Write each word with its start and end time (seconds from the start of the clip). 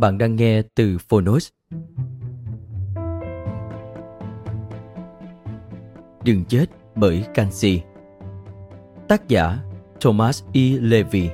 Bạn 0.00 0.18
đang 0.18 0.36
nghe 0.36 0.62
từ 0.74 0.98
Phonos. 1.08 1.48
Đừng 6.24 6.44
chết 6.48 6.66
bởi 6.94 7.24
canxi. 7.34 7.80
Tác 9.08 9.28
giả 9.28 9.58
Thomas 10.00 10.42
E. 10.52 10.60
Levy 10.80 11.30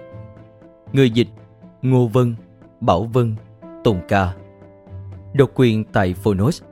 Người 0.92 1.11
dịch 1.11 1.28
Ngô 1.83 2.06
Vân, 2.06 2.34
Bảo 2.81 3.05
Vân, 3.05 3.34
Tùng 3.84 4.00
Ca 4.09 4.34
Độc 5.34 5.50
quyền 5.55 5.84
tại 5.84 6.14
Phonos 6.14 6.62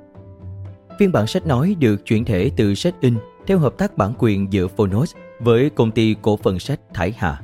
Phiên 0.98 1.12
bản 1.12 1.26
sách 1.26 1.46
nói 1.46 1.76
được 1.78 2.06
chuyển 2.06 2.24
thể 2.24 2.50
từ 2.56 2.74
sách 2.74 2.94
in 3.00 3.16
theo 3.46 3.58
hợp 3.58 3.74
tác 3.78 3.96
bản 3.96 4.12
quyền 4.18 4.52
giữa 4.52 4.66
Phonos 4.66 5.14
với 5.40 5.70
công 5.70 5.90
ty 5.90 6.16
cổ 6.22 6.36
phần 6.36 6.58
sách 6.58 6.80
Thái 6.94 7.14
Hà. 7.18 7.40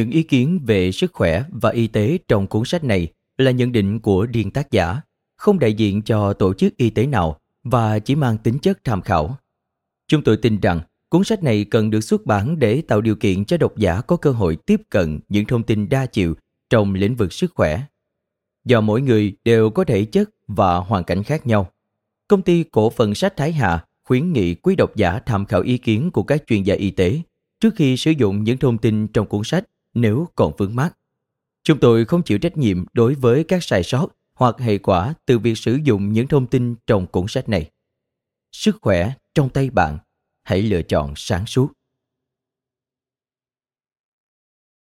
Những 0.00 0.10
ý 0.10 0.22
kiến 0.22 0.60
về 0.66 0.92
sức 0.92 1.12
khỏe 1.12 1.44
và 1.50 1.70
y 1.70 1.86
tế 1.86 2.18
trong 2.28 2.46
cuốn 2.46 2.64
sách 2.64 2.84
này 2.84 3.08
là 3.38 3.50
nhận 3.50 3.72
định 3.72 4.00
của 4.00 4.26
riêng 4.32 4.50
tác 4.50 4.70
giả, 4.70 5.00
không 5.36 5.58
đại 5.58 5.74
diện 5.74 6.02
cho 6.02 6.32
tổ 6.32 6.54
chức 6.54 6.76
y 6.76 6.90
tế 6.90 7.06
nào 7.06 7.40
và 7.64 7.98
chỉ 7.98 8.14
mang 8.14 8.38
tính 8.38 8.58
chất 8.58 8.84
tham 8.84 9.02
khảo. 9.02 9.36
Chúng 10.08 10.22
tôi 10.22 10.36
tin 10.36 10.60
rằng 10.60 10.80
cuốn 11.08 11.24
sách 11.24 11.42
này 11.42 11.64
cần 11.64 11.90
được 11.90 12.00
xuất 12.00 12.26
bản 12.26 12.58
để 12.58 12.82
tạo 12.82 13.00
điều 13.00 13.16
kiện 13.16 13.44
cho 13.44 13.56
độc 13.56 13.76
giả 13.76 14.00
có 14.00 14.16
cơ 14.16 14.30
hội 14.30 14.56
tiếp 14.56 14.80
cận 14.90 15.20
những 15.28 15.44
thông 15.44 15.62
tin 15.62 15.88
đa 15.88 16.06
chiều 16.06 16.34
trong 16.70 16.94
lĩnh 16.94 17.16
vực 17.16 17.32
sức 17.32 17.52
khỏe. 17.54 17.82
Do 18.64 18.80
mỗi 18.80 19.02
người 19.02 19.32
đều 19.44 19.70
có 19.70 19.84
thể 19.84 20.04
chất 20.04 20.30
và 20.46 20.76
hoàn 20.76 21.04
cảnh 21.04 21.22
khác 21.22 21.46
nhau, 21.46 21.70
công 22.28 22.42
ty 22.42 22.62
cổ 22.62 22.90
phần 22.90 23.14
sách 23.14 23.36
Thái 23.36 23.52
Hà 23.52 23.84
khuyến 24.04 24.32
nghị 24.32 24.54
quý 24.54 24.76
độc 24.76 24.96
giả 24.96 25.18
tham 25.26 25.46
khảo 25.46 25.60
ý 25.60 25.78
kiến 25.78 26.10
của 26.10 26.22
các 26.22 26.42
chuyên 26.46 26.62
gia 26.62 26.74
y 26.74 26.90
tế 26.90 27.20
trước 27.60 27.74
khi 27.76 27.96
sử 27.96 28.10
dụng 28.10 28.44
những 28.44 28.58
thông 28.58 28.78
tin 28.78 29.06
trong 29.08 29.26
cuốn 29.26 29.44
sách 29.44 29.64
nếu 29.94 30.28
còn 30.36 30.52
vướng 30.58 30.76
mắc. 30.76 30.96
Chúng 31.62 31.80
tôi 31.80 32.04
không 32.04 32.22
chịu 32.22 32.38
trách 32.38 32.56
nhiệm 32.56 32.84
đối 32.92 33.14
với 33.14 33.44
các 33.44 33.64
sai 33.64 33.82
sót 33.82 34.08
hoặc 34.34 34.54
hệ 34.58 34.78
quả 34.78 35.14
từ 35.26 35.38
việc 35.38 35.58
sử 35.58 35.78
dụng 35.84 36.12
những 36.12 36.28
thông 36.28 36.46
tin 36.46 36.74
trong 36.86 37.06
cuốn 37.06 37.24
sách 37.28 37.48
này. 37.48 37.70
Sức 38.52 38.78
khỏe 38.80 39.12
trong 39.34 39.50
tay 39.50 39.70
bạn, 39.70 39.98
hãy 40.42 40.62
lựa 40.62 40.82
chọn 40.82 41.12
sáng 41.16 41.46
suốt. 41.46 41.72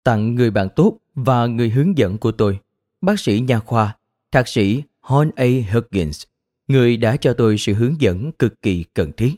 Tặng 0.03 0.36
người 0.36 0.52
bạn 0.52 0.68
tốt 0.75 0.97
và 1.16 1.46
người 1.46 1.70
hướng 1.70 1.97
dẫn 1.97 2.18
của 2.18 2.31
tôi, 2.31 2.59
bác 3.02 3.20
sĩ 3.20 3.40
nha 3.40 3.59
khoa, 3.59 3.97
thạc 4.31 4.47
sĩ 4.47 4.84
Hon 5.00 5.31
A. 5.36 5.46
Huggins, 5.72 6.24
người 6.68 6.97
đã 6.97 7.18
cho 7.18 7.34
tôi 7.38 7.58
sự 7.58 7.74
hướng 7.74 8.02
dẫn 8.02 8.31
cực 8.31 8.62
kỳ 8.62 8.86
cần 8.94 9.12
thiết. 9.18 9.36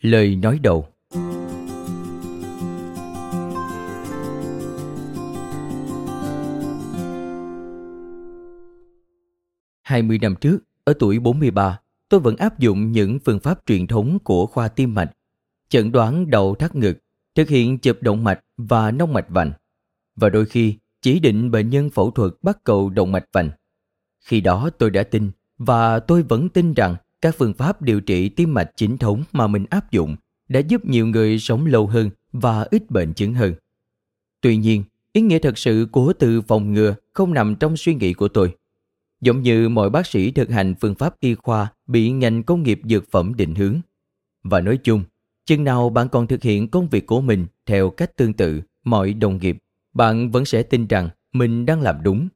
Lời 0.00 0.36
nói 0.36 0.58
đầu 0.58 0.88
20 9.88 10.18
năm 10.18 10.34
trước, 10.40 10.58
ở 10.84 10.92
tuổi 10.98 11.18
43, 11.18 11.80
tôi 12.08 12.20
vẫn 12.20 12.36
áp 12.36 12.58
dụng 12.58 12.92
những 12.92 13.18
phương 13.24 13.40
pháp 13.40 13.60
truyền 13.66 13.86
thống 13.86 14.18
của 14.24 14.46
khoa 14.46 14.68
tim 14.68 14.94
mạch, 14.94 15.10
chẩn 15.68 15.92
đoán 15.92 16.30
đầu 16.30 16.54
thắt 16.54 16.74
ngực, 16.74 16.98
thực 17.34 17.48
hiện 17.48 17.78
chụp 17.78 17.96
động 18.00 18.24
mạch 18.24 18.40
và 18.56 18.90
nông 18.90 19.12
mạch 19.12 19.28
vành, 19.28 19.52
và 20.16 20.28
đôi 20.28 20.46
khi 20.46 20.74
chỉ 21.02 21.20
định 21.20 21.50
bệnh 21.50 21.70
nhân 21.70 21.90
phẫu 21.90 22.10
thuật 22.10 22.32
bắt 22.42 22.64
cầu 22.64 22.90
động 22.90 23.12
mạch 23.12 23.24
vành. 23.32 23.50
Khi 24.20 24.40
đó 24.40 24.70
tôi 24.78 24.90
đã 24.90 25.02
tin 25.02 25.30
và 25.58 26.00
tôi 26.00 26.22
vẫn 26.22 26.48
tin 26.48 26.74
rằng 26.74 26.96
các 27.20 27.34
phương 27.38 27.54
pháp 27.54 27.82
điều 27.82 28.00
trị 28.00 28.28
tim 28.28 28.54
mạch 28.54 28.70
chính 28.76 28.98
thống 28.98 29.22
mà 29.32 29.46
mình 29.46 29.66
áp 29.70 29.90
dụng 29.90 30.16
đã 30.48 30.60
giúp 30.60 30.84
nhiều 30.84 31.06
người 31.06 31.38
sống 31.38 31.66
lâu 31.66 31.86
hơn 31.86 32.10
và 32.32 32.66
ít 32.70 32.90
bệnh 32.90 33.14
chứng 33.14 33.34
hơn. 33.34 33.54
Tuy 34.40 34.56
nhiên, 34.56 34.84
ý 35.12 35.22
nghĩa 35.22 35.38
thật 35.38 35.58
sự 35.58 35.88
của 35.92 36.12
từ 36.18 36.40
phòng 36.40 36.72
ngừa 36.72 36.94
không 37.12 37.34
nằm 37.34 37.54
trong 37.54 37.76
suy 37.76 37.94
nghĩ 37.94 38.12
của 38.14 38.28
tôi. 38.28 38.57
Giống 39.20 39.42
như 39.42 39.68
mọi 39.68 39.90
bác 39.90 40.06
sĩ 40.06 40.30
thực 40.30 40.50
hành 40.50 40.74
phương 40.80 40.94
pháp 40.94 41.20
y 41.20 41.34
khoa 41.34 41.72
bị 41.86 42.10
ngành 42.10 42.42
công 42.42 42.62
nghiệp 42.62 42.80
dược 42.84 43.10
phẩm 43.10 43.34
định 43.34 43.54
hướng. 43.54 43.80
Và 44.42 44.60
nói 44.60 44.78
chung, 44.82 45.02
chừng 45.46 45.64
nào 45.64 45.90
bạn 45.90 46.08
còn 46.08 46.26
thực 46.26 46.42
hiện 46.42 46.68
công 46.68 46.88
việc 46.88 47.06
của 47.06 47.20
mình 47.20 47.46
theo 47.66 47.90
cách 47.90 48.16
tương 48.16 48.32
tự 48.32 48.60
mọi 48.84 49.12
đồng 49.12 49.38
nghiệp, 49.38 49.58
bạn 49.92 50.30
vẫn 50.30 50.44
sẽ 50.44 50.62
tin 50.62 50.86
rằng 50.86 51.08
mình 51.32 51.66
đang 51.66 51.80
làm 51.80 52.02
đúng. 52.02 52.28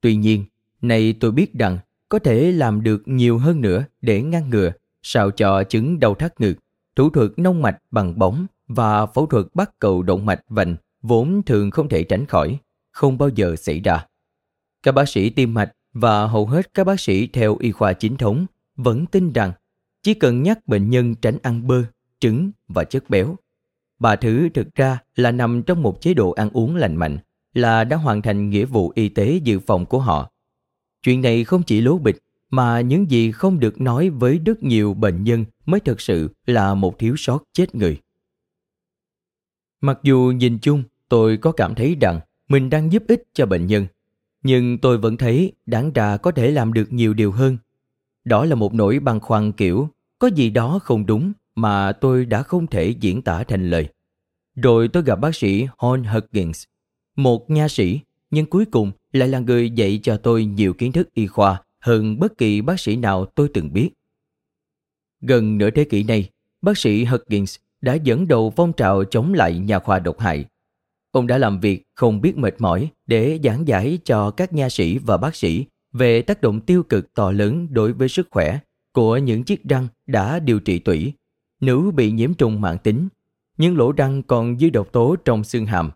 Tuy 0.00 0.16
nhiên, 0.16 0.44
nay 0.82 1.14
tôi 1.20 1.30
biết 1.30 1.54
rằng 1.54 1.78
có 2.08 2.18
thể 2.18 2.52
làm 2.52 2.82
được 2.82 3.02
nhiều 3.06 3.38
hơn 3.38 3.60
nữa 3.60 3.84
để 4.02 4.22
ngăn 4.22 4.50
ngừa 4.50 4.72
sao 5.02 5.30
cho 5.30 5.64
chứng 5.64 6.00
đau 6.00 6.14
thắt 6.14 6.40
ngực, 6.40 6.54
thủ 6.96 7.10
thuật 7.10 7.30
nông 7.36 7.62
mạch 7.62 7.78
bằng 7.90 8.18
bóng 8.18 8.46
và 8.68 9.06
phẫu 9.06 9.26
thuật 9.26 9.46
bắt 9.54 9.78
cầu 9.78 10.02
động 10.02 10.26
mạch 10.26 10.40
vành 10.48 10.76
vốn 11.02 11.42
thường 11.46 11.70
không 11.70 11.88
thể 11.88 12.04
tránh 12.04 12.26
khỏi, 12.26 12.58
không 12.90 13.18
bao 13.18 13.28
giờ 13.28 13.56
xảy 13.56 13.80
ra. 13.80 14.06
Các 14.84 14.92
bác 14.92 15.08
sĩ 15.08 15.30
tim 15.30 15.54
mạch 15.54 15.72
và 15.92 16.26
hầu 16.26 16.46
hết 16.46 16.74
các 16.74 16.84
bác 16.84 17.00
sĩ 17.00 17.26
theo 17.26 17.56
y 17.56 17.72
khoa 17.72 17.92
chính 17.92 18.16
thống 18.16 18.46
vẫn 18.76 19.06
tin 19.06 19.32
rằng 19.32 19.52
chỉ 20.02 20.14
cần 20.14 20.42
nhắc 20.42 20.66
bệnh 20.66 20.90
nhân 20.90 21.14
tránh 21.14 21.38
ăn 21.42 21.66
bơ, 21.66 21.84
trứng 22.20 22.50
và 22.68 22.84
chất 22.84 23.10
béo. 23.10 23.36
Ba 23.98 24.16
thứ 24.16 24.48
thực 24.54 24.74
ra 24.74 24.98
là 25.16 25.30
nằm 25.30 25.62
trong 25.62 25.82
một 25.82 26.00
chế 26.00 26.14
độ 26.14 26.30
ăn 26.30 26.50
uống 26.52 26.76
lành 26.76 26.96
mạnh, 26.96 27.18
là 27.54 27.84
đã 27.84 27.96
hoàn 27.96 28.22
thành 28.22 28.50
nghĩa 28.50 28.64
vụ 28.64 28.92
y 28.94 29.08
tế 29.08 29.40
dự 29.44 29.60
phòng 29.60 29.86
của 29.86 29.98
họ. 29.98 30.30
Chuyện 31.02 31.20
này 31.20 31.44
không 31.44 31.62
chỉ 31.62 31.80
lố 31.80 31.98
bịch, 31.98 32.18
mà 32.50 32.80
những 32.80 33.10
gì 33.10 33.32
không 33.32 33.60
được 33.60 33.80
nói 33.80 34.10
với 34.10 34.40
rất 34.46 34.62
nhiều 34.62 34.94
bệnh 34.94 35.24
nhân 35.24 35.44
mới 35.66 35.80
thực 35.80 36.00
sự 36.00 36.30
là 36.46 36.74
một 36.74 36.98
thiếu 36.98 37.14
sót 37.16 37.42
chết 37.52 37.74
người. 37.74 38.00
Mặc 39.80 39.98
dù 40.02 40.32
nhìn 40.36 40.58
chung 40.58 40.82
tôi 41.08 41.36
có 41.36 41.52
cảm 41.52 41.74
thấy 41.74 41.96
rằng 42.00 42.20
mình 42.48 42.70
đang 42.70 42.92
giúp 42.92 43.02
ích 43.08 43.22
cho 43.32 43.46
bệnh 43.46 43.66
nhân, 43.66 43.86
nhưng 44.44 44.78
tôi 44.78 44.98
vẫn 44.98 45.16
thấy 45.16 45.52
đáng 45.66 45.92
ra 45.92 46.16
có 46.16 46.30
thể 46.30 46.50
làm 46.50 46.72
được 46.72 46.92
nhiều 46.92 47.14
điều 47.14 47.32
hơn. 47.32 47.58
Đó 48.24 48.44
là 48.44 48.54
một 48.54 48.74
nỗi 48.74 48.98
băn 48.98 49.20
khoăn 49.20 49.52
kiểu 49.52 49.88
có 50.18 50.28
gì 50.28 50.50
đó 50.50 50.78
không 50.82 51.06
đúng 51.06 51.32
mà 51.54 51.92
tôi 51.92 52.24
đã 52.24 52.42
không 52.42 52.66
thể 52.66 52.88
diễn 53.00 53.22
tả 53.22 53.44
thành 53.44 53.70
lời. 53.70 53.88
Rồi 54.56 54.88
tôi 54.88 55.02
gặp 55.02 55.20
bác 55.20 55.34
sĩ 55.34 55.66
Hon 55.78 56.04
Huggins, 56.04 56.64
một 57.16 57.50
nha 57.50 57.68
sĩ, 57.68 58.00
nhưng 58.30 58.46
cuối 58.46 58.64
cùng 58.64 58.92
lại 59.12 59.28
là 59.28 59.38
người 59.38 59.70
dạy 59.70 60.00
cho 60.02 60.16
tôi 60.16 60.44
nhiều 60.44 60.74
kiến 60.74 60.92
thức 60.92 61.14
y 61.14 61.26
khoa 61.26 61.62
hơn 61.80 62.18
bất 62.18 62.38
kỳ 62.38 62.60
bác 62.60 62.80
sĩ 62.80 62.96
nào 62.96 63.26
tôi 63.26 63.48
từng 63.54 63.72
biết. 63.72 63.90
Gần 65.20 65.58
nửa 65.58 65.70
thế 65.70 65.84
kỷ 65.84 66.02
này, 66.02 66.30
bác 66.62 66.78
sĩ 66.78 67.04
Huggins 67.04 67.56
đã 67.80 67.94
dẫn 67.94 68.28
đầu 68.28 68.52
phong 68.56 68.72
trào 68.72 69.04
chống 69.04 69.34
lại 69.34 69.58
nhà 69.58 69.78
khoa 69.78 69.98
độc 69.98 70.18
hại. 70.18 70.44
Ông 71.14 71.26
đã 71.26 71.38
làm 71.38 71.60
việc 71.60 71.82
không 71.94 72.20
biết 72.20 72.36
mệt 72.36 72.54
mỏi 72.58 72.90
để 73.06 73.40
giảng 73.44 73.68
giải 73.68 73.98
cho 74.04 74.30
các 74.30 74.52
nha 74.52 74.68
sĩ 74.68 74.98
và 74.98 75.16
bác 75.16 75.36
sĩ 75.36 75.66
về 75.92 76.22
tác 76.22 76.40
động 76.40 76.60
tiêu 76.60 76.82
cực 76.82 77.14
to 77.14 77.30
lớn 77.30 77.68
đối 77.70 77.92
với 77.92 78.08
sức 78.08 78.28
khỏe 78.30 78.58
của 78.92 79.16
những 79.16 79.44
chiếc 79.44 79.64
răng 79.64 79.88
đã 80.06 80.38
điều 80.38 80.60
trị 80.60 80.78
tủy, 80.78 81.12
nếu 81.60 81.92
bị 81.94 82.10
nhiễm 82.10 82.34
trùng 82.34 82.60
mạng 82.60 82.78
tính, 82.82 83.08
những 83.58 83.76
lỗ 83.76 83.92
răng 83.92 84.22
còn 84.22 84.58
dư 84.58 84.70
độc 84.70 84.92
tố 84.92 85.16
trong 85.24 85.44
xương 85.44 85.66
hàm. 85.66 85.90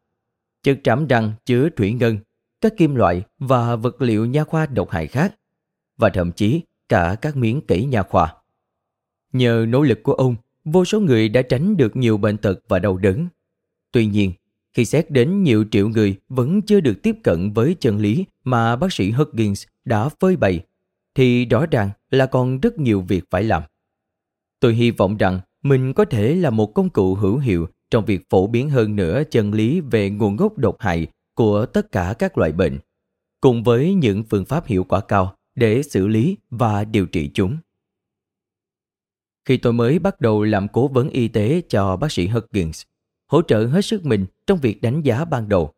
Chất 0.63 0.81
trảm 0.85 1.07
răng 1.07 1.33
chứa 1.45 1.69
thủy 1.77 1.93
ngân, 1.93 2.19
các 2.61 2.73
kim 2.77 2.95
loại 2.95 3.23
và 3.39 3.77
vật 3.77 4.03
liệu 4.03 4.27
nha 4.27 4.45
khoa 4.45 4.67
độc 4.67 4.91
hại 4.91 5.07
khác, 5.07 5.35
và 5.97 6.09
thậm 6.09 6.33
chí 6.33 6.61
cả 6.89 7.17
các 7.23 7.37
miếng 7.37 7.61
kỹ 7.61 7.85
nha 7.85 8.03
khoa. 8.03 8.35
Nhờ 9.33 9.67
nỗ 9.69 9.83
lực 9.83 10.03
của 10.03 10.13
ông, 10.13 10.37
vô 10.65 10.85
số 10.85 11.01
người 11.01 11.29
đã 11.29 11.43
tránh 11.43 11.77
được 11.77 11.97
nhiều 11.97 12.17
bệnh 12.17 12.37
tật 12.37 12.61
và 12.69 12.79
đau 12.79 12.97
đớn. 12.97 13.29
Tuy 13.93 14.07
nhiên, 14.07 14.33
khi 14.75 14.85
xét 14.85 15.11
đến 15.11 15.43
nhiều 15.43 15.65
triệu 15.71 15.89
người 15.89 16.17
vẫn 16.29 16.63
chưa 16.63 16.81
được 16.81 17.03
tiếp 17.03 17.17
cận 17.23 17.53
với 17.53 17.77
chân 17.81 17.99
lý 17.99 18.25
mà 18.45 18.77
bác 18.77 18.93
sĩ 18.93 19.11
Huggins 19.11 19.67
đã 19.85 20.09
phơi 20.09 20.37
bày, 20.37 20.61
thì 21.15 21.45
rõ 21.45 21.67
ràng 21.67 21.91
là 22.11 22.27
còn 22.27 22.61
rất 22.61 22.79
nhiều 22.79 23.01
việc 23.01 23.25
phải 23.31 23.45
làm. 23.45 23.63
Tôi 24.61 24.75
hy 24.75 24.91
vọng 24.91 25.17
rằng 25.17 25.41
mình 25.63 25.93
có 25.93 26.05
thể 26.05 26.35
là 26.35 26.51
một 26.51 26.75
công 26.75 26.91
cụ 26.91 27.15
hữu 27.15 27.39
hiệu 27.39 27.69
trong 27.91 28.05
việc 28.05 28.27
phổ 28.31 28.47
biến 28.47 28.71
hơn 28.71 28.97
nữa 28.97 29.23
chân 29.31 29.53
lý 29.53 29.81
về 29.81 30.11
nguồn 30.11 30.37
gốc 30.37 30.59
độc 30.59 30.77
hại 30.79 31.07
của 31.35 31.67
tất 31.67 31.93
cả 31.93 32.15
các 32.19 32.39
loại 32.39 32.53
bệnh, 32.53 32.79
cùng 33.41 33.63
với 33.63 33.95
những 33.95 34.25
phương 34.25 34.45
pháp 34.45 34.67
hiệu 34.67 34.85
quả 34.85 35.01
cao 35.01 35.37
để 35.55 35.83
xử 35.83 36.09
lý 36.09 36.37
và 36.51 36.85
điều 36.85 37.07
trị 37.07 37.31
chúng. 37.35 37.57
Khi 39.45 39.57
tôi 39.57 39.73
mới 39.73 39.99
bắt 39.99 40.21
đầu 40.21 40.43
làm 40.43 40.69
cố 40.69 40.89
vấn 40.89 41.09
y 41.09 41.29
tế 41.29 41.63
cho 41.69 41.97
bác 41.97 42.13
sĩ 42.13 42.27
Huggins, 42.27 42.83
hỗ 43.29 43.43
trợ 43.43 43.67
hết 43.67 43.85
sức 43.85 44.05
mình 44.05 44.27
trong 44.47 44.59
việc 44.59 44.83
đánh 44.83 45.03
giá 45.03 45.25
ban 45.25 45.49
đầu. 45.49 45.73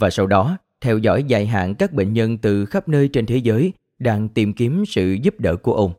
Và 0.00 0.10
sau 0.10 0.26
đó, 0.26 0.56
theo 0.80 0.98
dõi 0.98 1.24
dài 1.24 1.46
hạn 1.46 1.74
các 1.74 1.92
bệnh 1.92 2.12
nhân 2.12 2.38
từ 2.38 2.66
khắp 2.66 2.88
nơi 2.88 3.08
trên 3.08 3.26
thế 3.26 3.36
giới 3.36 3.72
đang 3.98 4.28
tìm 4.28 4.52
kiếm 4.52 4.84
sự 4.86 5.16
giúp 5.22 5.40
đỡ 5.40 5.56
của 5.56 5.74
ông. 5.74 5.92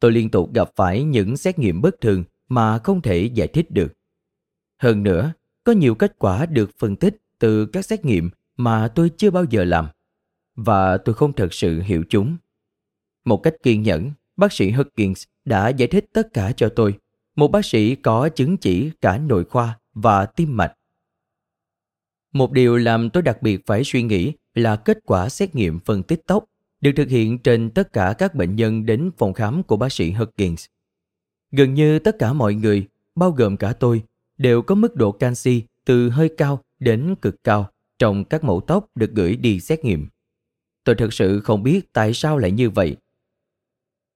Tôi 0.00 0.12
liên 0.12 0.30
tục 0.30 0.54
gặp 0.54 0.70
phải 0.76 1.04
những 1.04 1.36
xét 1.36 1.58
nghiệm 1.58 1.82
bất 1.82 2.00
thường 2.00 2.24
mà 2.48 2.78
không 2.78 3.02
thể 3.02 3.30
giải 3.34 3.48
thích 3.48 3.70
được. 3.70 3.92
Hơn 4.78 5.02
nữa, 5.02 5.32
có 5.64 5.72
nhiều 5.72 5.94
kết 5.94 6.18
quả 6.18 6.46
được 6.46 6.70
phân 6.78 6.96
tích 6.96 7.16
từ 7.38 7.66
các 7.66 7.84
xét 7.84 8.04
nghiệm 8.04 8.30
mà 8.56 8.88
tôi 8.88 9.10
chưa 9.16 9.30
bao 9.30 9.44
giờ 9.50 9.64
làm 9.64 9.86
và 10.56 10.96
tôi 10.96 11.14
không 11.14 11.32
thật 11.32 11.54
sự 11.54 11.80
hiểu 11.80 12.04
chúng. 12.08 12.36
Một 13.24 13.42
cách 13.42 13.54
kiên 13.62 13.82
nhẫn, 13.82 14.10
bác 14.36 14.52
sĩ 14.52 14.70
Huggins 14.70 15.24
đã 15.44 15.68
giải 15.68 15.88
thích 15.88 16.04
tất 16.12 16.32
cả 16.32 16.52
cho 16.56 16.68
tôi, 16.68 16.94
một 17.36 17.48
bác 17.48 17.64
sĩ 17.64 17.94
có 17.94 18.28
chứng 18.28 18.56
chỉ 18.56 18.90
cả 19.00 19.18
nội 19.18 19.44
khoa 19.44 19.78
và 19.96 20.26
tim 20.26 20.56
mạch. 20.56 20.72
Một 22.32 22.52
điều 22.52 22.76
làm 22.76 23.10
tôi 23.10 23.22
đặc 23.22 23.42
biệt 23.42 23.66
phải 23.66 23.84
suy 23.84 24.02
nghĩ 24.02 24.32
là 24.54 24.76
kết 24.76 24.98
quả 25.06 25.28
xét 25.28 25.54
nghiệm 25.54 25.80
phân 25.80 26.02
tích 26.02 26.20
tóc 26.26 26.44
được 26.80 26.90
thực 26.96 27.08
hiện 27.08 27.38
trên 27.38 27.70
tất 27.70 27.92
cả 27.92 28.14
các 28.18 28.34
bệnh 28.34 28.56
nhân 28.56 28.86
đến 28.86 29.10
phòng 29.18 29.32
khám 29.32 29.62
của 29.62 29.76
bác 29.76 29.92
sĩ 29.92 30.10
Huggins. 30.10 30.66
Gần 31.50 31.74
như 31.74 31.98
tất 31.98 32.16
cả 32.18 32.32
mọi 32.32 32.54
người, 32.54 32.86
bao 33.14 33.30
gồm 33.30 33.56
cả 33.56 33.72
tôi, 33.72 34.02
đều 34.38 34.62
có 34.62 34.74
mức 34.74 34.94
độ 34.94 35.12
canxi 35.12 35.62
từ 35.84 36.10
hơi 36.10 36.30
cao 36.36 36.62
đến 36.78 37.14
cực 37.22 37.44
cao 37.44 37.70
trong 37.98 38.24
các 38.24 38.44
mẫu 38.44 38.60
tóc 38.60 38.86
được 38.94 39.10
gửi 39.14 39.36
đi 39.36 39.60
xét 39.60 39.84
nghiệm. 39.84 40.08
Tôi 40.84 40.94
thực 40.94 41.12
sự 41.12 41.40
không 41.40 41.62
biết 41.62 41.92
tại 41.92 42.14
sao 42.14 42.38
lại 42.38 42.50
như 42.50 42.70
vậy. 42.70 42.96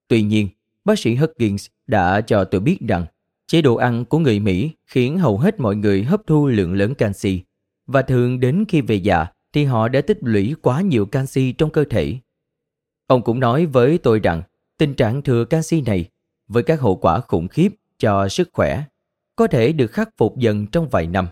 Tuy 0.09 0.23
nhiên, 0.23 0.49
bác 0.85 0.99
sĩ 0.99 1.15
Huggins 1.15 1.67
đã 1.87 2.21
cho 2.21 2.45
tôi 2.45 2.61
biết 2.61 2.79
rằng 2.89 3.07
chế 3.51 3.63
độ 3.63 3.77
ăn 3.77 4.05
của 4.05 4.19
người 4.19 4.41
Mỹ 4.41 4.71
khiến 4.87 5.19
hầu 5.19 5.39
hết 5.39 5.61
mọi 5.61 5.77
người 5.77 6.03
hấp 6.03 6.21
thu 6.27 6.47
lượng 6.47 6.75
lớn 6.75 6.95
canxi 6.95 7.41
và 7.87 8.03
thường 8.03 8.41
đến 8.41 8.65
khi 8.69 8.81
về 8.81 8.95
già 8.95 9.27
thì 9.53 9.65
họ 9.65 9.89
đã 9.89 10.01
tích 10.01 10.19
lũy 10.21 10.55
quá 10.63 10.81
nhiều 10.81 11.07
canxi 11.07 11.53
trong 11.53 11.71
cơ 11.71 11.85
thể. 11.91 12.17
Ông 13.07 13.23
cũng 13.23 13.41
nói 13.41 13.67
với 13.67 13.99
tôi 13.99 14.19
rằng 14.19 14.43
tình 14.79 14.95
trạng 14.95 15.23
thừa 15.23 15.45
canxi 15.45 15.81
này 15.81 16.09
với 16.49 16.63
các 16.63 16.81
hậu 16.81 16.97
quả 16.97 17.21
khủng 17.21 17.49
khiếp 17.49 17.75
cho 17.99 18.29
sức 18.29 18.49
khỏe 18.53 18.85
có 19.37 19.47
thể 19.47 19.73
được 19.73 19.93
khắc 19.93 20.09
phục 20.17 20.39
dần 20.39 20.67
trong 20.67 20.89
vài 20.89 21.07
năm. 21.07 21.29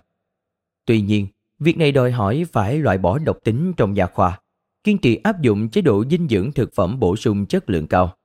Tuy 0.87 1.01
nhiên, 1.01 1.27
việc 1.59 1.77
này 1.77 1.93
đòi 1.93 2.13
hỏi 2.13 2.45
phải 2.53 2.79
loại 2.79 2.99
bỏ 2.99 3.19
độc 3.19 3.39
tính 3.45 3.73
trong 3.77 3.95
nhà 3.95 4.07
khoa, 4.07 4.41
kiên 4.85 4.99
trì 4.99 5.17
áp 5.17 5.43
dụng 5.43 5.69
chế 5.69 5.81
độ 5.81 6.05
dinh 6.11 6.29
dưỡng 6.29 6.53
thực 6.53 6.75
phẩm 6.75 7.01
bổ 7.01 7.17
sung 7.17 7.47
chất 7.47 7.71
lượng 7.71 7.87
cao, 7.87 8.17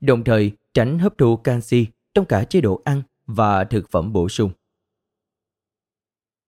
đồng 0.00 0.24
thời 0.24 0.52
tránh 0.74 0.98
hấp 0.98 1.18
thu 1.18 1.36
canxi 1.36 1.86
trong 2.14 2.24
cả 2.24 2.44
chế 2.44 2.60
độ 2.60 2.80
ăn 2.84 3.02
và 3.28 3.64
thực 3.64 3.90
phẩm 3.90 4.12
bổ 4.12 4.28
sung. 4.28 4.50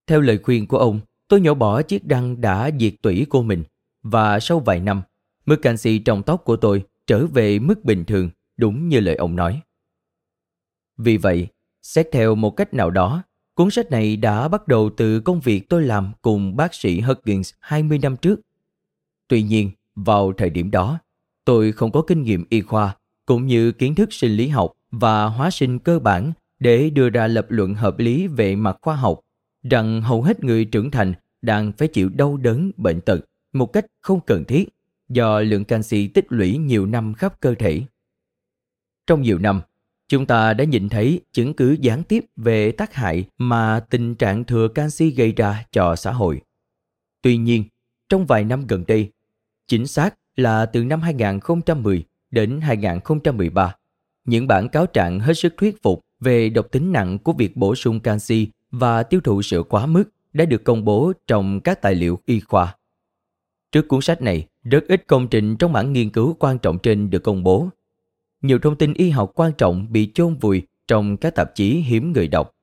Theo 0.06 0.20
lời 0.20 0.38
khuyên 0.42 0.66
của 0.66 0.78
ông, 0.78 1.00
tôi 1.28 1.40
nhổ 1.40 1.54
bỏ 1.54 1.82
chiếc 1.82 2.04
răng 2.04 2.40
đã 2.40 2.70
diệt 2.80 2.94
tủy 3.02 3.26
của 3.30 3.42
mình 3.42 3.64
và 4.02 4.40
sau 4.40 4.60
vài 4.60 4.80
năm, 4.80 5.02
mức 5.46 5.56
canxi 5.62 5.98
trong 5.98 6.22
tóc 6.22 6.44
của 6.44 6.56
tôi 6.56 6.84
trở 7.06 7.26
về 7.26 7.58
mức 7.58 7.84
bình 7.84 8.04
thường 8.04 8.30
đúng 8.56 8.88
như 8.88 9.00
lời 9.00 9.14
ông 9.14 9.36
nói. 9.36 9.60
Vì 10.96 11.16
vậy, 11.16 11.48
xét 11.82 12.08
theo 12.12 12.34
một 12.34 12.50
cách 12.50 12.74
nào 12.74 12.90
đó, 12.90 13.22
cuốn 13.54 13.70
sách 13.70 13.90
này 13.90 14.16
đã 14.16 14.48
bắt 14.48 14.68
đầu 14.68 14.90
từ 14.96 15.20
công 15.20 15.40
việc 15.40 15.68
tôi 15.68 15.82
làm 15.82 16.12
cùng 16.22 16.56
bác 16.56 16.74
sĩ 16.74 17.00
Huggins 17.00 17.52
20 17.60 17.98
năm 17.98 18.16
trước. 18.16 18.40
Tuy 19.28 19.42
nhiên, 19.42 19.70
vào 19.94 20.32
thời 20.32 20.50
điểm 20.50 20.70
đó, 20.70 20.98
tôi 21.44 21.72
không 21.72 21.92
có 21.92 22.02
kinh 22.06 22.22
nghiệm 22.22 22.44
y 22.48 22.60
khoa 22.60 22.96
cũng 23.26 23.46
như 23.46 23.72
kiến 23.72 23.94
thức 23.94 24.12
sinh 24.12 24.32
lý 24.32 24.48
học 24.48 24.72
và 24.90 25.26
hóa 25.26 25.50
sinh 25.50 25.78
cơ 25.78 25.98
bản 25.98 26.32
để 26.60 26.90
đưa 26.90 27.10
ra 27.10 27.26
lập 27.26 27.46
luận 27.48 27.74
hợp 27.74 27.98
lý 27.98 28.26
về 28.26 28.56
mặt 28.56 28.78
khoa 28.82 28.96
học 28.96 29.20
rằng 29.62 30.02
hầu 30.02 30.22
hết 30.22 30.44
người 30.44 30.64
trưởng 30.64 30.90
thành 30.90 31.14
đang 31.42 31.72
phải 31.72 31.88
chịu 31.88 32.08
đau 32.08 32.36
đớn 32.36 32.70
bệnh 32.76 33.00
tật 33.00 33.20
một 33.52 33.72
cách 33.72 33.86
không 34.00 34.20
cần 34.26 34.44
thiết 34.44 34.68
do 35.08 35.40
lượng 35.40 35.64
canxi 35.64 36.08
tích 36.08 36.24
lũy 36.28 36.58
nhiều 36.58 36.86
năm 36.86 37.14
khắp 37.14 37.40
cơ 37.40 37.54
thể. 37.54 37.82
Trong 39.06 39.22
nhiều 39.22 39.38
năm, 39.38 39.60
chúng 40.08 40.26
ta 40.26 40.54
đã 40.54 40.64
nhìn 40.64 40.88
thấy 40.88 41.20
chứng 41.32 41.54
cứ 41.54 41.76
gián 41.80 42.02
tiếp 42.02 42.24
về 42.36 42.72
tác 42.72 42.94
hại 42.94 43.24
mà 43.38 43.80
tình 43.90 44.14
trạng 44.14 44.44
thừa 44.44 44.68
canxi 44.68 45.10
gây 45.10 45.32
ra 45.32 45.66
cho 45.72 45.96
xã 45.96 46.12
hội. 46.12 46.40
Tuy 47.22 47.36
nhiên, 47.36 47.64
trong 48.08 48.26
vài 48.26 48.44
năm 48.44 48.66
gần 48.66 48.84
đây, 48.88 49.12
chính 49.66 49.86
xác 49.86 50.14
là 50.36 50.66
từ 50.66 50.84
năm 50.84 51.00
2010 51.00 52.04
đến 52.30 52.60
2013, 52.60 53.76
những 54.24 54.46
bản 54.46 54.68
cáo 54.68 54.86
trạng 54.86 55.20
hết 55.20 55.34
sức 55.34 55.54
thuyết 55.56 55.82
phục 55.82 56.00
về 56.20 56.48
độc 56.48 56.66
tính 56.72 56.92
nặng 56.92 57.18
của 57.18 57.32
việc 57.32 57.56
bổ 57.56 57.74
sung 57.74 58.00
canxi 58.00 58.48
và 58.70 59.02
tiêu 59.02 59.20
thụ 59.20 59.42
sữa 59.42 59.62
quá 59.62 59.86
mức 59.86 60.04
đã 60.32 60.44
được 60.44 60.64
công 60.64 60.84
bố 60.84 61.12
trong 61.26 61.60
các 61.60 61.82
tài 61.82 61.94
liệu 61.94 62.18
y 62.26 62.40
khoa. 62.40 62.76
Trước 63.72 63.88
cuốn 63.88 64.00
sách 64.00 64.22
này, 64.22 64.46
rất 64.64 64.84
ít 64.88 65.06
công 65.06 65.28
trình 65.28 65.56
trong 65.56 65.72
mảng 65.72 65.92
nghiên 65.92 66.10
cứu 66.10 66.36
quan 66.38 66.58
trọng 66.58 66.78
trên 66.78 67.10
được 67.10 67.22
công 67.22 67.42
bố. 67.42 67.68
Nhiều 68.42 68.58
thông 68.58 68.76
tin 68.76 68.94
y 68.94 69.10
học 69.10 69.32
quan 69.34 69.52
trọng 69.58 69.92
bị 69.92 70.10
chôn 70.14 70.34
vùi 70.34 70.62
trong 70.88 71.16
các 71.16 71.34
tạp 71.34 71.54
chí 71.54 71.74
hiếm 71.74 72.12
người 72.12 72.28
đọc. 72.28 72.54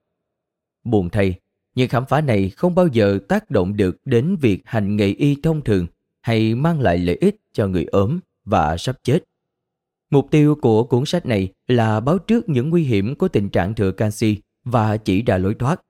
Buồn 0.84 1.10
thay, 1.10 1.40
những 1.76 1.90
khám 1.90 2.06
phá 2.06 2.22
này 2.22 2.50
không 2.50 2.76
bao 2.76 2.88
giờ 2.88 3.20
tác 3.28 3.52
động 3.52 3.78
được 3.78 3.98
đến 4.06 4.36
việc 4.42 4.62
hành 4.66 4.96
nghề 4.96 5.08
y 5.08 5.36
thông 5.44 5.62
thường 5.62 5.88
hay 6.22 6.56
mang 6.56 6.82
lại 6.82 6.98
lợi 6.98 7.18
ích 7.22 7.36
cho 7.54 7.68
người 7.68 7.86
ốm 7.86 8.20
và 8.46 8.78
sắp 8.78 8.98
chết. 9.04 9.20
Mục 10.10 10.28
tiêu 10.32 10.56
của 10.56 10.84
cuốn 10.84 11.06
sách 11.06 11.26
này 11.26 11.54
là 11.68 12.00
báo 12.00 12.18
trước 12.18 12.50
những 12.50 12.70
nguy 12.70 12.84
hiểm 12.84 13.16
của 13.16 13.28
tình 13.28 13.50
trạng 13.50 13.74
thừa 13.74 13.92
canxi 13.92 14.38
và 14.64 14.98
chỉ 14.98 15.22
ra 15.22 15.38
lối 15.38 15.54
thoát. 15.54 15.82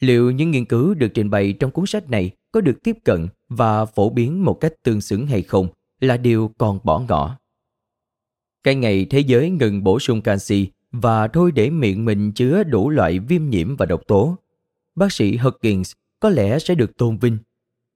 Liệu 0.00 0.30
những 0.30 0.50
nghiên 0.50 0.64
cứu 0.64 0.94
được 0.94 1.08
trình 1.14 1.30
bày 1.30 1.52
trong 1.52 1.70
cuốn 1.70 1.86
sách 1.86 2.10
này 2.10 2.30
có 2.52 2.60
được 2.60 2.82
tiếp 2.82 2.96
cận 3.04 3.28
và 3.48 3.84
phổ 3.84 4.10
biến 4.10 4.44
một 4.44 4.54
cách 4.60 4.72
tương 4.82 5.00
xứng 5.00 5.26
hay 5.26 5.42
không 5.42 5.68
là 6.00 6.16
điều 6.16 6.52
còn 6.58 6.78
bỏ 6.84 7.02
ngỏ. 7.08 7.38
Cái 8.62 8.74
ngày 8.74 9.04
thế 9.10 9.20
giới 9.20 9.50
ngừng 9.50 9.84
bổ 9.84 9.98
sung 9.98 10.22
canxi 10.22 10.68
và 10.92 11.28
thôi 11.28 11.52
để 11.52 11.70
miệng 11.70 12.04
mình 12.04 12.32
chứa 12.32 12.62
đủ 12.64 12.90
loại 12.90 13.18
viêm 13.18 13.50
nhiễm 13.50 13.76
và 13.76 13.86
độc 13.86 14.06
tố, 14.06 14.36
bác 14.94 15.12
sĩ 15.12 15.36
Hawkins 15.36 15.94
có 16.20 16.28
lẽ 16.28 16.58
sẽ 16.58 16.74
được 16.74 16.96
tôn 16.96 17.18
vinh. 17.18 17.38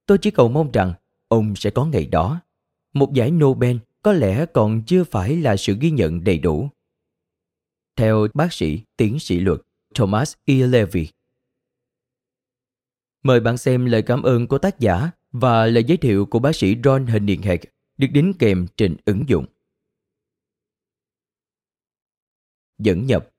Tôi 0.06 0.18
chỉ 0.18 0.30
cầu 0.30 0.48
mong 0.48 0.70
rằng 0.72 0.92
ông 1.28 1.56
sẽ 1.56 1.70
có 1.70 1.84
ngày 1.84 2.06
đó. 2.06 2.40
Một 2.92 3.12
giải 3.12 3.30
Nobel 3.30 3.76
có 4.02 4.12
lẽ 4.12 4.46
còn 4.46 4.82
chưa 4.86 5.04
phải 5.04 5.36
là 5.36 5.56
sự 5.56 5.76
ghi 5.80 5.90
nhận 5.90 6.24
đầy 6.24 6.38
đủ. 6.38 6.68
Theo 7.96 8.26
bác 8.34 8.52
sĩ, 8.52 8.80
tiến 8.96 9.18
sĩ 9.18 9.40
luật, 9.40 9.60
Thomas 9.94 10.34
E. 10.44 10.54
Levy. 10.54 11.08
Mời 13.22 13.40
bạn 13.40 13.56
xem 13.56 13.86
lời 13.86 14.02
cảm 14.02 14.22
ơn 14.22 14.46
của 14.46 14.58
tác 14.58 14.80
giả 14.80 15.10
và 15.32 15.66
lời 15.66 15.84
giới 15.84 15.96
thiệu 15.96 16.26
của 16.26 16.38
bác 16.38 16.56
sĩ 16.56 16.76
Ron 16.84 17.06
Henninghage 17.06 17.64
được 17.96 18.08
đính 18.12 18.32
kèm 18.38 18.66
trên 18.76 18.96
ứng 19.04 19.28
dụng. 19.28 19.46
Dẫn 22.78 23.06
nhập 23.06 23.30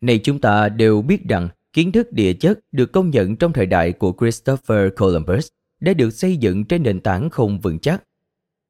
Này 0.00 0.20
chúng 0.24 0.40
ta 0.40 0.68
đều 0.68 1.02
biết 1.02 1.24
rằng 1.28 1.48
kiến 1.72 1.92
thức 1.92 2.12
địa 2.12 2.32
chất 2.32 2.60
được 2.72 2.92
công 2.92 3.10
nhận 3.10 3.36
trong 3.36 3.52
thời 3.52 3.66
đại 3.66 3.92
của 3.92 4.12
Christopher 4.20 4.92
Columbus 4.96 5.48
đã 5.80 5.94
được 5.94 6.10
xây 6.10 6.36
dựng 6.36 6.64
trên 6.64 6.82
nền 6.82 7.00
tảng 7.00 7.30
không 7.30 7.60
vững 7.60 7.78
chắc. 7.78 8.04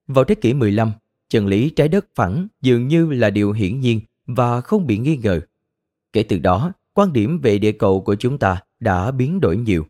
vào 0.06 0.24
thế 0.24 0.34
kỷ 0.34 0.54
15, 0.54 0.92
chân 1.28 1.46
lý 1.46 1.70
trái 1.70 1.88
đất 1.88 2.06
phẳng 2.14 2.48
dường 2.60 2.88
như 2.88 3.10
là 3.10 3.30
điều 3.30 3.52
hiển 3.52 3.80
nhiên 3.80 4.00
và 4.26 4.60
không 4.60 4.86
bị 4.86 4.98
nghi 4.98 5.16
ngờ. 5.16 5.40
Kể 6.12 6.22
từ 6.22 6.38
đó, 6.38 6.72
quan 6.94 7.12
điểm 7.12 7.40
về 7.40 7.58
địa 7.58 7.72
cầu 7.72 8.00
của 8.00 8.14
chúng 8.14 8.38
ta 8.38 8.62
đã 8.80 9.10
biến 9.10 9.40
đổi 9.40 9.56
nhiều. 9.56 9.86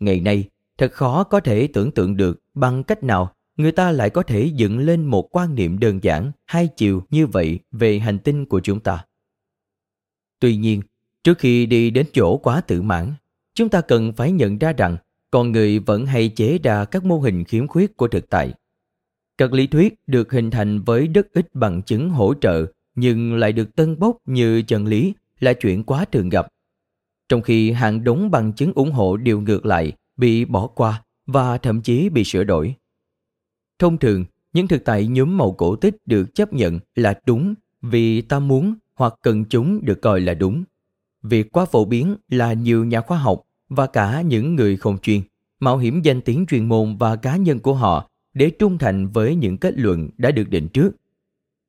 Ngày 0.00 0.20
nay, 0.20 0.48
thật 0.78 0.92
khó 0.92 1.24
có 1.24 1.40
thể 1.40 1.66
tưởng 1.66 1.90
tượng 1.90 2.16
được 2.16 2.38
bằng 2.54 2.84
cách 2.84 3.02
nào 3.02 3.34
người 3.56 3.72
ta 3.72 3.92
lại 3.92 4.10
có 4.10 4.22
thể 4.22 4.44
dựng 4.54 4.78
lên 4.78 5.06
một 5.06 5.36
quan 5.36 5.54
niệm 5.54 5.78
đơn 5.78 5.98
giản 6.02 6.32
hai 6.46 6.68
chiều 6.76 7.02
như 7.10 7.26
vậy 7.26 7.58
về 7.72 7.98
hành 7.98 8.18
tinh 8.18 8.46
của 8.46 8.60
chúng 8.60 8.80
ta. 8.80 9.04
Tuy 10.40 10.56
nhiên, 10.56 10.82
trước 11.24 11.38
khi 11.38 11.66
đi 11.66 11.90
đến 11.90 12.06
chỗ 12.12 12.36
quá 12.36 12.60
tự 12.60 12.82
mãn, 12.82 13.12
chúng 13.54 13.68
ta 13.68 13.80
cần 13.80 14.12
phải 14.12 14.32
nhận 14.32 14.58
ra 14.58 14.72
rằng 14.72 14.96
con 15.30 15.52
người 15.52 15.78
vẫn 15.78 16.06
hay 16.06 16.28
chế 16.28 16.58
ra 16.58 16.84
các 16.84 17.04
mô 17.04 17.18
hình 17.18 17.44
khiếm 17.44 17.66
khuyết 17.66 17.96
của 17.96 18.08
thực 18.08 18.30
tại. 18.30 18.54
Các 19.38 19.52
lý 19.52 19.66
thuyết 19.66 19.94
được 20.06 20.32
hình 20.32 20.50
thành 20.50 20.82
với 20.82 21.06
rất 21.06 21.26
ít 21.32 21.54
bằng 21.54 21.82
chứng 21.82 22.10
hỗ 22.10 22.34
trợ 22.34 22.66
nhưng 22.94 23.36
lại 23.36 23.52
được 23.52 23.76
tân 23.76 23.98
bốc 23.98 24.16
như 24.26 24.62
chân 24.62 24.86
lý 24.86 25.14
là 25.40 25.52
chuyện 25.52 25.84
quá 25.84 26.04
thường 26.04 26.28
gặp. 26.28 26.46
Trong 27.28 27.42
khi 27.42 27.70
hàng 27.70 28.04
đống 28.04 28.30
bằng 28.30 28.52
chứng 28.52 28.72
ủng 28.74 28.92
hộ 28.92 29.16
điều 29.16 29.40
ngược 29.40 29.66
lại 29.66 29.92
bị 30.16 30.44
bỏ 30.44 30.66
qua 30.66 31.02
và 31.26 31.58
thậm 31.58 31.82
chí 31.82 32.08
bị 32.08 32.24
sửa 32.24 32.44
đổi. 32.44 32.74
Thông 33.78 33.98
thường, 33.98 34.24
những 34.52 34.68
thực 34.68 34.84
tại 34.84 35.06
nhóm 35.06 35.36
màu 35.36 35.52
cổ 35.52 35.76
tích 35.76 35.96
được 36.06 36.34
chấp 36.34 36.52
nhận 36.52 36.78
là 36.94 37.20
đúng 37.26 37.54
vì 37.82 38.22
ta 38.22 38.38
muốn 38.38 38.74
hoặc 38.94 39.14
cần 39.22 39.44
chúng 39.44 39.84
được 39.84 40.00
coi 40.02 40.20
là 40.20 40.34
đúng. 40.34 40.64
Việc 41.22 41.52
quá 41.52 41.64
phổ 41.64 41.84
biến 41.84 42.16
là 42.28 42.52
nhiều 42.52 42.84
nhà 42.84 43.00
khoa 43.00 43.18
học 43.18 43.42
và 43.68 43.86
cả 43.86 44.20
những 44.20 44.54
người 44.54 44.76
không 44.76 44.98
chuyên 44.98 45.22
mạo 45.60 45.78
hiểm 45.78 46.02
danh 46.02 46.20
tiếng 46.20 46.46
chuyên 46.46 46.68
môn 46.68 46.96
và 46.96 47.16
cá 47.16 47.36
nhân 47.36 47.58
của 47.58 47.74
họ 47.74 48.10
để 48.34 48.50
trung 48.50 48.78
thành 48.78 49.08
với 49.08 49.34
những 49.34 49.58
kết 49.58 49.74
luận 49.76 50.10
đã 50.16 50.30
được 50.30 50.48
định 50.48 50.68
trước. 50.68 50.90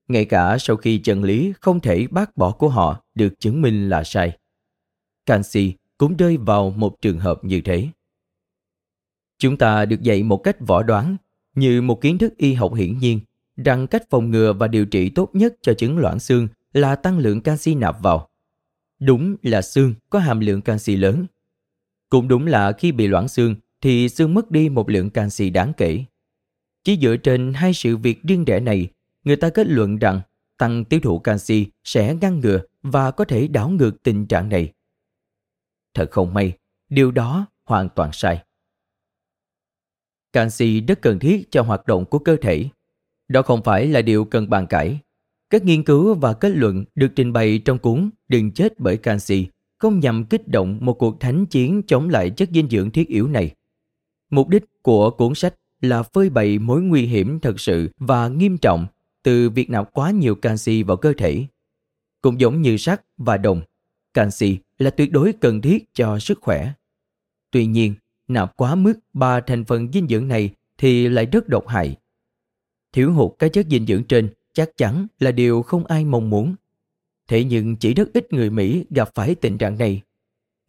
Ngay 0.08 0.26
cả 0.26 0.58
sau 0.60 0.76
khi 0.76 0.98
chân 0.98 1.24
lý 1.24 1.54
không 1.60 1.80
thể 1.80 2.08
bác 2.08 2.38
bỏ 2.38 2.52
của 2.52 2.70
họ 2.70 3.04
được 3.16 3.40
chứng 3.40 3.62
minh 3.62 3.90
là 3.90 4.04
sai. 4.04 4.38
Canxi 5.26 5.74
cũng 5.98 6.18
rơi 6.18 6.38
vào 6.38 6.70
một 6.70 7.02
trường 7.02 7.20
hợp 7.20 7.44
như 7.44 7.62
thế. 7.62 7.88
Chúng 9.38 9.58
ta 9.58 9.86
được 9.86 10.02
dạy 10.02 10.24
một 10.24 10.38
cách 10.38 10.58
võ 10.60 10.84
đoán 10.84 11.18
như 11.56 11.82
một 11.82 12.02
kiến 12.02 12.18
thức 12.18 12.38
y 12.38 12.54
học 12.54 12.74
hiển 12.74 12.98
nhiên 12.98 13.20
rằng 13.58 13.88
cách 13.88 14.10
phòng 14.10 14.32
ngừa 14.32 14.54
và 14.54 14.68
điều 14.68 14.86
trị 14.86 15.10
tốt 15.10 15.30
nhất 15.34 15.54
cho 15.62 15.74
chứng 15.74 15.98
loãng 15.98 16.20
xương 16.20 16.48
là 16.74 16.96
tăng 16.96 17.18
lượng 17.18 17.42
canxi 17.42 17.76
nạp 17.76 18.02
vào. 18.02 18.28
Đúng 19.02 19.36
là 19.42 19.62
xương 19.62 19.94
có 20.10 20.20
hàm 20.20 20.40
lượng 20.40 20.62
canxi 20.62 20.96
lớn. 20.96 21.26
Cũng 22.10 22.28
đúng 22.28 22.48
là 22.48 22.72
khi 22.72 22.92
bị 22.92 23.08
loãng 23.08 23.28
xương 23.28 23.56
thì 23.82 24.10
xương 24.10 24.34
mất 24.34 24.52
đi 24.52 24.70
một 24.70 24.90
lượng 24.90 25.10
canxi 25.10 25.50
đáng 25.50 25.74
kể. 25.78 26.04
Chỉ 26.84 26.98
dựa 27.02 27.18
trên 27.18 27.54
hai 27.54 27.74
sự 27.74 27.98
việc 27.98 28.24
riêng 28.24 28.46
rẽ 28.46 28.60
này, 28.60 28.88
người 29.24 29.36
ta 29.36 29.50
kết 29.50 29.68
luận 29.68 29.98
rằng 29.98 30.22
tăng 30.58 30.86
tiêu 30.86 31.00
thụ 31.04 31.20
canxi 31.20 31.68
sẽ 31.84 32.16
ngăn 32.22 32.40
ngừa 32.40 32.62
và 32.82 33.12
có 33.12 33.26
thể 33.26 33.48
đảo 33.48 33.70
ngược 33.70 34.04
tình 34.04 34.28
trạng 34.28 34.50
này. 34.50 34.74
Thật 35.94 36.12
không 36.12 36.34
may, 36.34 36.58
điều 36.90 37.12
đó 37.12 37.46
hoàn 37.66 37.90
toàn 37.90 38.10
sai. 38.14 38.44
Canxi 40.34 40.82
rất 40.82 41.02
cần 41.02 41.20
thiết 41.20 41.48
cho 41.52 41.62
hoạt 41.62 41.86
động 41.86 42.06
của 42.06 42.20
cơ 42.20 42.38
thể. 42.42 42.66
Đó 43.28 43.42
không 43.42 43.64
phải 43.64 43.88
là 43.88 44.02
điều 44.02 44.26
cần 44.26 44.50
bàn 44.50 44.68
cãi. 44.68 45.00
Các 45.52 45.66
nghiên 45.66 45.84
cứu 45.84 46.14
và 46.14 46.34
kết 46.34 46.50
luận 46.50 46.86
được 46.96 47.12
trình 47.16 47.34
bày 47.34 47.62
trong 47.66 47.78
cuốn 47.78 48.10
Đừng 48.28 48.52
chết 48.52 48.80
bởi 48.80 48.98
canxi 48.98 49.48
không 49.78 50.00
nhằm 50.00 50.26
kích 50.26 50.48
động 50.48 50.78
một 50.82 50.94
cuộc 50.94 51.20
thánh 51.20 51.46
chiến 51.46 51.82
chống 51.88 52.10
lại 52.10 52.30
chất 52.30 52.50
dinh 52.54 52.70
dưỡng 52.70 52.92
thiết 52.92 53.08
yếu 53.08 53.28
này. 53.28 53.56
Mục 54.30 54.48
đích 54.50 54.64
của 54.82 55.12
cuốn 55.12 55.36
sách 55.36 55.56
là 55.82 56.04
phơi 56.04 56.30
bày 56.30 56.60
mối 56.60 56.82
nguy 56.82 57.06
hiểm 57.06 57.40
thật 57.40 57.60
sự 57.60 57.90
và 57.98 58.28
nghiêm 58.28 58.58
trọng 58.58 58.88
từ 59.24 59.50
việc 59.50 59.70
nạp 59.70 59.94
quá 59.94 60.12
nhiều 60.12 60.36
canxi 60.36 60.84
vào 60.84 60.98
cơ 60.98 61.14
thể. 61.18 61.46
Cũng 62.22 62.40
giống 62.40 62.62
như 62.62 62.78
sắt 62.78 63.02
và 63.18 63.38
đồng, 63.38 63.62
canxi 64.14 64.58
là 64.78 64.90
tuyệt 64.90 65.12
đối 65.12 65.34
cần 65.34 65.62
thiết 65.62 65.94
cho 65.94 66.20
sức 66.20 66.40
khỏe. 66.42 66.74
Tuy 67.52 67.66
nhiên, 67.66 67.94
nạp 68.28 68.58
quá 68.58 68.76
mức 68.76 68.94
ba 69.14 69.42
thành 69.42 69.66
phần 69.66 69.92
dinh 69.92 70.08
dưỡng 70.08 70.28
này 70.28 70.50
thì 70.78 71.10
lại 71.10 71.26
rất 71.26 71.48
độc 71.48 71.68
hại. 71.68 71.96
Thiếu 72.94 73.14
hụt 73.14 73.32
các 73.40 73.54
chất 73.54 73.66
dinh 73.70 73.86
dưỡng 73.86 74.04
trên 74.04 74.30
chắc 74.54 74.78
chắn 74.78 75.08
là 75.20 75.32
điều 75.32 75.62
không 75.62 75.86
ai 75.86 76.06
mong 76.06 76.30
muốn. 76.30 76.56
Thế 77.28 77.44
nhưng 77.44 77.76
chỉ 77.76 77.94
rất 77.94 78.14
ít 78.14 78.34
người 78.34 78.50
Mỹ 78.50 78.86
gặp 78.90 79.10
phải 79.16 79.36
tình 79.36 79.58
trạng 79.58 79.78
này. 79.78 80.02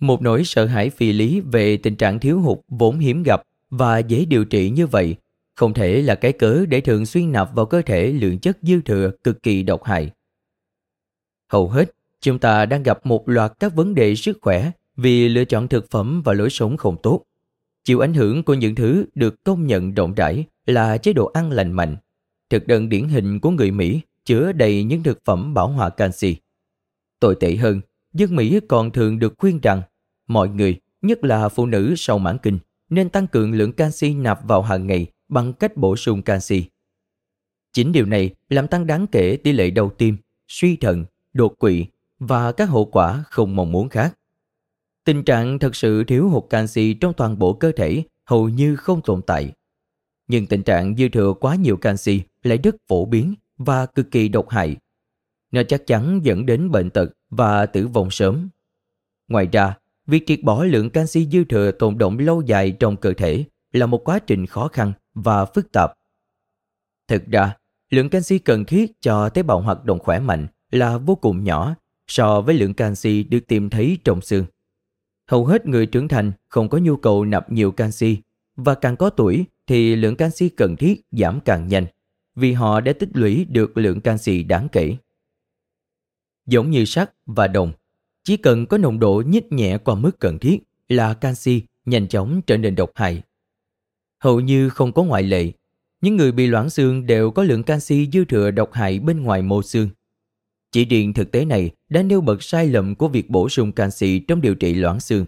Một 0.01 0.23
nỗi 0.23 0.45
sợ 0.45 0.67
hãi 0.67 0.91
phi 0.91 1.12
lý 1.12 1.41
về 1.41 1.77
tình 1.77 1.97
trạng 1.97 2.21
thiếu 2.21 2.41
hụt 2.41 2.59
vốn 2.69 2.99
hiếm 2.99 3.23
gặp 3.23 3.43
và 3.71 3.99
dễ 3.99 4.25
điều 4.25 4.45
trị 4.45 4.71
như 4.71 4.87
vậy 4.87 5.17
không 5.55 5.75
thể 5.75 6.03
là 6.03 6.15
cái 6.15 6.33
cớ 6.33 6.67
để 6.69 6.81
thường 6.81 7.07
xuyên 7.07 7.33
nạp 7.33 7.55
vào 7.55 7.67
cơ 7.67 7.83
thể 7.83 8.12
lượng 8.12 8.39
chất 8.39 8.59
dư 8.62 8.81
thừa 8.81 9.11
cực 9.25 9.43
kỳ 9.43 9.62
độc 9.62 9.85
hại. 9.85 10.11
Hầu 11.49 11.69
hết, 11.69 11.95
chúng 12.21 12.39
ta 12.39 12.67
đang 12.67 12.83
gặp 12.83 13.07
một 13.07 13.29
loạt 13.29 13.53
các 13.61 13.75
vấn 13.75 13.95
đề 13.95 14.15
sức 14.15 14.39
khỏe 14.41 14.71
vì 14.97 15.29
lựa 15.29 15.45
chọn 15.45 15.69
thực 15.69 15.91
phẩm 15.91 16.23
và 16.25 16.33
lối 16.33 16.51
sống 16.51 16.77
không 16.77 16.97
tốt. 17.03 17.23
Chịu 17.85 18.01
ảnh 18.01 18.15
hưởng 18.15 18.43
của 18.43 18.55
những 18.55 18.75
thứ 18.75 19.05
được 19.15 19.45
công 19.45 19.67
nhận 19.67 19.95
rộng 19.95 20.15
rãi 20.15 20.45
là 20.67 20.99
chế 20.99 21.12
độ 21.12 21.27
ăn 21.27 21.51
lành 21.51 21.73
mạnh. 21.73 21.97
Thực 22.52 22.66
đơn 22.66 22.88
điển 22.88 23.09
hình 23.09 23.40
của 23.40 23.50
người 23.50 23.71
Mỹ 23.71 24.00
chứa 24.25 24.52
đầy 24.52 24.85
những 24.85 25.02
thực 25.02 25.25
phẩm 25.25 25.54
bảo 25.54 25.68
hòa 25.68 25.90
canxi. 25.90 26.37
Tồi 27.21 27.37
tệ 27.40 27.56
hơn, 27.56 27.80
dân 28.14 28.37
Mỹ 28.37 28.61
còn 28.68 28.90
thường 28.90 29.18
được 29.18 29.35
khuyên 29.38 29.61
rằng 29.62 29.82
mọi 30.26 30.49
người, 30.49 30.80
nhất 31.02 31.25
là 31.25 31.49
phụ 31.49 31.66
nữ 31.66 31.94
sau 31.97 32.18
mãn 32.18 32.38
kinh, 32.42 32.59
nên 32.90 33.09
tăng 33.09 33.26
cường 33.26 33.52
lượng 33.52 33.73
canxi 33.73 34.14
nạp 34.14 34.44
vào 34.44 34.62
hàng 34.62 34.87
ngày 34.87 35.06
bằng 35.28 35.52
cách 35.52 35.76
bổ 35.76 35.97
sung 35.97 36.23
canxi. 36.23 36.64
Chính 37.73 37.92
điều 37.92 38.06
này 38.06 38.30
làm 38.49 38.68
tăng 38.68 38.87
đáng 38.87 39.06
kể 39.06 39.37
tỷ 39.37 39.52
lệ 39.52 39.71
đau 39.71 39.90
tim, 39.99 40.16
suy 40.49 40.76
thận, 40.76 41.04
đột 41.32 41.59
quỵ 41.59 41.87
và 42.18 42.52
các 42.52 42.68
hậu 42.68 42.85
quả 42.85 43.25
không 43.30 43.56
mong 43.56 43.73
muốn 43.73 43.88
khác. 43.88 44.18
Tình 45.04 45.25
trạng 45.25 45.59
thật 45.59 45.76
sự 45.76 46.04
thiếu 46.04 46.28
hụt 46.28 46.44
canxi 46.50 46.94
trong 46.94 47.12
toàn 47.14 47.38
bộ 47.38 47.52
cơ 47.52 47.73
thể 47.76 48.02
hầu 48.25 48.49
như 48.49 48.76
không 48.76 49.00
tồn 49.02 49.23
tại. 49.23 49.52
Nhưng 50.28 50.47
tình 50.47 50.62
trạng 50.62 50.97
dư 50.97 51.09
thừa 51.09 51.32
quá 51.40 51.54
nhiều 51.54 51.76
canxi 51.76 52.23
lại 52.42 52.58
rất 52.58 52.76
phổ 52.88 53.04
biến 53.04 53.34
và 53.56 53.87
cực 53.87 54.11
kỳ 54.11 54.28
độc 54.28 54.49
hại. 54.49 54.76
Nó 55.52 55.62
chắc 55.62 55.87
chắn 55.87 56.20
dẫn 56.22 56.46
đến 56.46 56.70
bệnh 56.70 56.90
tật 56.90 57.11
và 57.30 57.66
tử 57.66 57.87
vong 57.87 58.11
sớm. 58.11 58.49
Ngoài 59.28 59.49
ra, 59.52 59.75
việc 60.06 60.25
triệt 60.26 60.42
bỏ 60.42 60.64
lượng 60.64 60.90
canxi 60.90 61.26
dư 61.26 61.44
thừa 61.44 61.70
tồn 61.70 61.99
động 61.99 62.18
lâu 62.18 62.42
dài 62.42 62.72
trong 62.72 62.96
cơ 62.96 63.12
thể 63.12 63.44
là 63.72 63.87
một 63.87 64.04
quá 64.04 64.18
trình 64.18 64.46
khó 64.46 64.68
khăn 64.68 64.92
và 65.14 65.44
phức 65.44 65.72
tạp. 65.72 65.92
Thực 67.08 67.26
ra, 67.26 67.56
lượng 67.90 68.08
canxi 68.08 68.38
cần 68.38 68.64
thiết 68.64 69.00
cho 69.00 69.28
tế 69.28 69.42
bào 69.42 69.61
hoạt 69.61 69.84
động 69.84 69.99
khỏe 69.99 70.20
mạnh 70.20 70.46
là 70.70 70.99
vô 70.99 71.14
cùng 71.14 71.44
nhỏ 71.44 71.75
so 72.06 72.40
với 72.40 72.54
lượng 72.54 72.75
canxi 72.75 73.22
được 73.22 73.40
tìm 73.49 73.70
thấy 73.70 73.99
trong 74.04 74.20
xương. 74.20 74.46
Hầu 75.26 75.46
hết 75.46 75.66
người 75.66 75.87
trưởng 75.87 76.08
thành 76.08 76.32
không 76.49 76.68
có 76.68 76.78
nhu 76.78 76.96
cầu 76.96 77.25
nạp 77.25 77.52
nhiều 77.52 77.70
canxi 77.72 78.16
và 78.56 78.75
càng 78.75 78.96
có 78.96 79.11
tuổi 79.11 79.44
thì 79.66 79.96
lượng 79.96 80.16
canxi 80.16 80.49
cần 80.49 80.76
thiết 80.76 81.02
giảm 81.11 81.40
càng 81.40 81.68
nhanh 81.68 81.87
vì 82.35 82.53
họ 82.53 82.81
đã 82.81 82.93
tích 82.93 83.09
lũy 83.12 83.47
được 83.49 83.77
lượng 83.77 84.01
canxi 84.01 84.43
đáng 84.43 84.69
kể. 84.73 84.97
Giống 86.47 86.71
như 86.71 86.85
sắt 86.85 87.12
và 87.27 87.49
đồng, 87.49 87.73
chỉ 88.25 88.37
cần 88.37 88.67
có 88.67 88.79
nồng 88.79 88.99
độ 88.99 89.23
nhích 89.27 89.53
nhẹ 89.53 89.79
qua 89.79 89.95
mức 89.95 90.19
cần 90.19 90.39
thiết 90.39 90.59
là 90.89 91.15
canxi 91.15 91.62
nhanh 91.85 92.09
chóng 92.09 92.41
trở 92.47 92.57
nên 92.57 92.75
độc 92.75 92.91
hại. 92.95 93.23
Hầu 94.19 94.41
như 94.41 94.69
không 94.69 94.93
có 94.93 95.03
ngoại 95.03 95.23
lệ, 95.23 95.53
những 96.01 96.17
người 96.17 96.33
bị 96.33 96.47
loãng 96.47 96.71
xương 96.71 97.07
đều 97.07 97.31
có 97.31 97.43
lượng 97.43 97.62
canxi 97.62 98.09
dư 98.12 98.25
thừa 98.25 98.51
độc 98.51 98.73
hại 98.73 98.99
bên 98.99 99.23
ngoài 99.23 99.43
mô 99.43 99.62
xương. 99.62 99.89
Chỉ 100.73 100.85
riêng 100.85 101.12
thực 101.12 101.33
tế 101.33 101.45
này 101.45 101.71
đã 101.89 102.03
nêu 102.03 102.21
bật 102.21 102.43
sai 102.43 102.67
lầm 102.67 102.95
của 102.95 103.09
việc 103.09 103.31
bổ 103.31 103.49
sung 103.49 103.73
canxi 103.73 104.19
trong 104.19 104.41
điều 104.41 104.55
trị 104.55 104.75
loãng 104.75 105.01
xương. 105.01 105.25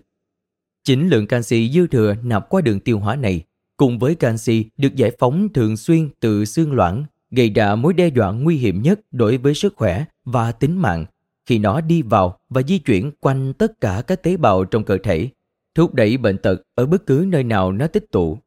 Chính 0.84 1.08
lượng 1.08 1.26
canxi 1.26 1.70
dư 1.74 1.86
thừa 1.86 2.14
nạp 2.22 2.48
qua 2.48 2.60
đường 2.60 2.80
tiêu 2.80 2.98
hóa 2.98 3.16
này 3.16 3.44
cùng 3.76 3.98
với 3.98 4.14
canxi 4.14 4.64
được 4.76 4.94
giải 4.96 5.10
phóng 5.18 5.48
thường 5.52 5.76
xuyên 5.76 6.08
từ 6.20 6.44
xương 6.44 6.72
loãng 6.72 7.04
gây 7.30 7.50
ra 7.50 7.74
mối 7.74 7.92
đe 7.92 8.08
dọa 8.08 8.32
nguy 8.32 8.56
hiểm 8.56 8.82
nhất 8.82 9.00
đối 9.10 9.36
với 9.36 9.54
sức 9.54 9.76
khỏe 9.76 10.04
và 10.24 10.52
tính 10.52 10.78
mạng 10.78 11.04
khi 11.46 11.58
nó 11.58 11.80
đi 11.80 12.02
vào 12.02 12.38
và 12.48 12.62
di 12.62 12.78
chuyển 12.78 13.10
quanh 13.20 13.52
tất 13.52 13.80
cả 13.80 14.02
các 14.06 14.22
tế 14.22 14.36
bào 14.36 14.64
trong 14.64 14.84
cơ 14.84 14.98
thể, 15.02 15.28
thúc 15.74 15.94
đẩy 15.94 16.16
bệnh 16.16 16.38
tật 16.38 16.62
ở 16.74 16.86
bất 16.86 17.06
cứ 17.06 17.24
nơi 17.28 17.44
nào 17.44 17.72
nó 17.72 17.86
tích 17.86 18.10
tụ. 18.10 18.38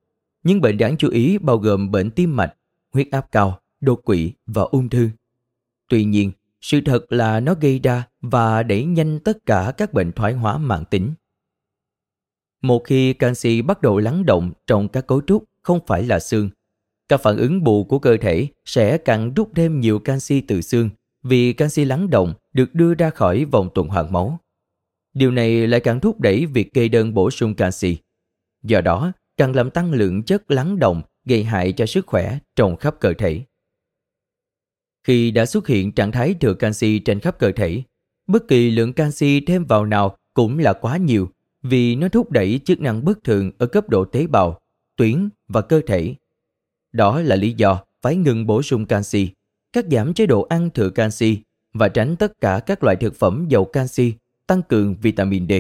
Những 0.44 0.62
bệnh 0.62 0.78
đáng 0.78 0.98
chú 0.98 1.10
ý 1.10 1.38
bao 1.38 1.58
gồm 1.58 1.92
bệnh 1.92 2.12
tim 2.12 2.36
mạch, 2.36 2.54
huyết 2.94 3.08
áp 3.12 3.32
cao, 3.32 3.60
đột 3.82 4.02
quỵ 4.06 4.32
và 4.46 4.62
ung 4.62 4.90
thư. 4.90 5.10
Tuy 5.90 6.04
nhiên, 6.04 6.32
sự 6.62 6.82
thật 6.86 7.06
là 7.10 7.40
nó 7.40 7.54
gây 7.62 7.80
ra 7.80 8.08
và 8.22 8.64
đẩy 8.64 8.86
nhanh 8.86 9.20
tất 9.20 9.46
cả 9.46 9.74
các 9.78 9.94
bệnh 9.94 10.12
thoái 10.12 10.34
hóa 10.34 10.58
mạng 10.58 10.84
tính. 10.90 11.14
Một 12.62 12.84
khi 12.86 13.14
canxi 13.14 13.62
bắt 13.62 13.82
đầu 13.82 14.00
lắng 14.00 14.26
động 14.26 14.52
trong 14.68 14.88
các 14.88 15.08
cấu 15.08 15.22
trúc 15.22 15.44
không 15.62 15.80
phải 15.88 16.04
là 16.04 16.20
xương, 16.20 16.50
các 17.10 17.22
phản 17.22 17.38
ứng 17.38 17.64
bù 17.64 17.84
của 17.84 18.00
cơ 18.00 18.18
thể 18.18 18.48
sẽ 18.66 18.98
càng 18.98 19.34
rút 19.34 19.52
thêm 19.56 19.80
nhiều 19.80 20.00
canxi 20.00 20.42
từ 20.42 20.62
xương 20.62 20.90
vì 21.24 21.54
canxi 21.54 21.86
lắng 21.86 22.10
động 22.10 22.34
được 22.54 22.76
đưa 22.76 22.94
ra 22.94 23.10
khỏi 23.10 23.46
vòng 23.46 23.70
tuần 23.76 23.88
hoàn 23.88 24.14
máu. 24.14 24.40
Điều 25.14 25.32
này 25.32 25.68
lại 25.68 25.80
càng 25.80 26.00
thúc 26.00 26.20
đẩy 26.20 26.46
việc 26.46 26.74
kê 26.74 26.88
đơn 26.88 27.14
bổ 27.14 27.32
sung 27.32 27.56
canxi. 27.56 27.98
Do 28.64 28.82
đó, 28.82 29.12
càng 29.38 29.56
làm 29.56 29.70
tăng 29.70 29.92
lượng 29.92 30.24
chất 30.24 30.52
lắng 30.52 30.80
động 30.80 31.02
gây 31.26 31.44
hại 31.44 31.72
cho 31.72 31.86
sức 31.86 32.08
khỏe 32.08 32.40
trong 32.56 32.76
khắp 32.78 32.96
cơ 33.00 33.14
thể. 33.18 33.42
Khi 35.04 35.32
đã 35.32 35.46
xuất 35.46 35.68
hiện 35.68 35.92
trạng 35.92 36.12
thái 36.12 36.34
thừa 36.34 36.54
canxi 36.54 37.00
trên 37.00 37.20
khắp 37.20 37.40
cơ 37.40 37.52
thể, 37.52 37.84
bất 38.28 38.48
kỳ 38.48 38.72
lượng 38.72 38.94
canxi 38.94 39.40
thêm 39.40 39.66
vào 39.66 39.86
nào 39.86 40.18
cũng 40.34 40.60
là 40.60 40.74
quá 40.74 40.98
nhiều 40.98 41.30
vì 41.70 41.96
nó 41.96 42.10
thúc 42.10 42.32
đẩy 42.32 42.60
chức 42.66 42.82
năng 42.82 43.06
bất 43.06 43.24
thường 43.24 43.52
ở 43.58 43.68
cấp 43.68 43.90
độ 43.90 44.06
tế 44.06 44.28
bào, 44.28 44.60
tuyến 44.96 45.30
và 45.48 45.62
cơ 45.62 45.82
thể. 45.88 46.16
Đó 46.92 47.22
là 47.22 47.36
lý 47.36 47.54
do 47.54 47.84
phải 48.02 48.16
ngừng 48.16 48.46
bổ 48.46 48.62
sung 48.62 48.86
canxi, 48.86 49.30
cắt 49.74 49.86
giảm 49.92 50.14
chế 50.14 50.26
độ 50.26 50.42
ăn 50.42 50.70
thừa 50.70 50.90
canxi 50.90 51.38
và 51.74 51.90
tránh 51.90 52.16
tất 52.16 52.42
cả 52.42 52.60
các 52.66 52.84
loại 52.84 52.96
thực 52.96 53.16
phẩm 53.16 53.46
giàu 53.50 53.66
canxi, 53.66 54.14
tăng 54.48 54.62
cường 54.62 54.96
vitamin 55.02 55.48
D. 55.48 55.52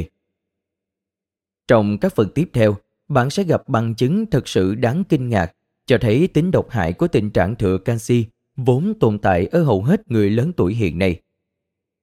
Trong 1.67 1.97
các 1.97 2.15
phần 2.15 2.29
tiếp 2.35 2.49
theo, 2.53 2.77
bạn 3.07 3.29
sẽ 3.29 3.43
gặp 3.43 3.69
bằng 3.69 3.95
chứng 3.95 4.25
thật 4.25 4.47
sự 4.47 4.75
đáng 4.75 5.03
kinh 5.09 5.29
ngạc 5.29 5.53
cho 5.85 5.97
thấy 6.01 6.27
tính 6.27 6.51
độc 6.51 6.69
hại 6.69 6.93
của 6.93 7.07
tình 7.07 7.29
trạng 7.29 7.55
thừa 7.55 7.77
canxi 7.77 8.25
vốn 8.55 8.93
tồn 8.99 9.19
tại 9.19 9.45
ở 9.45 9.63
hầu 9.63 9.83
hết 9.83 10.11
người 10.11 10.29
lớn 10.29 10.51
tuổi 10.57 10.73
hiện 10.73 10.99
nay. 10.99 11.21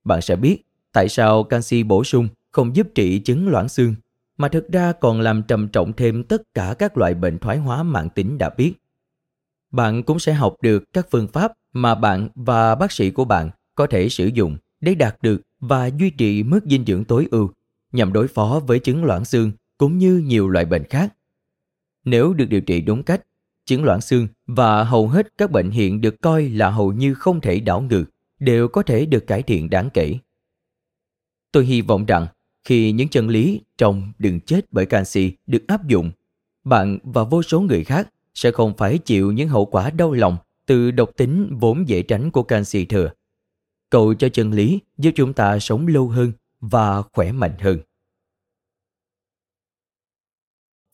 Bạn 0.04 0.20
sẽ 0.20 0.36
biết 0.36 0.62
tại 0.92 1.08
sao 1.08 1.44
canxi 1.44 1.82
bổ 1.82 2.04
sung 2.04 2.28
không 2.54 2.76
giúp 2.76 2.88
trị 2.94 3.18
chứng 3.18 3.48
loãng 3.48 3.68
xương, 3.68 3.94
mà 4.36 4.48
thực 4.48 4.68
ra 4.68 4.92
còn 4.92 5.20
làm 5.20 5.42
trầm 5.42 5.68
trọng 5.68 5.92
thêm 5.92 6.24
tất 6.24 6.42
cả 6.54 6.74
các 6.78 6.98
loại 6.98 7.14
bệnh 7.14 7.38
thoái 7.38 7.58
hóa 7.58 7.82
mạng 7.82 8.08
tính 8.14 8.38
đã 8.38 8.50
biết. 8.50 8.74
Bạn 9.70 10.02
cũng 10.02 10.18
sẽ 10.18 10.32
học 10.32 10.56
được 10.62 10.84
các 10.92 11.06
phương 11.10 11.28
pháp 11.28 11.52
mà 11.72 11.94
bạn 11.94 12.28
và 12.34 12.74
bác 12.74 12.92
sĩ 12.92 13.10
của 13.10 13.24
bạn 13.24 13.50
có 13.74 13.86
thể 13.86 14.08
sử 14.08 14.26
dụng 14.26 14.56
để 14.80 14.94
đạt 14.94 15.16
được 15.22 15.40
và 15.60 15.86
duy 15.86 16.10
trì 16.10 16.42
mức 16.42 16.60
dinh 16.64 16.84
dưỡng 16.84 17.04
tối 17.04 17.28
ưu 17.30 17.50
nhằm 17.92 18.12
đối 18.12 18.28
phó 18.28 18.60
với 18.66 18.78
chứng 18.78 19.04
loãng 19.04 19.24
xương 19.24 19.52
cũng 19.78 19.98
như 19.98 20.22
nhiều 20.26 20.48
loại 20.48 20.64
bệnh 20.64 20.84
khác. 20.84 21.14
Nếu 22.04 22.34
được 22.34 22.46
điều 22.46 22.60
trị 22.60 22.80
đúng 22.80 23.02
cách, 23.02 23.26
chứng 23.66 23.84
loãng 23.84 24.00
xương 24.00 24.28
và 24.46 24.84
hầu 24.84 25.08
hết 25.08 25.38
các 25.38 25.50
bệnh 25.50 25.70
hiện 25.70 26.00
được 26.00 26.20
coi 26.20 26.48
là 26.48 26.70
hầu 26.70 26.92
như 26.92 27.14
không 27.14 27.40
thể 27.40 27.60
đảo 27.60 27.80
ngược 27.80 28.04
đều 28.38 28.68
có 28.68 28.82
thể 28.82 29.06
được 29.06 29.26
cải 29.26 29.42
thiện 29.42 29.70
đáng 29.70 29.90
kể. 29.94 30.18
Tôi 31.52 31.64
hy 31.64 31.80
vọng 31.80 32.06
rằng 32.06 32.26
khi 32.64 32.92
những 32.92 33.08
chân 33.08 33.28
lý 33.28 33.60
trong 33.78 34.12
đừng 34.18 34.40
chết 34.40 34.60
bởi 34.70 34.86
canxi 34.86 35.32
được 35.46 35.66
áp 35.66 35.88
dụng, 35.88 36.10
bạn 36.64 36.98
và 37.02 37.24
vô 37.24 37.42
số 37.42 37.60
người 37.60 37.84
khác 37.84 38.12
sẽ 38.34 38.50
không 38.50 38.76
phải 38.76 38.98
chịu 38.98 39.32
những 39.32 39.48
hậu 39.48 39.66
quả 39.66 39.90
đau 39.90 40.12
lòng 40.12 40.36
từ 40.66 40.90
độc 40.90 41.10
tính 41.16 41.56
vốn 41.60 41.88
dễ 41.88 42.02
tránh 42.02 42.30
của 42.30 42.42
canxi 42.42 42.84
thừa. 42.84 43.10
Cầu 43.90 44.14
cho 44.14 44.28
chân 44.28 44.52
lý 44.52 44.80
giúp 44.98 45.10
chúng 45.14 45.32
ta 45.32 45.58
sống 45.58 45.86
lâu 45.86 46.08
hơn 46.08 46.32
và 46.60 47.02
khỏe 47.02 47.32
mạnh 47.32 47.54
hơn. 47.58 47.78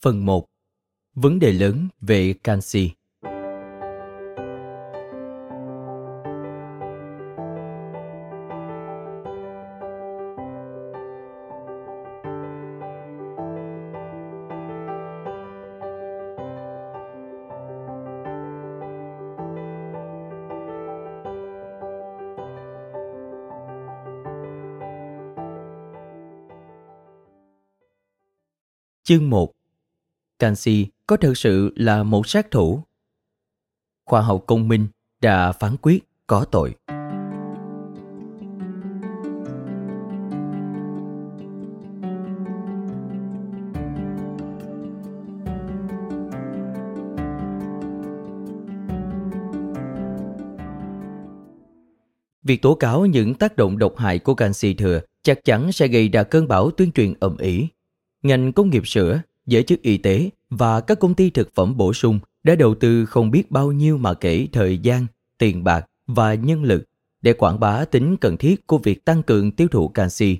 Phần 0.03 0.27
1. 0.27 0.47
Vấn 1.15 1.39
đề 1.39 1.53
lớn 1.53 1.89
về 2.01 2.33
canxi 2.33 2.91
Chương 29.03 29.31
1 29.31 29.53
Canxi 30.39 30.87
có 31.07 31.17
thực 31.17 31.37
sự 31.37 31.73
là 31.77 32.03
một 32.03 32.27
sát 32.27 32.51
thủ? 32.51 32.83
Khoa 34.07 34.21
học 34.21 34.45
công 34.47 34.69
minh 34.69 34.87
đã 35.21 35.53
phán 35.53 35.77
quyết 35.83 36.05
có 36.27 36.45
tội. 36.45 36.75
Việc 52.43 52.63
tố 52.63 52.75
cáo 52.75 53.07
những 53.07 53.35
tác 53.35 53.57
động 53.57 53.79
độc 53.79 53.97
hại 53.97 54.19
của 54.19 54.35
canxi 54.35 54.75
thừa 54.75 55.01
chắc 55.23 55.45
chắn 55.45 55.73
sẽ 55.73 55.89
gây 55.89 56.09
ra 56.09 56.23
cơn 56.23 56.49
bão 56.49 56.71
tuyên 56.71 56.93
truyền 56.93 57.15
ầm 57.21 57.37
ĩ 57.37 57.69
ngành 58.23 58.53
công 58.53 58.71
nghiệp 58.71 58.87
sữa, 58.87 59.21
giới 59.47 59.63
chức 59.63 59.83
y 59.83 59.97
tế 59.97 60.31
và 60.51 60.81
các 60.81 61.01
công 61.01 61.15
ty 61.15 61.31
thực 61.31 61.55
phẩm 61.55 61.77
bổ 61.77 61.93
sung 61.93 62.19
đã 62.43 62.55
đầu 62.55 62.75
tư 62.75 63.07
không 63.07 63.31
biết 63.31 63.51
bao 63.51 63.73
nhiêu 63.73 63.99
mà 63.99 64.15
kể 64.15 64.49
thời 64.53 64.79
gian, 64.79 65.07
tiền 65.39 65.65
bạc 65.65 65.87
và 66.07 66.35
nhân 66.35 66.63
lực 66.63 66.85
để 67.23 67.33
quảng 67.33 67.61
bá 67.61 67.85
tính 67.85 68.17
cần 68.17 68.37
thiết 68.37 68.67
của 68.67 68.79
việc 68.79 69.05
tăng 69.05 69.23
cường 69.23 69.53
tiêu 69.53 69.69
thụ 69.69 69.89
canxi, 69.89 70.39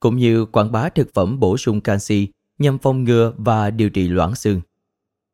cũng 0.00 0.16
như 0.16 0.44
quảng 0.44 0.72
bá 0.72 0.88
thực 0.88 1.14
phẩm 1.14 1.40
bổ 1.40 1.56
sung 1.56 1.80
canxi 1.80 2.28
nhằm 2.58 2.78
phòng 2.78 3.04
ngừa 3.04 3.32
và 3.36 3.70
điều 3.70 3.90
trị 3.90 4.08
loãng 4.08 4.34
xương. 4.34 4.60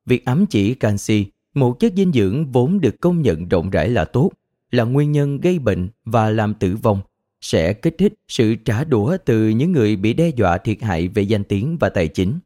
Việc 0.06 0.24
ám 0.24 0.46
chỉ 0.46 0.74
canxi, 0.74 1.26
một 1.54 1.80
chất 1.80 1.92
dinh 1.96 2.12
dưỡng 2.12 2.52
vốn 2.52 2.80
được 2.80 3.00
công 3.00 3.22
nhận 3.22 3.48
rộng 3.48 3.70
rãi 3.70 3.88
là 3.88 4.04
tốt, 4.04 4.30
là 4.70 4.84
nguyên 4.84 5.12
nhân 5.12 5.40
gây 5.40 5.58
bệnh 5.58 5.88
và 6.04 6.30
làm 6.30 6.54
tử 6.54 6.76
vong 6.82 7.00
sẽ 7.40 7.72
kích 7.72 7.94
thích 7.98 8.14
sự 8.28 8.54
trả 8.54 8.84
đũa 8.84 9.16
từ 9.24 9.48
những 9.48 9.72
người 9.72 9.96
bị 9.96 10.12
đe 10.12 10.28
dọa 10.28 10.58
thiệt 10.58 10.82
hại 10.82 11.08
về 11.08 11.22
danh 11.22 11.44
tiếng 11.44 11.76
và 11.80 11.88
tài 11.88 12.08
chính. 12.08 12.38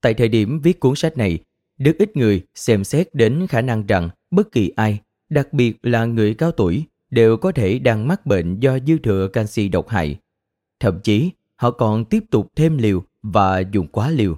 Tại 0.00 0.14
thời 0.14 0.28
điểm 0.28 0.60
viết 0.60 0.80
cuốn 0.80 0.94
sách 0.96 1.16
này, 1.16 1.38
rất 1.78 1.96
ít 1.98 2.16
người 2.16 2.42
xem 2.54 2.84
xét 2.84 3.14
đến 3.14 3.46
khả 3.48 3.60
năng 3.60 3.86
rằng 3.86 4.10
bất 4.30 4.52
kỳ 4.52 4.72
ai, 4.76 5.00
đặc 5.28 5.52
biệt 5.52 5.76
là 5.82 6.04
người 6.04 6.34
cao 6.34 6.52
tuổi, 6.52 6.84
đều 7.10 7.36
có 7.36 7.52
thể 7.52 7.78
đang 7.78 8.08
mắc 8.08 8.26
bệnh 8.26 8.60
do 8.60 8.78
dư 8.86 8.98
thừa 8.98 9.28
canxi 9.28 9.68
độc 9.68 9.88
hại. 9.88 10.18
Thậm 10.80 11.00
chí, 11.00 11.30
họ 11.56 11.70
còn 11.70 12.04
tiếp 12.04 12.24
tục 12.30 12.52
thêm 12.56 12.78
liều 12.78 13.04
và 13.22 13.60
dùng 13.60 13.86
quá 13.86 14.10
liều. 14.10 14.36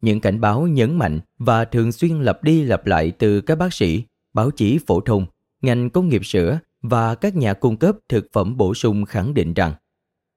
Những 0.00 0.20
cảnh 0.20 0.40
báo 0.40 0.66
nhấn 0.66 0.98
mạnh 0.98 1.20
và 1.38 1.64
thường 1.64 1.92
xuyên 1.92 2.22
lặp 2.22 2.42
đi 2.42 2.62
lặp 2.62 2.86
lại 2.86 3.10
từ 3.10 3.40
các 3.40 3.58
bác 3.58 3.74
sĩ, 3.74 4.02
báo 4.32 4.50
chí 4.50 4.78
phổ 4.86 5.00
thông, 5.00 5.26
ngành 5.62 5.90
công 5.90 6.08
nghiệp 6.08 6.24
sữa 6.24 6.58
và 6.88 7.14
các 7.14 7.36
nhà 7.36 7.54
cung 7.54 7.76
cấp 7.76 7.96
thực 8.08 8.26
phẩm 8.32 8.56
bổ 8.56 8.74
sung 8.74 9.04
khẳng 9.04 9.34
định 9.34 9.54
rằng 9.54 9.74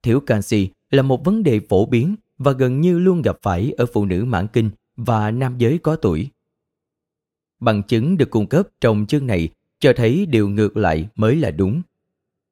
thiếu 0.04 0.20
canxi 0.20 0.70
là 0.92 1.02
một 1.02 1.26
vấn 1.26 1.44
đề 1.44 1.60
phổ 1.70 1.86
biến 1.86 2.16
và 2.38 2.52
gần 2.52 2.82
như 2.82 3.00
luôn 3.00 3.22
gặp 3.22 3.38
phải 3.42 3.74
ở 3.78 3.86
phụ 3.86 4.06
nữ 4.06 4.26
mãn 4.26 4.48
kinh 4.48 4.70
và 4.96 5.32
nam 5.32 5.58
giới 5.58 5.78
có 5.78 5.96
tuổi. 5.96 6.30
Bằng 7.60 7.84
chứng 7.84 8.18
được 8.18 8.30
cung 8.30 8.48
cấp 8.48 8.68
trong 8.82 9.06
chương 9.06 9.28
này 9.28 9.50
cho 9.80 9.94
thấy 9.96 10.26
điều 10.26 10.50
ngược 10.50 10.78
lại 10.78 11.08
mới 11.16 11.36
là 11.36 11.52
đúng. 11.52 11.82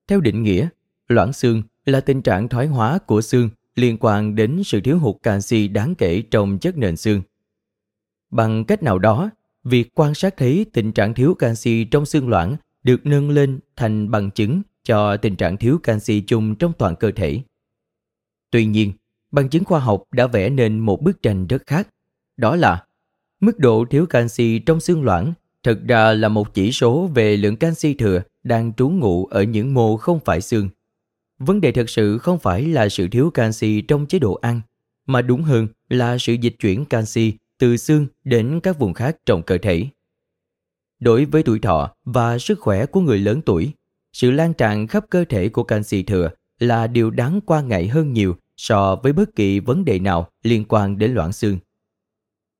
Theo 0.07 0.21
định 0.21 0.43
nghĩa, 0.43 0.69
loãng 1.07 1.33
xương 1.33 1.63
là 1.85 2.01
tình 2.01 2.21
trạng 2.21 2.49
thoái 2.49 2.67
hóa 2.67 2.97
của 2.97 3.21
xương 3.21 3.49
liên 3.75 3.97
quan 3.99 4.35
đến 4.35 4.61
sự 4.65 4.81
thiếu 4.81 4.99
hụt 4.99 5.15
canxi 5.23 5.67
đáng 5.67 5.95
kể 5.95 6.23
trong 6.31 6.59
chất 6.59 6.77
nền 6.77 6.97
xương. 6.97 7.21
Bằng 8.29 8.65
cách 8.65 8.83
nào 8.83 8.99
đó, 8.99 9.29
việc 9.63 9.95
quan 9.95 10.13
sát 10.13 10.37
thấy 10.37 10.65
tình 10.73 10.91
trạng 10.91 11.13
thiếu 11.13 11.33
canxi 11.33 11.83
trong 11.83 12.05
xương 12.05 12.29
loãng 12.29 12.55
được 12.83 13.05
nâng 13.05 13.29
lên 13.29 13.59
thành 13.75 14.11
bằng 14.11 14.31
chứng 14.31 14.61
cho 14.83 15.17
tình 15.17 15.35
trạng 15.35 15.57
thiếu 15.57 15.79
canxi 15.83 16.23
chung 16.27 16.55
trong 16.55 16.73
toàn 16.77 16.95
cơ 16.95 17.11
thể. 17.11 17.39
Tuy 18.51 18.65
nhiên, 18.65 18.91
bằng 19.31 19.49
chứng 19.49 19.63
khoa 19.63 19.79
học 19.79 20.03
đã 20.11 20.27
vẽ 20.27 20.49
nên 20.49 20.79
một 20.79 21.01
bức 21.01 21.21
tranh 21.21 21.47
rất 21.47 21.63
khác. 21.67 21.87
Đó 22.37 22.55
là 22.55 22.85
mức 23.39 23.59
độ 23.59 23.85
thiếu 23.89 24.05
canxi 24.05 24.59
trong 24.59 24.79
xương 24.79 25.03
loãng 25.03 25.33
thực 25.63 25.87
ra 25.87 26.13
là 26.13 26.29
một 26.29 26.53
chỉ 26.53 26.71
số 26.71 27.09
về 27.15 27.37
lượng 27.37 27.55
canxi 27.55 27.93
thừa 27.93 28.21
đang 28.43 28.73
trú 28.73 28.89
ngụ 28.89 29.25
ở 29.25 29.43
những 29.43 29.73
mô 29.73 29.97
không 29.97 30.19
phải 30.25 30.41
xương. 30.41 30.69
Vấn 31.39 31.61
đề 31.61 31.71
thực 31.71 31.89
sự 31.89 32.17
không 32.17 32.39
phải 32.39 32.65
là 32.65 32.89
sự 32.89 33.07
thiếu 33.07 33.29
canxi 33.29 33.81
trong 33.81 34.05
chế 34.05 34.19
độ 34.19 34.33
ăn, 34.33 34.61
mà 35.05 35.21
đúng 35.21 35.43
hơn 35.43 35.67
là 35.89 36.17
sự 36.17 36.33
dịch 36.33 36.55
chuyển 36.59 36.85
canxi 36.85 37.33
từ 37.59 37.77
xương 37.77 38.07
đến 38.23 38.59
các 38.63 38.79
vùng 38.79 38.93
khác 38.93 39.17
trong 39.25 39.43
cơ 39.43 39.57
thể. 39.57 39.87
Đối 40.99 41.25
với 41.25 41.43
tuổi 41.43 41.59
thọ 41.59 41.93
và 42.05 42.37
sức 42.39 42.59
khỏe 42.59 42.85
của 42.85 43.01
người 43.01 43.19
lớn 43.19 43.41
tuổi, 43.45 43.71
sự 44.13 44.31
lan 44.31 44.53
tràn 44.53 44.87
khắp 44.87 45.05
cơ 45.09 45.25
thể 45.29 45.49
của 45.49 45.63
canxi 45.63 46.03
thừa 46.03 46.29
là 46.59 46.87
điều 46.87 47.09
đáng 47.09 47.39
quan 47.45 47.67
ngại 47.67 47.87
hơn 47.87 48.13
nhiều 48.13 48.35
so 48.57 48.95
với 48.95 49.13
bất 49.13 49.35
kỳ 49.35 49.59
vấn 49.59 49.85
đề 49.85 49.99
nào 49.99 50.29
liên 50.43 50.65
quan 50.67 50.97
đến 50.97 51.13
loãng 51.13 51.33
xương. 51.33 51.57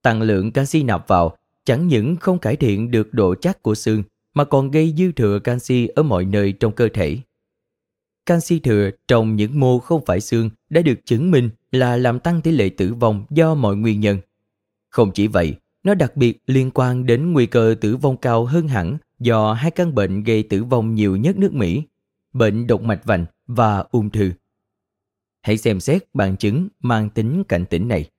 Tăng 0.02 0.22
lượng 0.22 0.52
canxi 0.52 0.84
nạp 0.84 1.08
vào 1.08 1.38
chẳng 1.66 1.88
những 1.88 2.16
không 2.16 2.40
cải 2.40 2.56
thiện 2.56 2.92
được 2.92 3.14
độ 3.14 3.36
chắc 3.36 3.64
của 3.64 3.76
xương 3.76 4.04
mà 4.34 4.46
còn 4.46 4.72
gây 4.72 4.94
dư 4.98 5.12
thừa 5.12 5.40
canxi 5.40 5.88
ở 5.88 6.04
mọi 6.04 6.26
nơi 6.26 6.52
trong 6.52 6.72
cơ 6.72 6.88
thể. 6.94 7.18
Canxi 8.26 8.60
thừa 8.60 8.90
trong 9.08 9.36
những 9.36 9.60
mô 9.60 9.80
không 9.80 10.06
phải 10.06 10.22
xương 10.22 10.50
đã 10.70 10.82
được 10.82 11.06
chứng 11.06 11.32
minh 11.32 11.50
là 11.72 11.98
làm 11.98 12.20
tăng 12.20 12.42
tỷ 12.42 12.52
lệ 12.52 12.70
tử 12.70 12.94
vong 12.94 13.26
do 13.30 13.56
mọi 13.56 13.76
nguyên 13.76 14.00
nhân. 14.00 14.18
Không 14.90 15.12
chỉ 15.14 15.28
vậy, 15.28 15.56
nó 15.88 15.94
đặc 15.94 16.16
biệt 16.16 16.40
liên 16.48 16.72
quan 16.74 17.06
đến 17.06 17.34
nguy 17.34 17.46
cơ 17.46 17.76
tử 17.82 17.96
vong 17.96 18.18
cao 18.18 18.46
hơn 18.46 18.68
hẳn 18.68 18.98
do 19.20 19.54
hai 19.54 19.72
căn 19.72 19.96
bệnh 19.96 20.24
gây 20.24 20.44
tử 20.44 20.64
vong 20.64 20.96
nhiều 20.96 21.16
nhất 21.16 21.38
nước 21.38 21.54
Mỹ, 21.54 21.84
bệnh 22.34 22.68
động 22.68 22.88
mạch 22.88 23.02
vành 23.06 23.26
và 23.46 23.78
ung 23.92 24.10
thư. 24.10 24.32
Hãy 25.42 25.58
xem 25.58 25.80
xét 25.80 26.04
bằng 26.14 26.38
chứng 26.38 26.68
mang 26.80 27.10
tính 27.10 27.44
cảnh 27.48 27.66
tỉnh 27.70 27.88
này. 27.88 28.10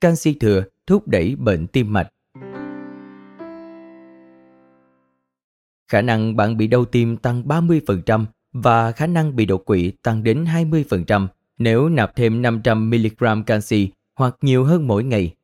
canxi 0.00 0.34
thừa 0.34 0.64
thúc 0.86 1.08
đẩy 1.08 1.36
bệnh 1.36 1.66
tim 1.66 1.92
mạch. 1.92 2.08
Khả 5.88 6.02
năng 6.02 6.36
bạn 6.36 6.56
bị 6.56 6.66
đau 6.66 6.84
tim 6.84 7.16
tăng 7.16 7.42
30% 7.42 8.24
và 8.52 8.92
khả 8.92 9.06
năng 9.06 9.36
bị 9.36 9.46
đột 9.46 9.64
quỵ 9.64 9.92
tăng 10.02 10.22
đến 10.22 10.44
20% 10.44 11.26
nếu 11.58 11.88
nạp 11.88 12.16
thêm 12.16 12.42
500mg 12.42 13.44
canxi 13.44 13.90
hoặc 14.14 14.36
nhiều 14.40 14.64
hơn 14.64 14.86
mỗi 14.86 15.04
ngày. 15.04 15.34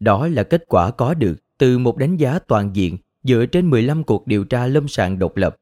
Đó 0.00 0.28
là 0.28 0.42
kết 0.42 0.64
quả 0.68 0.90
có 0.90 1.14
được 1.14 1.34
từ 1.58 1.78
một 1.78 1.96
đánh 1.96 2.16
giá 2.16 2.38
toàn 2.38 2.76
diện 2.76 2.96
dựa 3.22 3.46
trên 3.46 3.70
15 3.70 4.04
cuộc 4.04 4.26
điều 4.26 4.44
tra 4.44 4.66
lâm 4.66 4.88
sàng 4.88 5.18
độc 5.18 5.36
lập. 5.36 5.56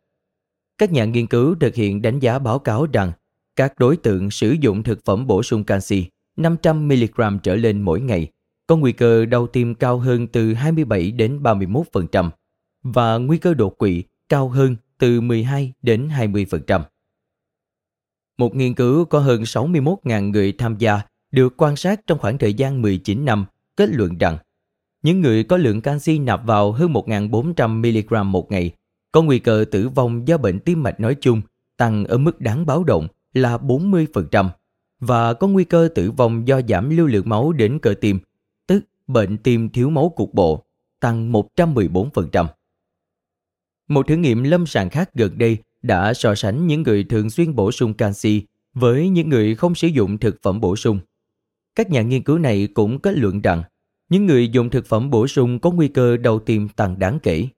Các 0.78 0.92
nhà 0.92 1.04
nghiên 1.04 1.26
cứu 1.26 1.54
thực 1.60 1.74
hiện 1.74 2.02
đánh 2.02 2.18
giá 2.18 2.38
báo 2.38 2.58
cáo 2.58 2.86
rằng 2.92 3.12
các 3.56 3.78
đối 3.78 3.96
tượng 3.96 4.30
sử 4.30 4.56
dụng 4.60 4.82
thực 4.82 5.04
phẩm 5.04 5.26
bổ 5.26 5.42
sung 5.42 5.64
canxi 5.64 6.06
500mg 6.36 7.38
trở 7.38 7.54
lên 7.56 7.82
mỗi 7.82 8.00
ngày 8.00 8.28
có 8.66 8.76
nguy 8.76 8.92
cơ 8.92 9.24
đau 9.24 9.46
tim 9.46 9.74
cao 9.74 9.98
hơn 9.98 10.26
từ 10.26 10.54
27 10.54 11.10
đến 11.10 11.42
31% 11.42 12.30
và 12.82 13.18
nguy 13.18 13.38
cơ 13.38 13.54
đột 13.54 13.78
quỵ 13.78 14.04
cao 14.28 14.48
hơn 14.48 14.76
từ 14.98 15.20
12 15.20 15.72
đến 15.82 16.08
20%. 16.08 16.82
Một 18.38 18.54
nghiên 18.54 18.74
cứu 18.74 19.04
có 19.04 19.18
hơn 19.18 19.42
61.000 19.42 20.30
người 20.30 20.52
tham 20.52 20.76
gia 20.78 21.00
được 21.34 21.54
quan 21.56 21.76
sát 21.76 22.06
trong 22.06 22.18
khoảng 22.18 22.38
thời 22.38 22.54
gian 22.54 22.82
19 22.82 23.24
năm 23.24 23.44
kết 23.76 23.88
luận 23.88 24.18
rằng 24.18 24.38
những 25.02 25.20
người 25.20 25.44
có 25.44 25.56
lượng 25.56 25.80
canxi 25.80 26.18
nạp 26.18 26.46
vào 26.46 26.72
hơn 26.72 26.92
1.400mg 26.92 28.24
một 28.24 28.50
ngày 28.50 28.70
có 29.12 29.22
nguy 29.22 29.38
cơ 29.38 29.64
tử 29.70 29.88
vong 29.88 30.28
do 30.28 30.38
bệnh 30.38 30.60
tim 30.60 30.82
mạch 30.82 31.00
nói 31.00 31.16
chung 31.20 31.42
tăng 31.76 32.04
ở 32.04 32.18
mức 32.18 32.40
đáng 32.40 32.66
báo 32.66 32.84
động 32.84 33.08
là 33.32 33.56
40% 33.56 34.48
và 35.06 35.34
có 35.34 35.46
nguy 35.48 35.64
cơ 35.64 35.88
tử 35.94 36.10
vong 36.10 36.48
do 36.48 36.60
giảm 36.68 36.90
lưu 36.90 37.06
lượng 37.06 37.28
máu 37.28 37.52
đến 37.52 37.78
cơ 37.78 37.94
tim, 38.00 38.18
tức 38.66 38.84
bệnh 39.06 39.36
tim 39.36 39.68
thiếu 39.68 39.90
máu 39.90 40.12
cục 40.16 40.34
bộ, 40.34 40.64
tăng 41.00 41.32
114%. 41.32 42.46
Một 43.88 44.08
thử 44.08 44.16
nghiệm 44.16 44.42
lâm 44.42 44.66
sàng 44.66 44.90
khác 44.90 45.10
gần 45.14 45.38
đây 45.38 45.58
đã 45.82 46.14
so 46.14 46.34
sánh 46.34 46.66
những 46.66 46.82
người 46.82 47.04
thường 47.04 47.30
xuyên 47.30 47.54
bổ 47.54 47.72
sung 47.72 47.94
canxi 47.94 48.42
với 48.74 49.08
những 49.08 49.28
người 49.28 49.54
không 49.54 49.74
sử 49.74 49.88
dụng 49.88 50.18
thực 50.18 50.42
phẩm 50.42 50.60
bổ 50.60 50.76
sung. 50.76 50.98
Các 51.74 51.90
nhà 51.90 52.02
nghiên 52.02 52.22
cứu 52.22 52.38
này 52.38 52.68
cũng 52.74 52.98
kết 52.98 53.18
luận 53.18 53.40
rằng, 53.40 53.62
những 54.08 54.26
người 54.26 54.48
dùng 54.48 54.70
thực 54.70 54.86
phẩm 54.86 55.10
bổ 55.10 55.26
sung 55.26 55.58
có 55.58 55.70
nguy 55.70 55.88
cơ 55.88 56.16
đau 56.16 56.38
tim 56.38 56.68
tăng 56.68 56.98
đáng 56.98 57.18
kể. 57.22 57.48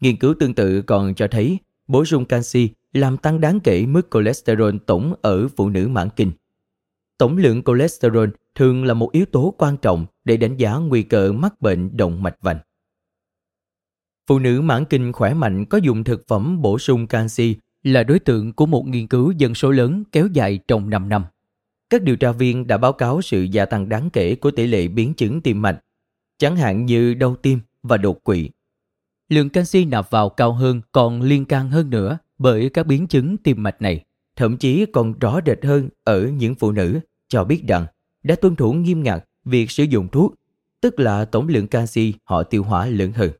Nghiên 0.00 0.16
cứu 0.16 0.34
tương 0.40 0.54
tự 0.54 0.82
còn 0.82 1.14
cho 1.14 1.28
thấy, 1.28 1.58
bổ 1.88 2.04
sung 2.04 2.24
canxi 2.24 2.68
làm 2.92 3.16
tăng 3.16 3.40
đáng 3.40 3.60
kể 3.60 3.86
mức 3.86 4.08
cholesterol 4.10 4.76
tổng 4.86 5.14
ở 5.22 5.48
phụ 5.48 5.68
nữ 5.68 5.88
mãn 5.88 6.08
kinh. 6.16 6.32
Tổng 7.18 7.36
lượng 7.36 7.62
cholesterol 7.62 8.28
thường 8.54 8.84
là 8.84 8.94
một 8.94 9.12
yếu 9.12 9.26
tố 9.26 9.54
quan 9.58 9.76
trọng 9.76 10.06
để 10.24 10.36
đánh 10.36 10.56
giá 10.56 10.74
nguy 10.74 11.02
cơ 11.02 11.32
mắc 11.32 11.60
bệnh 11.60 11.96
động 11.96 12.22
mạch 12.22 12.36
vành. 12.40 12.58
Phụ 14.26 14.38
nữ 14.38 14.60
mãn 14.60 14.84
kinh 14.84 15.12
khỏe 15.12 15.34
mạnh 15.34 15.64
có 15.64 15.78
dùng 15.78 16.04
thực 16.04 16.24
phẩm 16.28 16.62
bổ 16.62 16.78
sung 16.78 17.06
canxi 17.06 17.56
là 17.82 18.02
đối 18.02 18.18
tượng 18.18 18.52
của 18.52 18.66
một 18.66 18.86
nghiên 18.86 19.06
cứu 19.06 19.30
dân 19.30 19.54
số 19.54 19.70
lớn 19.70 20.04
kéo 20.12 20.26
dài 20.32 20.58
trong 20.68 20.90
5 20.90 21.08
năm. 21.08 21.24
Các 21.90 22.02
điều 22.02 22.16
tra 22.16 22.32
viên 22.32 22.66
đã 22.66 22.78
báo 22.78 22.92
cáo 22.92 23.22
sự 23.22 23.42
gia 23.42 23.66
tăng 23.66 23.88
đáng 23.88 24.10
kể 24.12 24.34
của 24.34 24.50
tỷ 24.50 24.66
lệ 24.66 24.88
biến 24.88 25.14
chứng 25.14 25.40
tim 25.40 25.62
mạch, 25.62 25.84
chẳng 26.38 26.56
hạn 26.56 26.86
như 26.86 27.14
đau 27.14 27.36
tim 27.36 27.60
và 27.82 27.96
đột 27.96 28.24
quỵ. 28.24 28.50
Lượng 29.28 29.48
canxi 29.48 29.84
nạp 29.84 30.10
vào 30.10 30.28
cao 30.28 30.52
hơn 30.52 30.80
còn 30.92 31.22
liên 31.22 31.44
can 31.44 31.70
hơn 31.70 31.90
nữa 31.90 32.18
bởi 32.38 32.70
các 32.70 32.86
biến 32.86 33.06
chứng 33.06 33.36
tim 33.36 33.62
mạch 33.62 33.82
này, 33.82 34.04
thậm 34.36 34.56
chí 34.56 34.86
còn 34.92 35.18
rõ 35.18 35.40
rệt 35.46 35.64
hơn 35.64 35.88
ở 36.04 36.28
những 36.28 36.54
phụ 36.54 36.72
nữ 36.72 37.00
cho 37.28 37.44
biết 37.44 37.62
rằng 37.68 37.86
đã 38.22 38.34
tuân 38.34 38.56
thủ 38.56 38.72
nghiêm 38.72 39.02
ngặt 39.02 39.24
việc 39.44 39.70
sử 39.70 39.84
dụng 39.84 40.08
thuốc, 40.08 40.34
tức 40.80 41.00
là 41.00 41.24
tổng 41.24 41.48
lượng 41.48 41.66
canxi 41.66 42.14
họ 42.24 42.42
tiêu 42.42 42.62
hóa 42.62 42.86
lớn 42.86 43.12
hơn. 43.12 43.30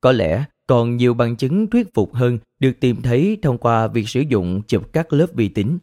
Có 0.00 0.12
lẽ 0.12 0.44
còn 0.66 0.96
nhiều 0.96 1.14
bằng 1.14 1.36
chứng 1.36 1.70
thuyết 1.70 1.94
phục 1.94 2.14
hơn 2.14 2.38
được 2.58 2.72
tìm 2.80 3.02
thấy 3.02 3.38
thông 3.42 3.58
qua 3.58 3.86
việc 3.86 4.08
sử 4.08 4.20
dụng 4.20 4.62
chụp 4.68 4.92
các 4.92 5.12
lớp 5.12 5.26
vi 5.34 5.48
tính, 5.48 5.78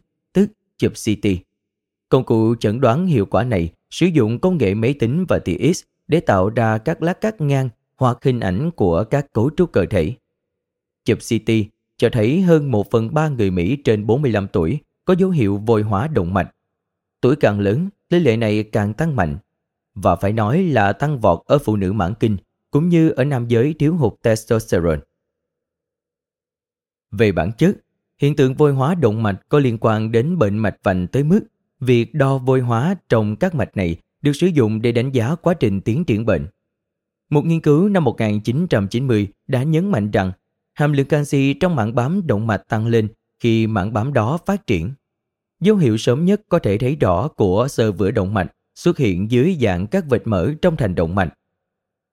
chụp 0.82 0.92
CT. 0.92 1.28
Công 2.08 2.24
cụ 2.24 2.54
chẩn 2.60 2.80
đoán 2.80 3.06
hiệu 3.06 3.26
quả 3.26 3.44
này 3.44 3.72
sử 3.90 4.06
dụng 4.06 4.38
công 4.38 4.58
nghệ 4.58 4.74
máy 4.74 4.94
tính 4.94 5.24
và 5.28 5.38
tia 5.38 5.72
X 5.72 5.82
để 6.08 6.20
tạo 6.20 6.50
ra 6.50 6.78
các 6.78 7.02
lát 7.02 7.20
cắt 7.20 7.40
ngang 7.40 7.68
hoặc 7.96 8.18
hình 8.22 8.40
ảnh 8.40 8.70
của 8.70 9.04
các 9.04 9.32
cấu 9.32 9.50
trúc 9.56 9.72
cơ 9.72 9.86
thể. 9.90 10.14
Chụp 11.04 11.18
CT 11.18 11.52
cho 11.96 12.08
thấy 12.12 12.40
hơn 12.40 12.70
1 12.70 12.90
phần 12.90 13.14
3 13.14 13.28
người 13.28 13.50
Mỹ 13.50 13.76
trên 13.76 14.06
45 14.06 14.48
tuổi 14.48 14.78
có 15.04 15.14
dấu 15.18 15.30
hiệu 15.30 15.58
vôi 15.58 15.82
hóa 15.82 16.08
động 16.08 16.34
mạch. 16.34 16.54
Tuổi 17.20 17.36
càng 17.36 17.60
lớn, 17.60 17.88
tỷ 18.08 18.18
lệ 18.18 18.36
này 18.36 18.62
càng 18.62 18.94
tăng 18.94 19.16
mạnh. 19.16 19.38
Và 19.94 20.16
phải 20.16 20.32
nói 20.32 20.62
là 20.62 20.92
tăng 20.92 21.20
vọt 21.20 21.38
ở 21.46 21.58
phụ 21.58 21.76
nữ 21.76 21.92
mãn 21.92 22.14
kinh 22.20 22.36
cũng 22.70 22.88
như 22.88 23.10
ở 23.10 23.24
nam 23.24 23.48
giới 23.48 23.74
thiếu 23.78 23.96
hụt 23.96 24.12
testosterone. 24.22 25.00
Về 27.10 27.32
bản 27.32 27.52
chất, 27.58 27.76
hiện 28.22 28.36
tượng 28.36 28.54
vôi 28.54 28.72
hóa 28.72 28.94
động 28.94 29.22
mạch 29.22 29.40
có 29.48 29.58
liên 29.58 29.78
quan 29.80 30.12
đến 30.12 30.38
bệnh 30.38 30.58
mạch 30.58 30.76
vành 30.82 31.06
tới 31.06 31.24
mức 31.24 31.40
việc 31.80 32.14
đo 32.14 32.38
vôi 32.38 32.60
hóa 32.60 32.96
trong 33.08 33.36
các 33.36 33.54
mạch 33.54 33.76
này 33.76 33.96
được 34.22 34.32
sử 34.32 34.46
dụng 34.46 34.82
để 34.82 34.92
đánh 34.92 35.10
giá 35.10 35.34
quá 35.34 35.54
trình 35.54 35.80
tiến 35.80 36.04
triển 36.04 36.26
bệnh. 36.26 36.46
Một 37.30 37.46
nghiên 37.46 37.60
cứu 37.60 37.88
năm 37.88 38.04
1990 38.04 39.28
đã 39.46 39.62
nhấn 39.62 39.90
mạnh 39.90 40.10
rằng 40.10 40.32
hàm 40.74 40.92
lượng 40.92 41.06
canxi 41.06 41.54
trong 41.54 41.76
mảng 41.76 41.94
bám 41.94 42.26
động 42.26 42.46
mạch 42.46 42.68
tăng 42.68 42.86
lên 42.86 43.08
khi 43.40 43.66
mảng 43.66 43.92
bám 43.92 44.12
đó 44.12 44.38
phát 44.46 44.66
triển. 44.66 44.92
Dấu 45.60 45.76
hiệu 45.76 45.96
sớm 45.96 46.24
nhất 46.24 46.40
có 46.48 46.58
thể 46.58 46.78
thấy 46.78 46.96
rõ 47.00 47.28
của 47.28 47.68
sơ 47.68 47.92
vữa 47.92 48.10
động 48.10 48.34
mạch 48.34 48.52
xuất 48.74 48.98
hiện 48.98 49.30
dưới 49.30 49.56
dạng 49.60 49.86
các 49.86 50.04
vệt 50.08 50.22
mỡ 50.24 50.52
trong 50.62 50.76
thành 50.76 50.94
động 50.94 51.14
mạch. 51.14 51.34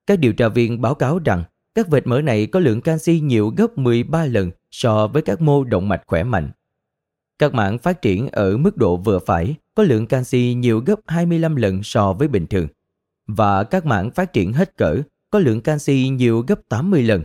Các 0.06 0.18
điều 0.18 0.32
tra 0.32 0.48
viên 0.48 0.80
báo 0.80 0.94
cáo 0.94 1.18
rằng 1.24 1.44
các 1.74 1.88
vệt 1.88 2.06
mỡ 2.06 2.20
này 2.20 2.46
có 2.46 2.60
lượng 2.60 2.80
canxi 2.80 3.20
nhiều 3.20 3.52
gấp 3.56 3.78
13 3.78 4.24
lần 4.24 4.50
so 4.70 5.06
với 5.06 5.22
các 5.22 5.40
mô 5.40 5.64
động 5.64 5.88
mạch 5.88 6.02
khỏe 6.06 6.24
mạnh. 6.24 6.50
Các 7.38 7.54
mảng 7.54 7.78
phát 7.78 8.02
triển 8.02 8.28
ở 8.28 8.56
mức 8.56 8.76
độ 8.76 8.96
vừa 8.96 9.18
phải 9.18 9.54
có 9.74 9.82
lượng 9.82 10.06
canxi 10.06 10.54
nhiều 10.54 10.80
gấp 10.86 11.00
25 11.06 11.56
lần 11.56 11.82
so 11.82 12.12
với 12.12 12.28
bình 12.28 12.46
thường 12.46 12.68
và 13.26 13.64
các 13.64 13.86
mảng 13.86 14.10
phát 14.10 14.32
triển 14.32 14.52
hết 14.52 14.76
cỡ 14.76 14.96
có 15.30 15.38
lượng 15.38 15.60
canxi 15.60 16.08
nhiều 16.08 16.44
gấp 16.48 16.68
80 16.68 17.02
lần. 17.02 17.22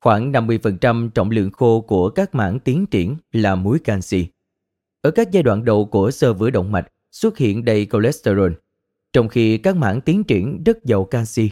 Khoảng 0.00 0.32
50% 0.32 1.10
trọng 1.10 1.30
lượng 1.30 1.50
khô 1.50 1.80
của 1.80 2.10
các 2.10 2.34
mảng 2.34 2.60
tiến 2.60 2.86
triển 2.86 3.16
là 3.32 3.54
muối 3.54 3.78
canxi. 3.78 4.26
Ở 5.02 5.10
các 5.10 5.30
giai 5.30 5.42
đoạn 5.42 5.64
đầu 5.64 5.86
của 5.86 6.10
sơ 6.10 6.32
vữa 6.32 6.50
động 6.50 6.72
mạch, 6.72 6.86
xuất 7.12 7.38
hiện 7.38 7.64
đầy 7.64 7.86
cholesterol, 7.92 8.52
trong 9.12 9.28
khi 9.28 9.58
các 9.58 9.76
mảng 9.76 10.00
tiến 10.00 10.24
triển 10.24 10.62
rất 10.64 10.84
giàu 10.84 11.04
canxi. 11.04 11.50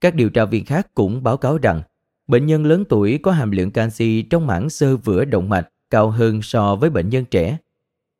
Các 0.00 0.14
điều 0.14 0.30
tra 0.30 0.44
viên 0.44 0.64
khác 0.64 0.94
cũng 0.94 1.22
báo 1.22 1.36
cáo 1.36 1.58
rằng 1.58 1.82
bệnh 2.26 2.46
nhân 2.46 2.66
lớn 2.66 2.84
tuổi 2.88 3.18
có 3.22 3.32
hàm 3.32 3.50
lượng 3.50 3.70
canxi 3.70 4.22
trong 4.22 4.46
mảng 4.46 4.70
sơ 4.70 4.96
vữa 4.96 5.24
động 5.24 5.48
mạch 5.48 5.68
cao 5.90 6.10
hơn 6.10 6.42
so 6.42 6.76
với 6.76 6.90
bệnh 6.90 7.08
nhân 7.08 7.24
trẻ. 7.24 7.58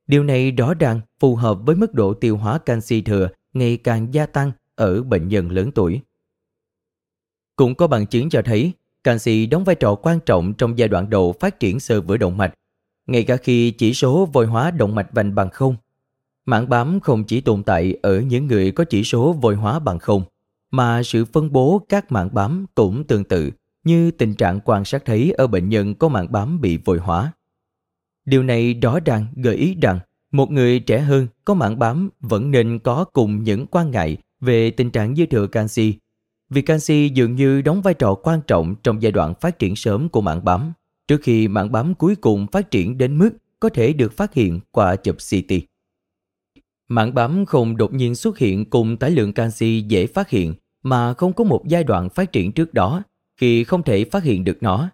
Điều 0.06 0.24
này 0.24 0.50
rõ 0.50 0.74
ràng 0.74 1.00
phù 1.20 1.36
hợp 1.36 1.58
với 1.66 1.76
mức 1.76 1.94
độ 1.94 2.14
tiêu 2.14 2.36
hóa 2.36 2.58
canxi 2.58 3.00
thừa 3.00 3.28
ngày 3.52 3.76
càng 3.76 4.14
gia 4.14 4.26
tăng 4.26 4.52
ở 4.74 5.02
bệnh 5.02 5.28
nhân 5.28 5.50
lớn 5.50 5.70
tuổi. 5.72 6.00
Cũng 7.56 7.74
có 7.74 7.86
bằng 7.86 8.06
chứng 8.06 8.30
cho 8.30 8.42
thấy 8.44 8.72
canxi 9.04 9.46
đóng 9.46 9.64
vai 9.64 9.74
trò 9.74 9.94
quan 9.94 10.20
trọng 10.20 10.54
trong 10.54 10.78
giai 10.78 10.88
đoạn 10.88 11.10
đầu 11.10 11.34
phát 11.40 11.60
triển 11.60 11.80
sơ 11.80 12.00
vữa 12.00 12.16
động 12.16 12.36
mạch, 12.36 12.54
ngay 13.06 13.24
cả 13.24 13.36
khi 13.36 13.70
chỉ 13.70 13.94
số 13.94 14.26
vôi 14.32 14.46
hóa 14.46 14.70
động 14.70 14.94
mạch 14.94 15.08
vành 15.12 15.34
bằng 15.34 15.50
không 15.50 15.76
Mảng 16.48 16.68
bám 16.68 17.00
không 17.00 17.24
chỉ 17.24 17.40
tồn 17.40 17.62
tại 17.62 17.98
ở 18.02 18.20
những 18.20 18.46
người 18.46 18.72
có 18.72 18.84
chỉ 18.84 19.04
số 19.04 19.32
vôi 19.32 19.54
hóa 19.54 19.78
bằng 19.78 19.98
không, 19.98 20.22
mà 20.70 21.02
sự 21.02 21.24
phân 21.24 21.52
bố 21.52 21.86
các 21.88 22.12
mảng 22.12 22.34
bám 22.34 22.66
cũng 22.74 23.04
tương 23.04 23.24
tự 23.24 23.50
như 23.84 24.10
tình 24.10 24.34
trạng 24.34 24.60
quan 24.64 24.84
sát 24.84 25.04
thấy 25.04 25.32
ở 25.32 25.46
bệnh 25.46 25.68
nhân 25.68 25.94
có 25.94 26.08
mảng 26.08 26.32
bám 26.32 26.60
bị 26.60 26.78
vôi 26.84 26.98
hóa. 26.98 27.32
Điều 28.24 28.42
này 28.42 28.74
rõ 28.74 29.00
ràng 29.04 29.26
gợi 29.36 29.56
ý 29.56 29.76
rằng 29.82 29.98
một 30.32 30.50
người 30.50 30.80
trẻ 30.80 31.00
hơn 31.00 31.26
có 31.44 31.54
mảng 31.54 31.78
bám 31.78 32.10
vẫn 32.20 32.50
nên 32.50 32.78
có 32.78 33.04
cùng 33.04 33.42
những 33.42 33.66
quan 33.66 33.90
ngại 33.90 34.16
về 34.40 34.70
tình 34.70 34.90
trạng 34.90 35.16
dư 35.16 35.26
thừa 35.26 35.46
canxi, 35.46 35.94
vì 36.50 36.62
canxi 36.62 37.10
dường 37.14 37.34
như 37.34 37.62
đóng 37.62 37.82
vai 37.82 37.94
trò 37.94 38.14
quan 38.14 38.40
trọng 38.46 38.74
trong 38.82 39.02
giai 39.02 39.12
đoạn 39.12 39.34
phát 39.40 39.58
triển 39.58 39.76
sớm 39.76 40.08
của 40.08 40.20
mảng 40.20 40.44
bám, 40.44 40.72
trước 41.08 41.20
khi 41.22 41.48
mảng 41.48 41.72
bám 41.72 41.94
cuối 41.94 42.16
cùng 42.16 42.46
phát 42.52 42.70
triển 42.70 42.98
đến 42.98 43.18
mức 43.18 43.30
có 43.60 43.68
thể 43.68 43.92
được 43.92 44.16
phát 44.16 44.34
hiện 44.34 44.60
qua 44.70 44.96
chụp 44.96 45.16
CT. 45.16 45.54
Mảng 46.88 47.14
bám 47.14 47.46
không 47.46 47.76
đột 47.76 47.94
nhiên 47.94 48.14
xuất 48.14 48.38
hiện 48.38 48.70
cùng 48.70 48.96
tải 48.96 49.10
lượng 49.10 49.32
canxi 49.32 49.84
dễ 49.88 50.06
phát 50.06 50.30
hiện 50.30 50.54
mà 50.82 51.14
không 51.14 51.32
có 51.32 51.44
một 51.44 51.62
giai 51.66 51.84
đoạn 51.84 52.08
phát 52.08 52.32
triển 52.32 52.52
trước 52.52 52.74
đó 52.74 53.02
khi 53.36 53.64
không 53.64 53.82
thể 53.82 54.04
phát 54.04 54.22
hiện 54.22 54.44
được 54.44 54.62
nó. 54.62 54.88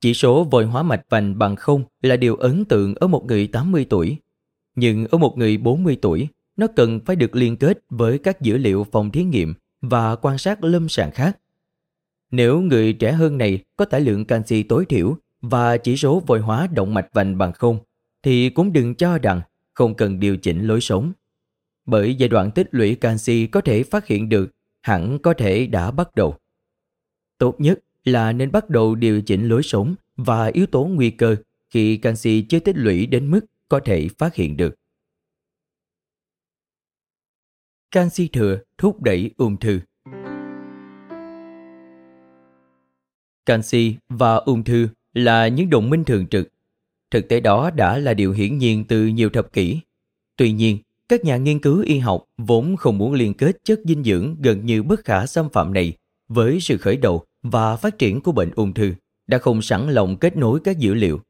Chỉ 0.00 0.14
số 0.14 0.44
vòi 0.44 0.64
hóa 0.64 0.82
mạch 0.82 1.04
vành 1.08 1.38
bằng 1.38 1.56
không 1.56 1.84
là 2.02 2.16
điều 2.16 2.36
ấn 2.36 2.64
tượng 2.64 2.94
ở 2.94 3.06
một 3.06 3.24
người 3.24 3.46
80 3.46 3.86
tuổi. 3.90 4.16
Nhưng 4.76 5.06
ở 5.06 5.18
một 5.18 5.38
người 5.38 5.56
40 5.56 5.96
tuổi, 6.02 6.28
nó 6.56 6.66
cần 6.76 7.00
phải 7.06 7.16
được 7.16 7.36
liên 7.36 7.56
kết 7.56 7.78
với 7.90 8.18
các 8.18 8.40
dữ 8.40 8.56
liệu 8.56 8.86
phòng 8.92 9.10
thí 9.10 9.24
nghiệm 9.24 9.54
và 9.80 10.16
quan 10.16 10.38
sát 10.38 10.64
lâm 10.64 10.88
sàng 10.88 11.10
khác. 11.10 11.38
Nếu 12.30 12.60
người 12.60 12.92
trẻ 12.92 13.12
hơn 13.12 13.38
này 13.38 13.58
có 13.76 13.84
tải 13.84 14.00
lượng 14.00 14.24
canxi 14.24 14.62
tối 14.62 14.84
thiểu 14.84 15.16
và 15.40 15.76
chỉ 15.76 15.96
số 15.96 16.22
vòi 16.26 16.40
hóa 16.40 16.66
động 16.66 16.94
mạch 16.94 17.08
vành 17.12 17.38
bằng 17.38 17.52
không, 17.52 17.78
thì 18.22 18.50
cũng 18.50 18.72
đừng 18.72 18.94
cho 18.94 19.18
rằng 19.18 19.40
không 19.74 19.94
cần 19.94 20.20
điều 20.20 20.36
chỉnh 20.36 20.66
lối 20.66 20.80
sống. 20.80 21.12
bởi 21.86 22.14
giai 22.14 22.28
đoạn 22.28 22.50
tích 22.50 22.68
lũy 22.70 22.94
canxi 22.94 23.46
có 23.46 23.60
thể 23.60 23.82
phát 23.82 24.06
hiện 24.06 24.28
được, 24.28 24.50
hẳn 24.82 25.18
có 25.22 25.34
thể 25.34 25.66
đã 25.66 25.90
bắt 25.90 26.14
đầu. 26.14 26.36
Tốt 27.38 27.54
nhất 27.58 27.80
là 28.04 28.32
nên 28.32 28.52
bắt 28.52 28.70
đầu 28.70 28.94
điều 28.94 29.22
chỉnh 29.22 29.48
lối 29.48 29.62
sống 29.62 29.94
và 30.16 30.46
yếu 30.46 30.66
tố 30.66 30.84
nguy 30.84 31.10
cơ 31.10 31.36
khi 31.70 31.96
canxi 31.96 32.42
chưa 32.48 32.58
tích 32.58 32.76
lũy 32.76 33.06
đến 33.06 33.30
mức 33.30 33.40
có 33.68 33.80
thể 33.84 34.08
phát 34.18 34.34
hiện 34.34 34.56
được. 34.56 34.74
Canxi 37.90 38.28
thừa 38.28 38.58
thúc 38.78 39.02
đẩy 39.02 39.30
ung 39.36 39.56
thư 39.56 39.80
Canxi 43.46 43.96
và 44.08 44.34
ung 44.34 44.64
thư 44.64 44.88
là 45.14 45.48
những 45.48 45.70
đồng 45.70 45.90
minh 45.90 46.04
thường 46.04 46.26
trực. 46.26 46.51
Thực 47.12 47.28
tế 47.28 47.40
đó 47.40 47.70
đã 47.70 47.98
là 47.98 48.14
điều 48.14 48.32
hiển 48.32 48.58
nhiên 48.58 48.84
từ 48.84 49.06
nhiều 49.06 49.30
thập 49.30 49.52
kỷ. 49.52 49.80
Tuy 50.36 50.52
nhiên, 50.52 50.78
các 51.08 51.24
nhà 51.24 51.36
nghiên 51.36 51.58
cứu 51.58 51.82
y 51.82 51.98
học 51.98 52.24
vốn 52.38 52.76
không 52.76 52.98
muốn 52.98 53.12
liên 53.12 53.34
kết 53.34 53.56
chất 53.64 53.80
dinh 53.84 54.04
dưỡng 54.04 54.36
gần 54.42 54.66
như 54.66 54.82
bất 54.82 55.04
khả 55.04 55.26
xâm 55.26 55.48
phạm 55.48 55.72
này 55.72 55.92
với 56.28 56.60
sự 56.60 56.78
khởi 56.78 56.96
đầu 56.96 57.24
và 57.42 57.76
phát 57.76 57.98
triển 57.98 58.20
của 58.20 58.32
bệnh 58.32 58.50
ung 58.54 58.74
thư 58.74 58.94
đã 59.26 59.38
không 59.38 59.62
sẵn 59.62 59.90
lòng 59.90 60.16
kết 60.16 60.36
nối 60.36 60.60
các 60.64 60.78
dữ 60.78 60.94
liệu. 60.94 61.20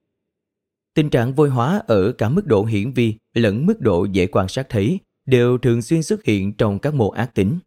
Tình 0.95 1.11
trạng 1.11 1.35
vôi 1.35 1.51
hóa 1.51 1.83
ở 1.87 2.13
cả 2.13 2.29
mức 2.29 2.47
độ 2.47 2.65
hiển 2.65 2.93
vi 2.93 3.15
lẫn 3.35 3.67
mức 3.67 3.81
độ 3.81 4.05
dễ 4.05 4.27
quan 4.27 4.49
sát 4.49 4.67
thấy 4.69 4.99
đều 5.27 5.59
thường 5.59 5.83
xuyên 5.83 6.03
xuất 6.03 6.25
hiện 6.25 6.53
trong 6.53 6.79
các 6.79 6.95
mô 6.95 7.11
ác 7.11 7.35
tính. 7.35 7.59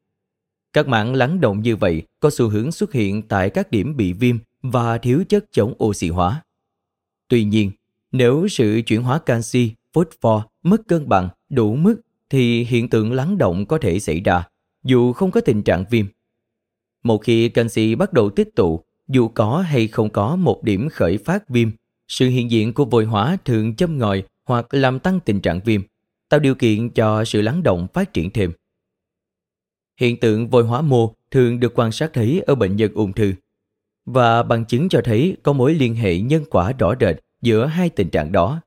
Các 0.74 0.88
mảng 0.88 1.16
lắng 1.16 1.42
động 1.42 1.62
như 1.62 1.76
vậy 1.76 2.04
có 2.20 2.30
xu 2.30 2.50
hướng 2.50 2.72
xuất 2.72 2.94
hiện 2.94 3.22
tại 3.22 3.50
các 3.50 3.72
điểm 3.72 3.98
bị 3.98 4.14
viêm 4.14 4.38
và 4.62 4.98
thiếu 4.98 5.24
chất 5.30 5.46
chống 5.52 5.74
oxy 5.84 6.10
hóa. 6.10 6.44
Tuy 7.28 7.44
nhiên, 7.44 7.72
nếu 8.18 8.48
sự 8.48 8.82
chuyển 8.86 9.04
hóa 9.04 9.20
canxi, 9.20 9.72
phosphor 9.94 10.42
mất 10.64 10.88
cân 10.88 11.10
bằng 11.10 11.30
đủ 11.50 11.76
mức 11.76 12.02
thì 12.30 12.64
hiện 12.64 12.90
tượng 12.90 13.14
lắng 13.14 13.38
động 13.38 13.66
có 13.66 13.78
thể 13.78 14.00
xảy 14.00 14.20
ra 14.20 14.44
dù 14.84 15.14
không 15.14 15.32
có 15.32 15.42
tình 15.42 15.64
trạng 15.64 15.86
viêm. 15.90 16.06
Một 17.04 17.18
khi 17.18 17.50
canxi 17.50 17.96
bắt 17.96 18.14
đầu 18.14 18.30
tích 18.30 18.56
tụ, 18.56 18.82
dù 19.08 19.28
có 19.28 19.62
hay 19.68 19.88
không 19.88 20.10
có 20.10 20.36
một 20.36 20.64
điểm 20.64 20.90
khởi 20.90 21.18
phát 21.18 21.50
viêm, 21.50 21.70
sự 22.08 22.30
hiện 22.30 22.52
diện 22.52 22.74
của 22.74 22.86
vôi 22.86 23.06
hóa 23.06 23.38
thường 23.46 23.76
châm 23.76 23.98
ngòi 23.98 24.24
hoặc 24.46 24.74
làm 24.74 25.00
tăng 25.00 25.20
tình 25.20 25.42
trạng 25.42 25.60
viêm, 25.66 25.82
tạo 26.30 26.40
điều 26.40 26.56
kiện 26.56 26.90
cho 26.90 27.26
sự 27.26 27.42
lắng 27.42 27.64
động 27.64 27.88
phát 27.94 28.14
triển 28.14 28.30
thêm. 28.30 28.52
Hiện 30.00 30.20
tượng 30.20 30.50
vôi 30.50 30.64
hóa 30.64 30.82
mô 30.82 31.14
thường 31.32 31.60
được 31.60 31.74
quan 31.76 31.92
sát 31.92 32.14
thấy 32.14 32.44
ở 32.48 32.56
bệnh 32.56 32.76
nhân 32.76 32.92
ung 32.94 33.14
thư 33.14 33.34
và 34.06 34.44
bằng 34.44 34.66
chứng 34.66 34.90
cho 34.90 35.02
thấy 35.04 35.38
có 35.44 35.54
mối 35.54 35.74
liên 35.74 35.96
hệ 35.96 36.20
nhân 36.20 36.44
quả 36.50 36.72
rõ 36.80 36.94
rệt 37.00 37.16
giữa 37.46 37.66
hai 37.66 37.90
tình 37.90 38.10
trạng 38.10 38.32
đó. 38.32 38.62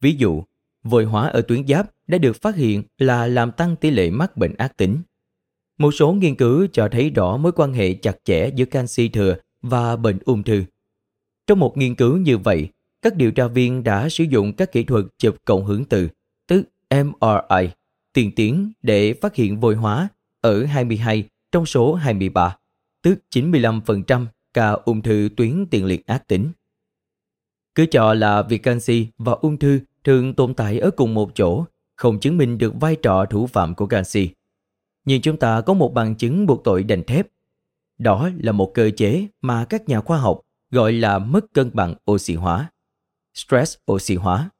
Ví 0.00 0.16
dụ, 0.18 0.42
vôi 0.82 1.04
hóa 1.04 1.28
ở 1.28 1.40
tuyến 1.40 1.66
giáp 1.66 1.90
đã 2.06 2.18
được 2.18 2.42
phát 2.42 2.56
hiện 2.56 2.82
là 2.98 3.26
làm 3.26 3.52
tăng 3.52 3.76
tỷ 3.76 3.90
lệ 3.90 4.10
mắc 4.10 4.36
bệnh 4.36 4.54
ác 4.54 4.76
tính. 4.76 5.02
Một 5.78 5.90
số 5.90 6.12
nghiên 6.12 6.34
cứu 6.34 6.66
cho 6.72 6.88
thấy 6.92 7.10
rõ 7.10 7.36
mối 7.36 7.52
quan 7.52 7.72
hệ 7.72 7.94
chặt 7.94 8.16
chẽ 8.24 8.50
giữa 8.54 8.64
canxi 8.64 9.08
thừa 9.08 9.36
và 9.62 9.96
bệnh 9.96 10.18
ung 10.24 10.42
thư. 10.42 10.64
Trong 11.46 11.58
một 11.58 11.76
nghiên 11.76 11.94
cứu 11.94 12.16
như 12.16 12.38
vậy, 12.38 12.68
các 13.02 13.16
điều 13.16 13.30
tra 13.30 13.46
viên 13.46 13.84
đã 13.84 14.08
sử 14.08 14.24
dụng 14.24 14.52
các 14.52 14.72
kỹ 14.72 14.84
thuật 14.84 15.04
chụp 15.18 15.36
cộng 15.44 15.64
hưởng 15.64 15.84
từ, 15.84 16.08
tức 16.46 16.68
MRI, 16.90 17.68
tiên 18.12 18.32
tiến 18.36 18.72
để 18.82 19.14
phát 19.14 19.34
hiện 19.34 19.60
vôi 19.60 19.74
hóa 19.74 20.08
ở 20.40 20.64
22 20.64 21.24
trong 21.52 21.66
số 21.66 21.94
23, 21.94 22.56
tức 23.02 23.18
95% 23.34 24.26
ca 24.54 24.70
ung 24.70 25.02
thư 25.02 25.28
tuyến 25.36 25.66
tiền 25.70 25.84
liệt 25.84 26.06
ác 26.06 26.28
tính. 26.28 26.52
Cứ 27.78 27.86
cho 27.86 28.14
là 28.14 28.42
việc 28.42 28.62
canxi 28.62 29.06
và 29.18 29.32
ung 29.32 29.58
thư 29.58 29.80
thường 30.04 30.34
tồn 30.34 30.54
tại 30.54 30.78
ở 30.78 30.90
cùng 30.90 31.14
một 31.14 31.30
chỗ, 31.34 31.64
không 31.96 32.20
chứng 32.20 32.36
minh 32.36 32.58
được 32.58 32.72
vai 32.80 32.96
trò 32.96 33.24
thủ 33.24 33.46
phạm 33.46 33.74
của 33.74 33.86
canxi. 33.86 34.30
Nhưng 35.04 35.22
chúng 35.22 35.36
ta 35.36 35.60
có 35.60 35.74
một 35.74 35.94
bằng 35.94 36.14
chứng 36.14 36.46
buộc 36.46 36.64
tội 36.64 36.82
đành 36.82 37.02
thép. 37.02 37.26
Đó 37.98 38.30
là 38.38 38.52
một 38.52 38.70
cơ 38.74 38.90
chế 38.96 39.26
mà 39.40 39.64
các 39.64 39.88
nhà 39.88 40.00
khoa 40.00 40.18
học 40.18 40.40
gọi 40.70 40.92
là 40.92 41.18
mất 41.18 41.52
cân 41.52 41.70
bằng 41.74 41.94
oxy 42.10 42.34
hóa, 42.34 42.70
stress 43.34 43.76
oxy 43.92 44.14
hóa. 44.14 44.50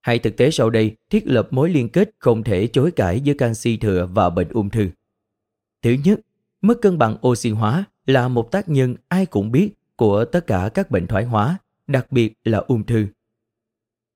Hai 0.00 0.18
thực 0.18 0.36
tế 0.36 0.50
sau 0.50 0.70
đây 0.70 0.96
thiết 1.10 1.26
lập 1.26 1.48
mối 1.50 1.70
liên 1.70 1.88
kết 1.88 2.10
không 2.18 2.42
thể 2.42 2.66
chối 2.66 2.90
cãi 2.90 3.20
giữa 3.20 3.34
canxi 3.34 3.76
thừa 3.76 4.08
và 4.14 4.30
bệnh 4.30 4.48
ung 4.48 4.70
thư. 4.70 4.88
Thứ 5.82 5.96
nhất, 6.04 6.20
mất 6.62 6.78
cân 6.82 6.98
bằng 6.98 7.16
oxy 7.26 7.50
hóa 7.50 7.84
là 8.06 8.28
một 8.28 8.50
tác 8.50 8.68
nhân 8.68 8.96
ai 9.08 9.26
cũng 9.26 9.52
biết 9.52 9.70
của 9.96 10.24
tất 10.24 10.46
cả 10.46 10.70
các 10.74 10.90
bệnh 10.90 11.06
thoái 11.06 11.24
hóa, 11.24 11.58
đặc 11.86 12.12
biệt 12.12 12.32
là 12.44 12.58
ung 12.58 12.86
thư. 12.86 13.06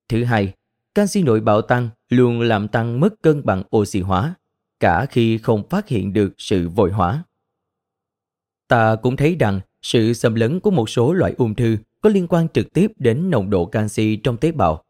Thứ 0.09 0.24
hai, 0.24 0.52
canxi 0.94 1.22
nội 1.22 1.40
bào 1.40 1.62
tăng 1.62 1.88
luôn 2.09 2.40
làm 2.40 2.68
tăng 2.68 3.00
mất 3.00 3.22
cân 3.22 3.44
bằng 3.44 3.62
oxy 3.76 4.00
hóa, 4.00 4.35
cả 4.80 5.06
khi 5.06 5.38
không 5.38 5.68
phát 5.68 5.88
hiện 5.88 6.12
được 6.12 6.33
sự 6.38 6.68
vội 6.68 6.92
hóa. 6.92 7.24
Ta 8.68 8.96
cũng 8.96 9.16
thấy 9.16 9.37
rằng 9.40 9.61
sự 9.83 10.12
xâm 10.12 10.35
lấn 10.35 10.61
của 10.61 10.70
một 10.70 10.90
số 10.90 11.12
loại 11.12 11.35
ung 11.38 11.54
thư 11.54 11.76
có 12.00 12.11
liên 12.11 12.26
quan 12.28 12.48
trực 12.48 12.72
tiếp 12.72 12.92
đến 12.96 13.30
nồng 13.30 13.50
độ 13.50 13.66
canxi 13.66 14.16
trong 14.16 14.37
tế 14.37 14.52
bào. 14.52 14.85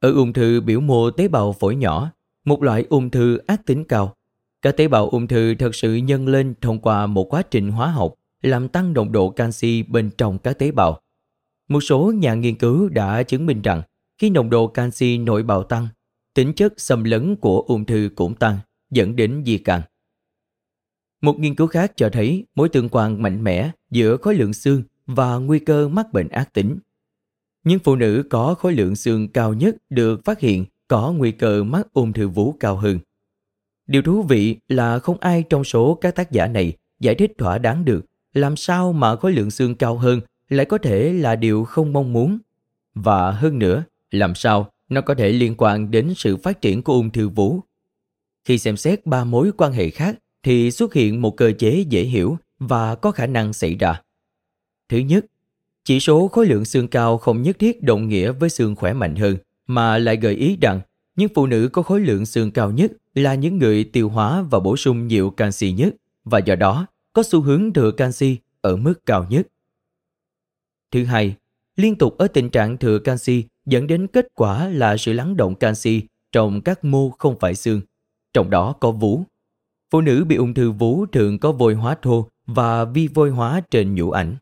Ở 0.00 0.12
ung 0.12 0.32
thư 0.32 0.60
biểu 0.60 0.80
mô 0.80 1.10
tế 1.10 1.28
bào 1.28 1.52
phổi 1.52 1.76
nhỏ, 1.76 2.12
một 2.44 2.62
loại 2.62 2.86
ung 2.90 3.10
thư 3.10 3.36
ác 3.46 3.66
tính 3.66 3.84
cao, 3.84 4.16
các 4.62 4.76
tế 4.76 4.88
bào 4.88 5.08
ung 5.08 5.26
thư 5.26 5.54
thật 5.54 5.74
sự 5.74 5.94
nhân 5.94 6.28
lên 6.28 6.54
thông 6.60 6.80
qua 6.80 7.06
một 7.06 7.34
quá 7.34 7.42
trình 7.42 7.70
hóa 7.70 7.90
học 7.90 8.14
làm 8.42 8.68
tăng 8.68 8.92
nồng 8.92 9.12
độ 9.12 9.30
canxi 9.30 9.82
bên 9.82 10.10
trong 10.18 10.38
các 10.38 10.58
tế 10.58 10.70
bào. 10.70 11.01
Một 11.68 11.80
số 11.80 12.12
nhà 12.16 12.34
nghiên 12.34 12.54
cứu 12.54 12.88
đã 12.88 13.22
chứng 13.22 13.46
minh 13.46 13.62
rằng 13.62 13.82
khi 14.18 14.30
nồng 14.30 14.50
độ 14.50 14.66
canxi 14.66 15.18
nội 15.18 15.42
bào 15.42 15.62
tăng, 15.62 15.88
tính 16.34 16.52
chất 16.52 16.74
xâm 16.76 17.04
lấn 17.04 17.36
của 17.36 17.60
ung 17.60 17.84
thư 17.84 18.10
cũng 18.14 18.34
tăng, 18.34 18.58
dẫn 18.90 19.16
đến 19.16 19.42
di 19.46 19.58
căn. 19.58 19.82
Một 21.20 21.38
nghiên 21.38 21.54
cứu 21.54 21.66
khác 21.66 21.92
cho 21.96 22.08
thấy 22.12 22.46
mối 22.54 22.68
tương 22.68 22.88
quan 22.88 23.22
mạnh 23.22 23.44
mẽ 23.44 23.70
giữa 23.90 24.16
khối 24.16 24.34
lượng 24.34 24.52
xương 24.52 24.82
và 25.06 25.36
nguy 25.36 25.58
cơ 25.58 25.88
mắc 25.88 26.12
bệnh 26.12 26.28
ác 26.28 26.52
tính. 26.52 26.78
Những 27.64 27.78
phụ 27.78 27.96
nữ 27.96 28.24
có 28.30 28.54
khối 28.54 28.72
lượng 28.72 28.96
xương 28.96 29.28
cao 29.28 29.54
nhất 29.54 29.76
được 29.90 30.24
phát 30.24 30.40
hiện 30.40 30.64
có 30.88 31.12
nguy 31.12 31.32
cơ 31.32 31.64
mắc 31.64 31.86
ung 31.92 32.12
thư 32.12 32.28
vú 32.28 32.52
cao 32.52 32.76
hơn. 32.76 32.98
Điều 33.86 34.02
thú 34.02 34.22
vị 34.22 34.56
là 34.68 34.98
không 34.98 35.16
ai 35.20 35.42
trong 35.42 35.64
số 35.64 35.98
các 36.00 36.14
tác 36.14 36.30
giả 36.30 36.46
này 36.46 36.72
giải 37.00 37.14
thích 37.14 37.32
thỏa 37.38 37.58
đáng 37.58 37.84
được 37.84 38.00
làm 38.34 38.56
sao 38.56 38.92
mà 38.92 39.16
khối 39.16 39.32
lượng 39.32 39.50
xương 39.50 39.74
cao 39.74 39.98
hơn 39.98 40.20
lại 40.52 40.66
có 40.66 40.78
thể 40.78 41.12
là 41.12 41.36
điều 41.36 41.64
không 41.64 41.92
mong 41.92 42.12
muốn. 42.12 42.38
Và 42.94 43.30
hơn 43.30 43.58
nữa, 43.58 43.84
làm 44.10 44.34
sao 44.34 44.70
nó 44.88 45.00
có 45.00 45.14
thể 45.14 45.32
liên 45.32 45.54
quan 45.58 45.90
đến 45.90 46.12
sự 46.16 46.36
phát 46.36 46.60
triển 46.60 46.82
của 46.82 46.92
ung 46.92 47.10
thư 47.10 47.28
vú. 47.28 47.60
Khi 48.44 48.58
xem 48.58 48.76
xét 48.76 49.06
ba 49.06 49.24
mối 49.24 49.50
quan 49.56 49.72
hệ 49.72 49.90
khác 49.90 50.18
thì 50.42 50.70
xuất 50.70 50.94
hiện 50.94 51.22
một 51.22 51.36
cơ 51.36 51.52
chế 51.58 51.84
dễ 51.88 52.02
hiểu 52.02 52.36
và 52.58 52.94
có 52.94 53.10
khả 53.10 53.26
năng 53.26 53.52
xảy 53.52 53.74
ra. 53.74 54.02
Thứ 54.88 54.98
nhất, 54.98 55.26
chỉ 55.84 56.00
số 56.00 56.28
khối 56.28 56.46
lượng 56.46 56.64
xương 56.64 56.88
cao 56.88 57.18
không 57.18 57.42
nhất 57.42 57.58
thiết 57.58 57.82
đồng 57.82 58.08
nghĩa 58.08 58.32
với 58.32 58.50
xương 58.50 58.74
khỏe 58.74 58.92
mạnh 58.92 59.16
hơn, 59.16 59.36
mà 59.66 59.98
lại 59.98 60.16
gợi 60.16 60.34
ý 60.34 60.56
rằng 60.60 60.80
những 61.16 61.28
phụ 61.34 61.46
nữ 61.46 61.68
có 61.72 61.82
khối 61.82 62.00
lượng 62.00 62.26
xương 62.26 62.50
cao 62.50 62.70
nhất 62.70 62.92
là 63.14 63.34
những 63.34 63.58
người 63.58 63.84
tiêu 63.84 64.08
hóa 64.08 64.42
và 64.42 64.60
bổ 64.60 64.76
sung 64.76 65.06
nhiều 65.06 65.30
canxi 65.30 65.72
nhất 65.72 65.94
và 66.24 66.38
do 66.38 66.54
đó 66.54 66.86
có 67.12 67.22
xu 67.22 67.40
hướng 67.40 67.72
thừa 67.72 67.90
canxi 67.90 68.36
ở 68.60 68.76
mức 68.76 69.06
cao 69.06 69.26
nhất. 69.30 69.46
Thứ 70.92 71.04
hai, 71.04 71.34
liên 71.76 71.96
tục 71.96 72.18
ở 72.18 72.28
tình 72.28 72.50
trạng 72.50 72.76
thừa 72.76 72.98
canxi 72.98 73.44
dẫn 73.66 73.86
đến 73.86 74.06
kết 74.06 74.26
quả 74.34 74.68
là 74.68 74.96
sự 74.96 75.12
lắng 75.12 75.36
động 75.36 75.54
canxi 75.54 76.02
trong 76.32 76.60
các 76.60 76.84
mô 76.84 77.10
không 77.10 77.36
phải 77.40 77.54
xương, 77.54 77.80
trong 78.34 78.50
đó 78.50 78.72
có 78.80 78.90
vú. 78.90 79.22
Phụ 79.90 80.00
nữ 80.00 80.24
bị 80.24 80.36
ung 80.36 80.54
thư 80.54 80.70
vú 80.70 81.06
thường 81.06 81.38
có 81.38 81.52
vôi 81.52 81.74
hóa 81.74 81.96
thô 82.02 82.28
và 82.46 82.84
vi 82.84 83.08
vôi 83.08 83.30
hóa 83.30 83.60
trên 83.70 83.94
nhũ 83.94 84.10
ảnh. 84.10 84.36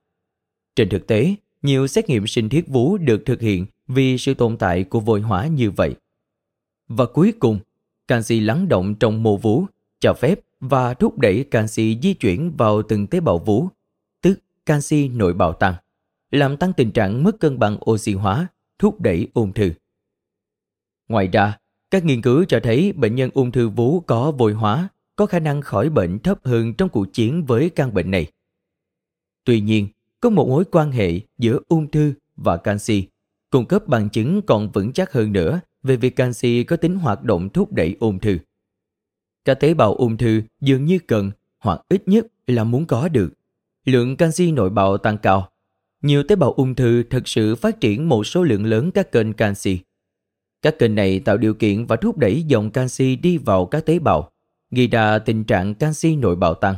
Trên 0.77 0.89
thực 0.89 1.07
tế, 1.07 1.35
nhiều 1.63 1.87
xét 1.87 2.09
nghiệm 2.09 2.27
sinh 2.27 2.49
thiết 2.49 2.69
vú 2.69 2.97
được 2.99 3.23
thực 3.27 3.41
hiện 3.41 3.67
vì 3.89 4.19
sự 4.19 4.35
tồn 4.35 4.57
tại 4.57 4.85
của 4.85 5.01
vôi 5.01 5.21
hóa 5.21 5.47
như 5.47 5.71
vậy. 5.71 5.95
Và 6.89 7.07
cuối 7.07 7.33
cùng, 7.39 7.59
canxi 8.09 8.41
lắng 8.41 8.69
động 8.69 8.95
trong 8.95 9.23
mô 9.23 9.37
vú 9.37 9.65
cho 10.01 10.15
phép 10.15 10.41
và 10.61 10.95
thúc 10.95 11.19
đẩy 11.19 11.45
canxi 11.45 11.99
di 12.03 12.15
chuyển 12.15 12.53
vào 12.57 12.83
từng 12.83 13.07
tế 13.07 13.21
bào 13.21 13.39
vú, 13.39 13.69
tức 14.23 14.41
canxi 14.67 15.09
nội 15.09 15.35
bào 15.35 15.53
tăng, 15.53 15.75
làm 16.31 16.57
tăng 16.57 16.73
tình 16.73 16.93
trạng 16.93 17.25
mất 17.25 17.41
cân 17.41 17.59
bằng 17.59 17.79
oxy 17.91 18.13
hóa, 18.13 18.47
thúc 18.79 19.01
đẩy 19.01 19.29
ung 19.35 19.53
thư. 19.53 19.73
Ngoài 21.09 21.29
ra, 21.33 21.59
các 21.91 22.05
nghiên 22.05 22.23
cứu 22.23 22.45
cho 22.45 22.61
thấy 22.63 22.93
bệnh 22.93 23.15
nhân 23.15 23.31
ung 23.35 23.53
thư 23.53 23.69
vú 23.69 24.01
có 24.01 24.33
vôi 24.33 24.53
hóa 24.53 24.89
có 25.17 25.27
khả 25.27 25.39
năng 25.39 25.63
khỏi 25.63 25.91
bệnh 25.91 26.19
thấp 26.19 26.39
hơn 26.45 26.75
trong 26.75 26.89
cuộc 26.89 27.13
chiến 27.13 27.45
với 27.45 27.71
căn 27.71 27.95
bệnh 27.95 28.11
này. 28.11 28.27
Tuy 29.45 29.61
nhiên, 29.61 29.89
có 30.21 30.31
một 30.31 30.49
mối 30.49 30.65
quan 30.65 30.93
hệ 30.93 31.21
giữa 31.39 31.59
ung 31.69 31.91
thư 31.91 32.13
và 32.37 32.57
canxi, 32.57 33.09
cung 33.51 33.67
cấp 33.67 33.87
bằng 33.87 34.11
chứng 34.11 34.43
còn 34.43 34.71
vững 34.73 34.93
chắc 34.93 35.13
hơn 35.13 35.33
nữa 35.33 35.61
về 35.83 35.97
việc 35.97 36.17
canxi 36.17 36.65
có 36.65 36.77
tính 36.77 36.97
hoạt 36.97 37.23
động 37.23 37.49
thúc 37.49 37.73
đẩy 37.73 37.97
ung 38.01 38.19
thư. 38.19 38.39
Các 39.45 39.55
tế 39.55 39.75
bào 39.75 39.95
ung 39.95 40.17
thư 40.17 40.43
dường 40.61 40.85
như 40.85 40.99
cần 41.07 41.31
hoặc 41.59 41.81
ít 41.89 42.09
nhất 42.09 42.27
là 42.47 42.65
muốn 42.65 42.87
có 42.87 43.09
được. 43.09 43.31
Lượng 43.85 44.17
canxi 44.17 44.53
nội 44.53 44.71
bào 44.71 44.99
tăng 44.99 45.19
cao. 45.19 45.50
Nhiều 46.03 46.23
tế 46.23 46.37
bào 46.37 46.53
ung 46.53 46.75
thư 46.75 47.03
thực 47.03 47.29
sự 47.29 47.57
phát 47.57 47.81
triển 47.81 48.09
một 48.09 48.25
số 48.25 48.43
lượng 48.43 48.67
lớn 48.67 48.91
các 48.91 49.13
kênh 49.13 49.33
canxi. 49.33 49.79
Các 50.63 50.79
kênh 50.79 50.95
này 50.95 51.21
tạo 51.21 51.37
điều 51.37 51.55
kiện 51.55 51.87
và 51.87 51.97
thúc 51.97 52.19
đẩy 52.19 52.43
dòng 52.43 52.71
canxi 52.71 53.17
đi 53.17 53.39
vào 53.39 53.67
các 53.67 53.87
tế 53.87 53.99
bào, 53.99 54.31
gây 54.71 54.87
ra 54.87 55.19
tình 55.19 55.45
trạng 55.45 55.75
canxi 55.75 56.17
nội 56.17 56.37
bào 56.37 56.55
tăng. 56.55 56.75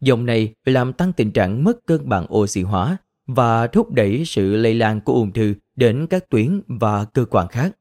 Dòng 0.00 0.26
này 0.26 0.54
làm 0.64 0.92
tăng 0.92 1.12
tình 1.12 1.30
trạng 1.30 1.64
mất 1.64 1.86
cân 1.86 2.08
bằng 2.08 2.34
oxy 2.34 2.62
hóa 2.62 2.96
và 3.26 3.66
thúc 3.66 3.92
đẩy 3.92 4.24
sự 4.24 4.56
lây 4.56 4.74
lan 4.74 5.00
của 5.00 5.12
ung 5.12 5.32
thư 5.32 5.54
đến 5.76 6.06
các 6.10 6.30
tuyến 6.30 6.60
và 6.66 7.04
cơ 7.04 7.24
quan 7.24 7.48
khác. 7.48 7.76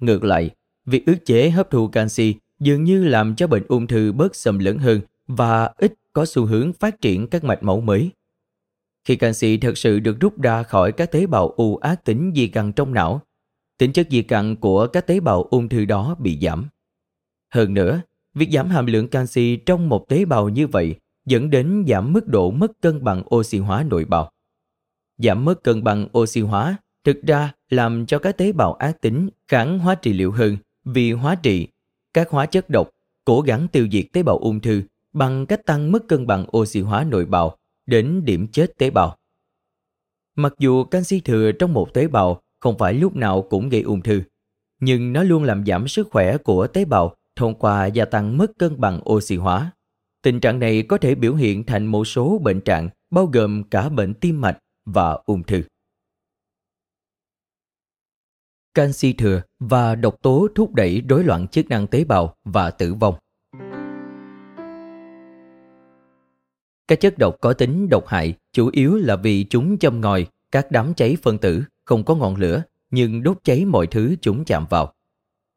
Ngược 0.00 0.24
lại, 0.24 0.50
việc 0.86 1.06
ức 1.06 1.16
chế 1.24 1.50
hấp 1.50 1.70
thụ 1.70 1.88
canxi 1.88 2.34
dường 2.60 2.84
như 2.84 3.04
làm 3.04 3.34
cho 3.34 3.46
bệnh 3.46 3.64
ung 3.68 3.86
thư 3.86 4.12
bớt 4.12 4.36
xâm 4.36 4.58
lấn 4.58 4.78
hơn 4.78 5.00
và 5.26 5.72
ít 5.76 5.94
có 6.12 6.24
xu 6.24 6.46
hướng 6.46 6.72
phát 6.72 7.00
triển 7.00 7.26
các 7.26 7.44
mạch 7.44 7.62
máu 7.62 7.80
mới. 7.80 8.10
Khi 9.04 9.16
canxi 9.16 9.56
thực 9.56 9.78
sự 9.78 10.00
được 10.00 10.20
rút 10.20 10.40
ra 10.40 10.62
khỏi 10.62 10.92
các 10.92 11.12
tế 11.12 11.26
bào 11.26 11.48
u 11.48 11.76
ác 11.76 12.04
tính 12.04 12.32
di 12.36 12.48
căn 12.48 12.72
trong 12.72 12.94
não, 12.94 13.20
tính 13.78 13.92
chất 13.92 14.06
di 14.10 14.22
căn 14.22 14.56
của 14.56 14.86
các 14.86 15.06
tế 15.06 15.20
bào 15.20 15.42
ung 15.42 15.68
thư 15.68 15.84
đó 15.84 16.16
bị 16.18 16.38
giảm. 16.42 16.66
Hơn 17.54 17.74
nữa, 17.74 18.00
việc 18.34 18.50
giảm 18.52 18.68
hàm 18.68 18.86
lượng 18.86 19.08
canxi 19.08 19.56
trong 19.56 19.88
một 19.88 20.08
tế 20.08 20.24
bào 20.24 20.48
như 20.48 20.66
vậy 20.66 20.94
dẫn 21.26 21.50
đến 21.50 21.84
giảm 21.88 22.12
mức 22.12 22.28
độ 22.28 22.50
mất 22.50 22.80
cân 22.80 23.04
bằng 23.04 23.22
oxy 23.34 23.58
hóa 23.58 23.84
nội 23.90 24.04
bào. 24.04 24.30
Giảm 25.18 25.44
mất 25.44 25.62
cân 25.62 25.84
bằng 25.84 26.08
oxy 26.18 26.40
hóa 26.40 26.76
thực 27.04 27.22
ra 27.22 27.52
làm 27.70 28.06
cho 28.06 28.18
các 28.18 28.36
tế 28.36 28.52
bào 28.52 28.72
ác 28.72 29.00
tính 29.00 29.28
kháng 29.48 29.78
hóa 29.78 29.94
trị 29.94 30.12
liệu 30.12 30.32
hơn 30.32 30.56
vì 30.84 31.12
hóa 31.12 31.34
trị 31.34 31.68
các 32.14 32.30
hóa 32.30 32.46
chất 32.46 32.70
độc 32.70 32.90
cố 33.24 33.40
gắng 33.40 33.68
tiêu 33.72 33.88
diệt 33.92 34.04
tế 34.12 34.22
bào 34.22 34.38
ung 34.38 34.60
thư 34.60 34.82
bằng 35.12 35.46
cách 35.46 35.66
tăng 35.66 35.92
mức 35.92 36.08
cân 36.08 36.26
bằng 36.26 36.46
oxy 36.56 36.80
hóa 36.80 37.04
nội 37.04 37.26
bào 37.26 37.56
đến 37.86 38.24
điểm 38.24 38.46
chết 38.48 38.78
tế 38.78 38.90
bào. 38.90 39.16
Mặc 40.36 40.54
dù 40.58 40.84
canxi 40.84 41.20
thừa 41.20 41.52
trong 41.52 41.72
một 41.72 41.94
tế 41.94 42.08
bào 42.08 42.42
không 42.60 42.78
phải 42.78 42.94
lúc 42.94 43.16
nào 43.16 43.42
cũng 43.42 43.68
gây 43.68 43.82
ung 43.82 44.02
thư, 44.02 44.22
nhưng 44.80 45.12
nó 45.12 45.22
luôn 45.22 45.44
làm 45.44 45.66
giảm 45.66 45.88
sức 45.88 46.08
khỏe 46.10 46.38
của 46.38 46.66
tế 46.66 46.84
bào 46.84 47.16
thông 47.36 47.54
qua 47.54 47.86
gia 47.86 48.04
tăng 48.04 48.38
mức 48.38 48.58
cân 48.58 48.80
bằng 48.80 49.00
oxy 49.10 49.36
hóa. 49.36 49.72
Tình 50.22 50.40
trạng 50.40 50.58
này 50.58 50.82
có 50.82 50.98
thể 50.98 51.14
biểu 51.14 51.34
hiện 51.34 51.64
thành 51.64 51.86
một 51.86 52.04
số 52.04 52.38
bệnh 52.38 52.60
trạng 52.60 52.88
bao 53.10 53.26
gồm 53.26 53.64
cả 53.70 53.88
bệnh 53.88 54.14
tim 54.14 54.40
mạch 54.40 54.58
và 54.84 55.18
ung 55.26 55.42
thư. 55.42 55.62
Canxi 58.74 59.12
thừa 59.12 59.42
và 59.58 59.94
độc 59.94 60.22
tố 60.22 60.48
thúc 60.54 60.74
đẩy 60.74 61.02
rối 61.08 61.24
loạn 61.24 61.48
chức 61.48 61.68
năng 61.68 61.86
tế 61.86 62.04
bào 62.04 62.36
và 62.44 62.70
tử 62.70 62.94
vong. 62.94 63.14
Các 66.92 67.00
chất 67.00 67.18
độc 67.18 67.36
có 67.40 67.52
tính 67.52 67.88
độc 67.88 68.06
hại 68.06 68.34
chủ 68.52 68.70
yếu 68.72 68.96
là 68.96 69.16
vì 69.16 69.44
chúng 69.50 69.78
châm 69.78 70.00
ngòi 70.00 70.26
các 70.50 70.70
đám 70.70 70.94
cháy 70.94 71.16
phân 71.22 71.38
tử 71.38 71.62
không 71.84 72.04
có 72.04 72.14
ngọn 72.14 72.36
lửa 72.36 72.62
nhưng 72.90 73.22
đốt 73.22 73.38
cháy 73.44 73.64
mọi 73.64 73.86
thứ 73.86 74.16
chúng 74.20 74.44
chạm 74.44 74.66
vào. 74.70 74.94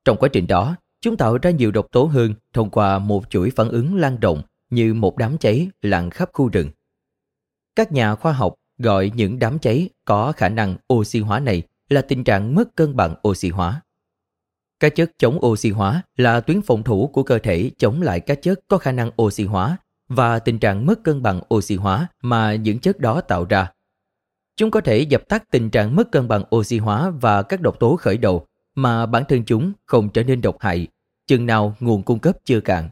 Trong 0.06 0.18
quá 0.18 0.30
trình 0.34 0.48
đó, 0.48 0.76
chúng 1.02 1.18
tạo 1.18 1.38
ra 1.38 1.52
nhiều 1.52 1.72
độc 1.72 1.88
tố 1.92 2.04
hơn 2.04 2.34
thông 2.54 2.70
qua 2.70 3.00
một 3.00 3.30
chuỗi 3.30 3.50
phản 3.50 3.70
ứng 3.70 3.96
lan 3.96 4.20
rộng 4.20 4.42
như 4.70 4.94
một 4.94 5.18
đám 5.18 5.38
cháy 5.38 5.70
lan 5.82 6.10
khắp 6.10 6.30
khu 6.34 6.50
rừng. 6.50 6.70
Các 7.76 7.92
nhà 7.92 8.16
khoa 8.16 8.32
học 8.34 8.56
gọi 8.78 9.12
những 9.16 9.40
đám 9.40 9.60
cháy 9.60 9.90
có 10.06 10.32
khả 10.32 10.50
năng 10.50 10.76
oxy 10.94 11.20
hóa 11.20 11.40
này 11.40 11.62
là 11.90 12.02
tình 12.02 12.24
trạng 12.24 12.56
mất 12.56 12.76
cân 12.76 12.96
bằng 12.96 13.16
oxy 13.28 13.50
hóa. 13.50 13.82
Các 14.80 14.96
chất 14.96 15.12
chống 15.18 15.46
oxy 15.46 15.70
hóa 15.70 16.02
là 16.18 16.40
tuyến 16.40 16.62
phòng 16.62 16.84
thủ 16.84 17.08
của 17.08 17.24
cơ 17.24 17.40
thể 17.40 17.72
chống 17.78 18.02
lại 18.02 18.20
các 18.20 18.42
chất 18.42 18.60
có 18.68 18.78
khả 18.78 18.92
năng 18.92 19.12
oxy 19.22 19.44
hóa 19.44 19.78
và 20.08 20.40
tình 20.40 20.60
trạng 20.60 20.86
mất 20.86 21.04
cân 21.04 21.22
bằng 21.22 21.42
oxy 21.54 21.76
hóa 21.76 22.08
mà 22.22 22.56
những 22.56 22.80
chất 22.80 23.00
đó 23.00 23.22
tạo 23.22 23.46
ra. 23.50 23.72
Chúng 24.56 24.72
có 24.72 24.82
thể 24.82 25.00
dập 25.00 25.28
tắt 25.30 25.44
tình 25.52 25.70
trạng 25.70 25.96
mất 25.96 26.12
cân 26.12 26.28
bằng 26.28 26.44
oxy 26.56 26.78
hóa 26.78 27.10
và 27.10 27.44
các 27.44 27.62
độc 27.62 27.80
tố 27.80 27.96
khởi 27.96 28.18
đầu 28.18 28.48
mà 28.76 29.06
bản 29.06 29.24
thân 29.28 29.44
chúng 29.46 29.74
không 29.86 30.10
trở 30.10 30.24
nên 30.24 30.42
độc 30.42 30.58
hại, 30.60 30.88
chừng 31.28 31.46
nào 31.46 31.76
nguồn 31.80 32.04
cung 32.04 32.20
cấp 32.20 32.38
chưa 32.44 32.60
cạn. 32.60 32.90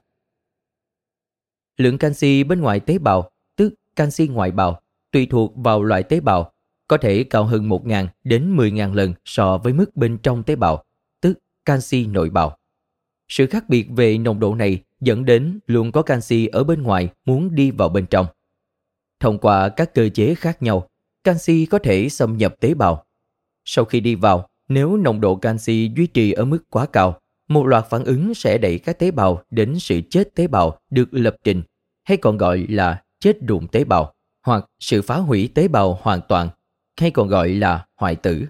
Lượng 1.78 1.98
canxi 1.98 2.44
bên 2.44 2.62
ngoài 2.62 2.80
tế 2.80 2.98
bào, 2.98 3.30
tức 3.56 3.74
canxi 3.96 4.28
ngoại 4.28 4.52
bào, 4.52 4.82
tùy 5.12 5.28
thuộc 5.30 5.54
vào 5.56 5.84
loại 5.84 6.04
tế 6.04 6.20
bào, 6.20 6.52
có 6.88 6.98
thể 6.98 7.24
cao 7.24 7.46
hơn 7.46 7.70
1.000 7.70 8.08
đến 8.24 8.56
10.000 8.58 8.94
lần 8.94 9.14
so 9.26 9.58
với 9.58 9.74
mức 9.74 9.96
bên 9.96 10.18
trong 10.18 10.44
tế 10.44 10.56
bào, 10.56 10.84
tức 11.22 11.40
canxi 11.66 12.06
nội 12.06 12.30
bào. 12.30 12.58
Sự 13.28 13.48
khác 13.48 13.70
biệt 13.70 13.88
về 13.90 14.18
nồng 14.18 14.40
độ 14.40 14.56
này 14.56 14.84
dẫn 15.04 15.26
đến 15.26 15.60
luôn 15.68 15.92
có 15.92 16.02
canxi 16.02 16.48
ở 16.48 16.64
bên 16.64 16.82
ngoài 16.82 17.10
muốn 17.26 17.56
đi 17.56 17.72
vào 17.72 17.90
bên 17.90 18.06
trong. 18.06 18.26
Thông 19.20 19.38
qua 19.38 19.70
các 19.70 19.94
cơ 19.94 20.10
chế 20.10 20.36
khác 20.36 20.64
nhau, 20.64 20.88
canxi 21.24 21.66
có 21.66 21.80
thể 21.80 22.10
xâm 22.10 22.38
nhập 22.38 22.56
tế 22.60 22.74
bào. 22.74 23.06
Sau 23.66 23.86
khi 23.86 24.00
đi 24.00 24.16
vào, 24.16 24.50
nếu 24.68 24.98
nồng 24.98 25.22
độ 25.22 25.36
canxi 25.36 25.92
duy 25.96 26.08
trì 26.08 26.32
ở 26.32 26.46
mức 26.46 26.64
quá 26.70 26.86
cao, 26.86 27.20
một 27.48 27.66
loạt 27.66 27.86
phản 27.90 28.04
ứng 28.04 28.34
sẽ 28.34 28.58
đẩy 28.58 28.80
các 28.80 29.00
tế 29.00 29.12
bào 29.12 29.44
đến 29.50 29.80
sự 29.80 30.02
chết 30.10 30.36
tế 30.36 30.48
bào 30.48 30.80
được 30.90 31.10
lập 31.12 31.36
trình, 31.44 31.62
hay 32.04 32.18
còn 32.18 32.38
gọi 32.38 32.66
là 32.70 33.04
chết 33.20 33.42
đụng 33.42 33.68
tế 33.68 33.84
bào, 33.84 34.14
hoặc 34.46 34.66
sự 34.80 35.02
phá 35.02 35.16
hủy 35.16 35.50
tế 35.56 35.68
bào 35.68 36.00
hoàn 36.02 36.22
toàn, 36.28 36.50
hay 37.00 37.12
còn 37.12 37.28
gọi 37.28 37.50
là 37.50 37.86
hoại 37.96 38.16
tử. 38.16 38.46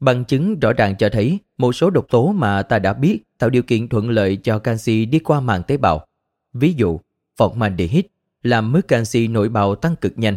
Bằng 0.00 0.24
chứng 0.24 0.60
rõ 0.60 0.72
ràng 0.72 0.96
cho 0.96 1.08
thấy 1.08 1.38
một 1.58 1.72
số 1.72 1.90
độc 1.90 2.06
tố 2.10 2.32
mà 2.32 2.62
ta 2.62 2.78
đã 2.78 2.92
biết 2.92 3.22
tạo 3.40 3.50
điều 3.50 3.62
kiện 3.62 3.88
thuận 3.88 4.10
lợi 4.10 4.36
cho 4.36 4.58
canxi 4.58 5.04
đi 5.04 5.18
qua 5.18 5.40
màng 5.40 5.62
tế 5.62 5.76
bào. 5.76 6.06
Ví 6.52 6.74
dụ, 6.76 7.00
formaldehyde 7.38 8.02
làm 8.42 8.72
mức 8.72 8.88
canxi 8.88 9.28
nội 9.28 9.48
bào 9.48 9.74
tăng 9.74 9.96
cực 9.96 10.18
nhanh. 10.18 10.36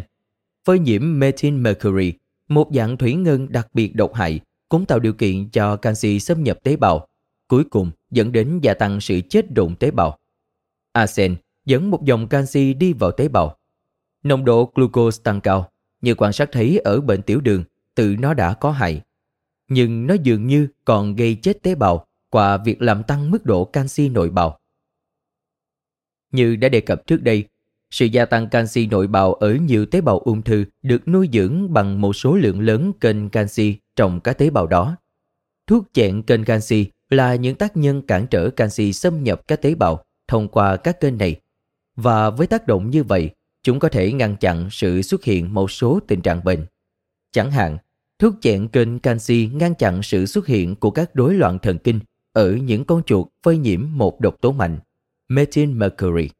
Phơi 0.64 0.78
nhiễm 0.78 1.18
methyl 1.18 1.54
mercury, 1.54 2.12
một 2.48 2.70
dạng 2.74 2.96
thủy 2.96 3.14
ngân 3.14 3.52
đặc 3.52 3.68
biệt 3.74 3.96
độc 3.96 4.14
hại, 4.14 4.40
cũng 4.68 4.86
tạo 4.86 4.98
điều 4.98 5.12
kiện 5.12 5.48
cho 5.48 5.76
canxi 5.76 6.20
xâm 6.20 6.42
nhập 6.42 6.58
tế 6.62 6.76
bào, 6.76 7.08
cuối 7.48 7.64
cùng 7.64 7.90
dẫn 8.10 8.32
đến 8.32 8.58
gia 8.62 8.74
tăng 8.74 9.00
sự 9.00 9.20
chết 9.28 9.46
rụng 9.56 9.76
tế 9.76 9.90
bào. 9.90 10.18
Arsen 10.92 11.36
dẫn 11.64 11.90
một 11.90 12.04
dòng 12.04 12.28
canxi 12.28 12.74
đi 12.74 12.92
vào 12.92 13.10
tế 13.10 13.28
bào. 13.28 13.56
Nồng 14.22 14.44
độ 14.44 14.72
glucose 14.74 15.20
tăng 15.24 15.40
cao, 15.40 15.70
như 16.00 16.14
quan 16.14 16.32
sát 16.32 16.48
thấy 16.52 16.78
ở 16.84 17.00
bệnh 17.00 17.22
tiểu 17.22 17.40
đường, 17.40 17.64
tự 17.94 18.16
nó 18.18 18.34
đã 18.34 18.54
có 18.54 18.70
hại. 18.70 19.00
Nhưng 19.68 20.06
nó 20.06 20.14
dường 20.22 20.46
như 20.46 20.68
còn 20.84 21.16
gây 21.16 21.34
chết 21.34 21.62
tế 21.62 21.74
bào 21.74 22.06
qua 22.34 22.56
việc 22.56 22.82
làm 22.82 23.02
tăng 23.02 23.30
mức 23.30 23.46
độ 23.46 23.64
canxi 23.64 24.08
nội 24.08 24.30
bào. 24.30 24.58
Như 26.32 26.56
đã 26.56 26.68
đề 26.68 26.80
cập 26.80 27.06
trước 27.06 27.22
đây, 27.22 27.44
sự 27.90 28.06
gia 28.06 28.24
tăng 28.24 28.48
canxi 28.48 28.86
nội 28.86 29.06
bào 29.06 29.34
ở 29.34 29.54
nhiều 29.54 29.86
tế 29.86 30.00
bào 30.00 30.18
ung 30.18 30.42
thư 30.42 30.64
được 30.82 31.08
nuôi 31.08 31.28
dưỡng 31.32 31.72
bằng 31.72 32.00
một 32.00 32.12
số 32.12 32.36
lượng 32.36 32.60
lớn 32.60 32.92
kênh 33.00 33.28
canxi 33.28 33.76
trong 33.96 34.20
các 34.20 34.38
tế 34.38 34.50
bào 34.50 34.66
đó. 34.66 34.96
Thuốc 35.66 35.84
chẹn 35.92 36.22
kênh 36.22 36.44
canxi 36.44 36.86
là 37.10 37.34
những 37.34 37.54
tác 37.54 37.76
nhân 37.76 38.02
cản 38.02 38.26
trở 38.30 38.50
canxi 38.50 38.92
xâm 38.92 39.22
nhập 39.24 39.40
các 39.46 39.62
tế 39.62 39.74
bào 39.74 40.04
thông 40.28 40.48
qua 40.48 40.76
các 40.76 41.00
kênh 41.00 41.18
này. 41.18 41.40
Và 41.96 42.30
với 42.30 42.46
tác 42.46 42.66
động 42.66 42.90
như 42.90 43.04
vậy, 43.04 43.30
chúng 43.62 43.78
có 43.78 43.88
thể 43.88 44.12
ngăn 44.12 44.36
chặn 44.36 44.68
sự 44.70 45.02
xuất 45.02 45.24
hiện 45.24 45.54
một 45.54 45.70
số 45.70 46.00
tình 46.08 46.20
trạng 46.20 46.44
bệnh. 46.44 46.66
Chẳng 47.32 47.50
hạn, 47.50 47.78
thuốc 48.18 48.34
chẹn 48.40 48.68
kênh 48.68 48.98
canxi 48.98 49.50
ngăn 49.52 49.74
chặn 49.74 50.02
sự 50.02 50.26
xuất 50.26 50.46
hiện 50.46 50.76
của 50.76 50.90
các 50.90 51.14
rối 51.14 51.34
loạn 51.34 51.58
thần 51.58 51.78
kinh 51.78 52.00
ở 52.34 52.52
những 52.52 52.84
con 52.84 53.02
chuột 53.02 53.26
phơi 53.42 53.58
nhiễm 53.58 53.86
một 53.90 54.20
độc 54.20 54.40
tố 54.40 54.52
mạnh, 54.52 54.78
methyl 55.28 55.68
mercury. 55.68 56.30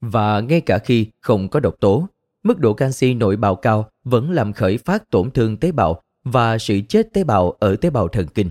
Và 0.00 0.40
ngay 0.40 0.60
cả 0.60 0.78
khi 0.78 1.06
không 1.20 1.48
có 1.48 1.60
độc 1.60 1.74
tố, 1.80 2.08
mức 2.42 2.58
độ 2.58 2.74
canxi 2.74 3.14
nội 3.14 3.36
bào 3.36 3.56
cao 3.56 3.90
vẫn 4.04 4.30
làm 4.30 4.52
khởi 4.52 4.78
phát 4.78 5.10
tổn 5.10 5.30
thương 5.30 5.56
tế 5.56 5.72
bào 5.72 6.02
và 6.24 6.58
sự 6.58 6.80
chết 6.88 7.12
tế 7.12 7.24
bào 7.24 7.50
ở 7.50 7.76
tế 7.76 7.90
bào 7.90 8.08
thần 8.08 8.26
kinh. 8.26 8.50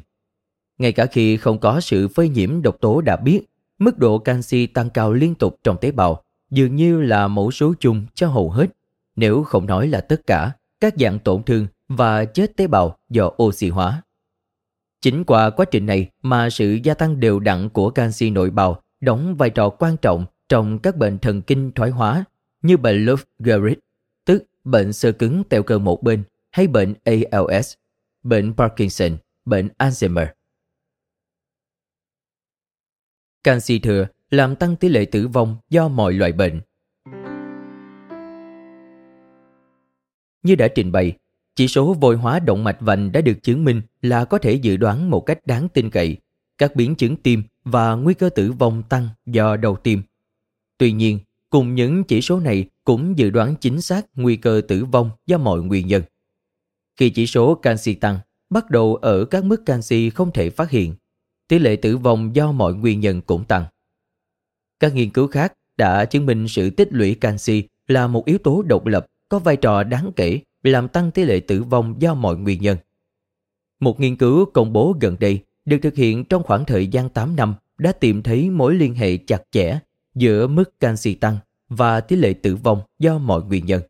Ngay 0.78 0.92
cả 0.92 1.06
khi 1.06 1.38
không 1.38 1.60
có 1.60 1.82
sự 1.82 2.08
phơi 2.08 2.30
nhiễm 2.30 2.62
độc 2.62 2.82
tố 2.82 3.02
đã 3.02 3.16
biết, 3.16 3.42
mức 3.80 3.98
độ 3.98 4.18
canxi 4.18 4.66
tăng 4.66 4.90
cao 4.90 5.14
liên 5.14 5.36
tục 5.36 5.60
trong 5.64 5.78
tế 5.82 5.92
bào 5.92 6.24
dường 6.50 6.76
như 6.76 7.02
là 7.02 7.28
mẫu 7.28 7.52
số 7.52 7.74
chung 7.80 8.06
cho 8.14 8.28
hầu 8.28 8.50
hết, 8.50 8.68
nếu 9.16 9.44
không 9.44 9.66
nói 9.66 9.88
là 9.88 10.02
tất 10.02 10.22
cả, 10.28 10.52
các 10.80 10.94
dạng 11.00 11.20
tổn 11.20 11.44
thương 11.44 11.68
và 11.88 12.26
chết 12.26 12.58
tế 12.58 12.68
bào 12.68 12.98
do 13.10 13.32
oxy 13.44 13.70
hóa. 13.70 14.02
Chính 15.04 15.24
qua 15.24 15.50
quá 15.50 15.66
trình 15.66 15.86
này 15.86 16.10
mà 16.22 16.50
sự 16.50 16.80
gia 16.84 16.94
tăng 16.94 17.20
đều 17.20 17.40
đặn 17.40 17.70
của 17.70 17.90
canxi 17.90 18.30
nội 18.30 18.50
bào 18.50 18.82
đóng 19.02 19.36
vai 19.36 19.50
trò 19.50 19.70
quan 19.70 19.98
trọng 19.98 20.26
trong 20.50 20.80
các 20.80 20.98
bệnh 20.98 21.20
thần 21.20 21.42
kinh 21.42 21.72
thoái 21.72 21.90
hóa 21.90 22.26
như 22.62 22.78
bệnh 22.78 23.06
Lou 23.06 23.16
Gehrig, 23.40 23.80
tức 24.26 24.44
bệnh 24.64 24.94
sơ 24.94 25.12
cứng 25.12 25.44
teo 25.50 25.64
cơ 25.64 25.80
một 25.80 26.04
bên, 26.04 26.24
hay 26.52 26.68
bệnh 26.68 26.94
ALS, 27.04 27.74
bệnh 28.24 28.54
Parkinson, 28.58 29.18
bệnh 29.46 29.70
Alzheimer. 29.78 30.28
Canxi 33.44 33.80
thừa 33.80 34.08
làm 34.30 34.56
tăng 34.56 34.76
tỷ 34.76 34.90
lệ 34.90 35.06
tử 35.06 35.28
vong 35.28 35.58
do 35.70 35.88
mọi 35.88 36.14
loại 36.14 36.32
bệnh. 36.32 36.62
Như 40.44 40.56
đã 40.56 40.68
trình 40.76 40.92
bày, 40.92 41.18
chỉ 41.56 41.68
số 41.68 41.94
vôi 41.94 42.18
hóa 42.18 42.40
động 42.40 42.64
mạch 42.64 42.78
vành 42.80 43.12
đã 43.12 43.22
được 43.22 43.44
chứng 43.44 43.66
minh 43.66 43.82
là 44.02 44.26
có 44.26 44.38
thể 44.38 44.54
dự 44.54 44.78
đoán 44.78 45.10
một 45.10 45.20
cách 45.20 45.48
đáng 45.48 45.70
tin 45.70 45.90
cậy 45.90 46.18
các 46.58 46.76
biến 46.76 46.96
chứng 46.96 47.16
tim 47.16 47.44
và 47.64 47.96
nguy 47.96 48.14
cơ 48.14 48.30
tử 48.30 48.52
vong 48.52 48.84
tăng 48.90 49.08
do 49.26 49.56
đầu 49.56 49.76
tim. 49.76 50.02
Tuy 50.78 50.92
nhiên, 50.92 51.20
cùng 51.50 51.76
những 51.76 52.04
chỉ 52.04 52.22
số 52.22 52.40
này 52.40 52.66
cũng 52.84 53.18
dự 53.18 53.30
đoán 53.30 53.56
chính 53.62 53.82
xác 53.82 54.06
nguy 54.16 54.36
cơ 54.36 54.62
tử 54.68 54.86
vong 54.86 55.10
do 55.26 55.38
mọi 55.38 55.62
nguyên 55.62 55.88
nhân. 55.88 56.04
Khi 56.96 57.10
chỉ 57.10 57.28
số 57.28 57.56
canxi 57.56 57.94
tăng, 57.94 58.20
bắt 58.50 58.70
đầu 58.70 58.96
ở 58.96 59.26
các 59.26 59.44
mức 59.44 59.66
canxi 59.66 60.10
không 60.10 60.32
thể 60.32 60.50
phát 60.50 60.70
hiện. 60.70 60.96
Tỷ 61.48 61.60
lệ 61.60 61.76
tử 61.76 61.98
vong 61.98 62.36
do 62.36 62.52
mọi 62.52 62.74
nguyên 62.74 63.00
nhân 63.00 63.22
cũng 63.22 63.46
tăng. 63.46 63.66
Các 64.80 64.96
nghiên 64.96 65.10
cứu 65.10 65.28
khác 65.28 65.54
đã 65.78 66.06
chứng 66.06 66.26
minh 66.26 66.48
sự 66.48 66.70
tích 66.70 66.88
lũy 66.92 67.16
canxi 67.16 67.64
là 67.88 68.08
một 68.08 68.26
yếu 68.26 68.38
tố 68.38 68.62
độc 68.62 68.86
lập 68.86 69.06
có 69.30 69.40
vai 69.40 69.56
trò 69.56 69.84
đáng 69.84 70.12
kể 70.16 70.40
làm 70.72 70.88
tăng 70.88 71.12
tỷ 71.12 71.24
lệ 71.24 71.40
tử 71.40 71.64
vong 71.64 71.96
do 72.00 72.14
mọi 72.14 72.38
nguyên 72.38 72.62
nhân. 72.62 72.78
Một 73.80 74.00
nghiên 74.00 74.16
cứu 74.16 74.46
công 74.46 74.74
bố 74.74 74.96
gần 75.02 75.16
đây 75.20 75.40
được 75.66 75.78
thực 75.82 75.96
hiện 75.96 76.26
trong 76.26 76.44
khoảng 76.44 76.66
thời 76.66 76.88
gian 76.88 77.10
8 77.10 77.36
năm 77.36 77.54
đã 77.78 77.92
tìm 77.92 78.24
thấy 78.24 78.50
mối 78.50 78.76
liên 78.76 78.96
hệ 78.96 79.18
chặt 79.18 79.42
chẽ 79.52 79.80
giữa 80.16 80.48
mức 80.48 80.80
canxi 80.80 81.16
tăng 81.16 81.38
và 81.70 82.02
tỷ 82.02 82.16
lệ 82.16 82.34
tử 82.34 82.56
vong 82.56 82.82
do 83.00 83.18
mọi 83.18 83.44
nguyên 83.44 83.66
nhân. 83.66 83.82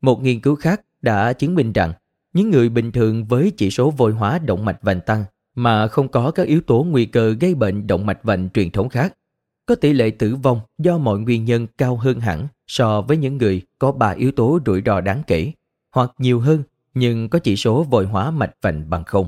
Một 0.00 0.22
nghiên 0.22 0.40
cứu 0.40 0.54
khác 0.54 0.80
đã 1.02 1.32
chứng 1.32 1.54
minh 1.54 1.72
rằng 1.72 1.92
những 2.32 2.50
người 2.50 2.68
bình 2.68 2.92
thường 2.92 3.24
với 3.24 3.52
chỉ 3.56 3.70
số 3.70 3.90
vôi 3.90 4.12
hóa 4.12 4.38
động 4.38 4.64
mạch 4.64 4.82
vành 4.82 5.00
tăng 5.00 5.24
mà 5.54 5.86
không 5.86 6.08
có 6.08 6.30
các 6.30 6.46
yếu 6.46 6.60
tố 6.60 6.86
nguy 6.90 7.06
cơ 7.06 7.34
gây 7.40 7.54
bệnh 7.54 7.86
động 7.86 8.06
mạch 8.06 8.22
vành 8.22 8.48
truyền 8.50 8.70
thống 8.70 8.88
khác, 8.88 9.16
có 9.66 9.74
tỷ 9.74 9.92
lệ 9.92 10.10
tử 10.10 10.36
vong 10.36 10.60
do 10.78 10.98
mọi 10.98 11.18
nguyên 11.18 11.44
nhân 11.44 11.66
cao 11.78 11.96
hơn 11.96 12.20
hẳn 12.20 12.46
so 12.66 13.02
với 13.02 13.16
những 13.16 13.38
người 13.38 13.62
có 13.78 13.92
ba 13.92 14.10
yếu 14.10 14.32
tố 14.32 14.58
rủi 14.66 14.82
ro 14.86 15.00
đáng 15.00 15.22
kể 15.26 15.52
hoặc 15.92 16.12
nhiều 16.18 16.40
hơn 16.40 16.62
nhưng 16.94 17.28
có 17.28 17.38
chỉ 17.38 17.56
số 17.56 17.82
vôi 17.82 18.06
hóa 18.06 18.30
mạch 18.30 18.54
vành 18.62 18.90
bằng 18.90 19.04
không. 19.04 19.26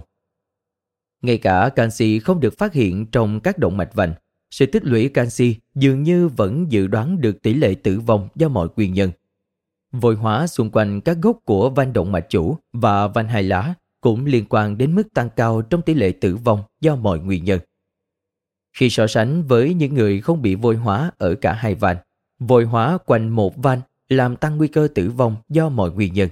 Ngay 1.23 1.39
cả 1.39 1.71
canxi 1.77 2.19
không 2.19 2.41
được 2.41 2.59
phát 2.59 2.73
hiện 2.73 3.07
trong 3.07 3.41
các 3.41 3.59
động 3.59 3.77
mạch 3.77 3.95
vành, 3.95 4.15
sự 4.51 4.67
tích 4.67 4.85
lũy 4.85 5.09
canxi 5.09 5.57
dường 5.75 6.03
như 6.03 6.29
vẫn 6.29 6.73
dự 6.73 6.87
đoán 6.87 7.21
được 7.21 7.43
tỷ 7.43 7.55
lệ 7.55 7.75
tử 7.75 8.01
vong 8.01 8.29
do 8.35 8.49
mọi 8.49 8.69
nguyên 8.77 8.95
nhân. 8.95 9.11
Vôi 9.93 10.15
hóa 10.15 10.47
xung 10.47 10.71
quanh 10.71 11.01
các 11.01 11.17
gốc 11.23 11.39
của 11.45 11.71
van 11.71 11.93
động 11.93 12.13
mạch 12.13 12.27
chủ 12.29 12.57
và 12.73 13.09
van 13.09 13.29
hai 13.29 13.43
lá 13.43 13.75
cũng 14.01 14.27
liên 14.27 14.45
quan 14.49 14.79
đến 14.79 14.95
mức 14.95 15.15
tăng 15.15 15.31
cao 15.37 15.63
trong 15.63 15.83
tỷ 15.83 15.95
lệ 15.95 16.13
tử 16.21 16.37
vong 16.37 16.63
do 16.81 16.97
mọi 16.97 17.19
nguyên 17.19 17.45
nhân. 17.45 17.61
Khi 18.77 18.91
so 18.91 19.07
sánh 19.07 19.43
với 19.43 19.75
những 19.75 19.95
người 19.95 20.21
không 20.21 20.43
bị 20.43 20.55
vôi 20.55 20.77
hóa 20.77 21.11
ở 21.19 21.35
cả 21.35 21.53
hai 21.53 21.75
van, 21.75 21.97
vôi 22.39 22.65
hóa 22.65 22.99
quanh 23.07 23.29
một 23.29 23.57
van 23.57 23.81
làm 24.09 24.37
tăng 24.37 24.57
nguy 24.57 24.69
cơ 24.69 24.89
tử 24.95 25.11
vong 25.11 25.37
do 25.49 25.69
mọi 25.69 25.91
nguyên 25.91 26.15
nhân. 26.15 26.29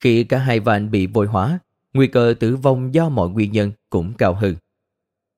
Khi 0.00 0.24
cả 0.24 0.38
hai 0.38 0.60
van 0.60 0.90
bị 0.90 1.06
vôi 1.06 1.26
hóa, 1.26 1.58
nguy 1.92 2.06
cơ 2.06 2.34
tử 2.40 2.56
vong 2.56 2.94
do 2.94 3.08
mọi 3.08 3.28
nguyên 3.28 3.52
nhân 3.52 3.72
cũng 3.90 4.12
cao 4.18 4.34
hơn. 4.34 4.54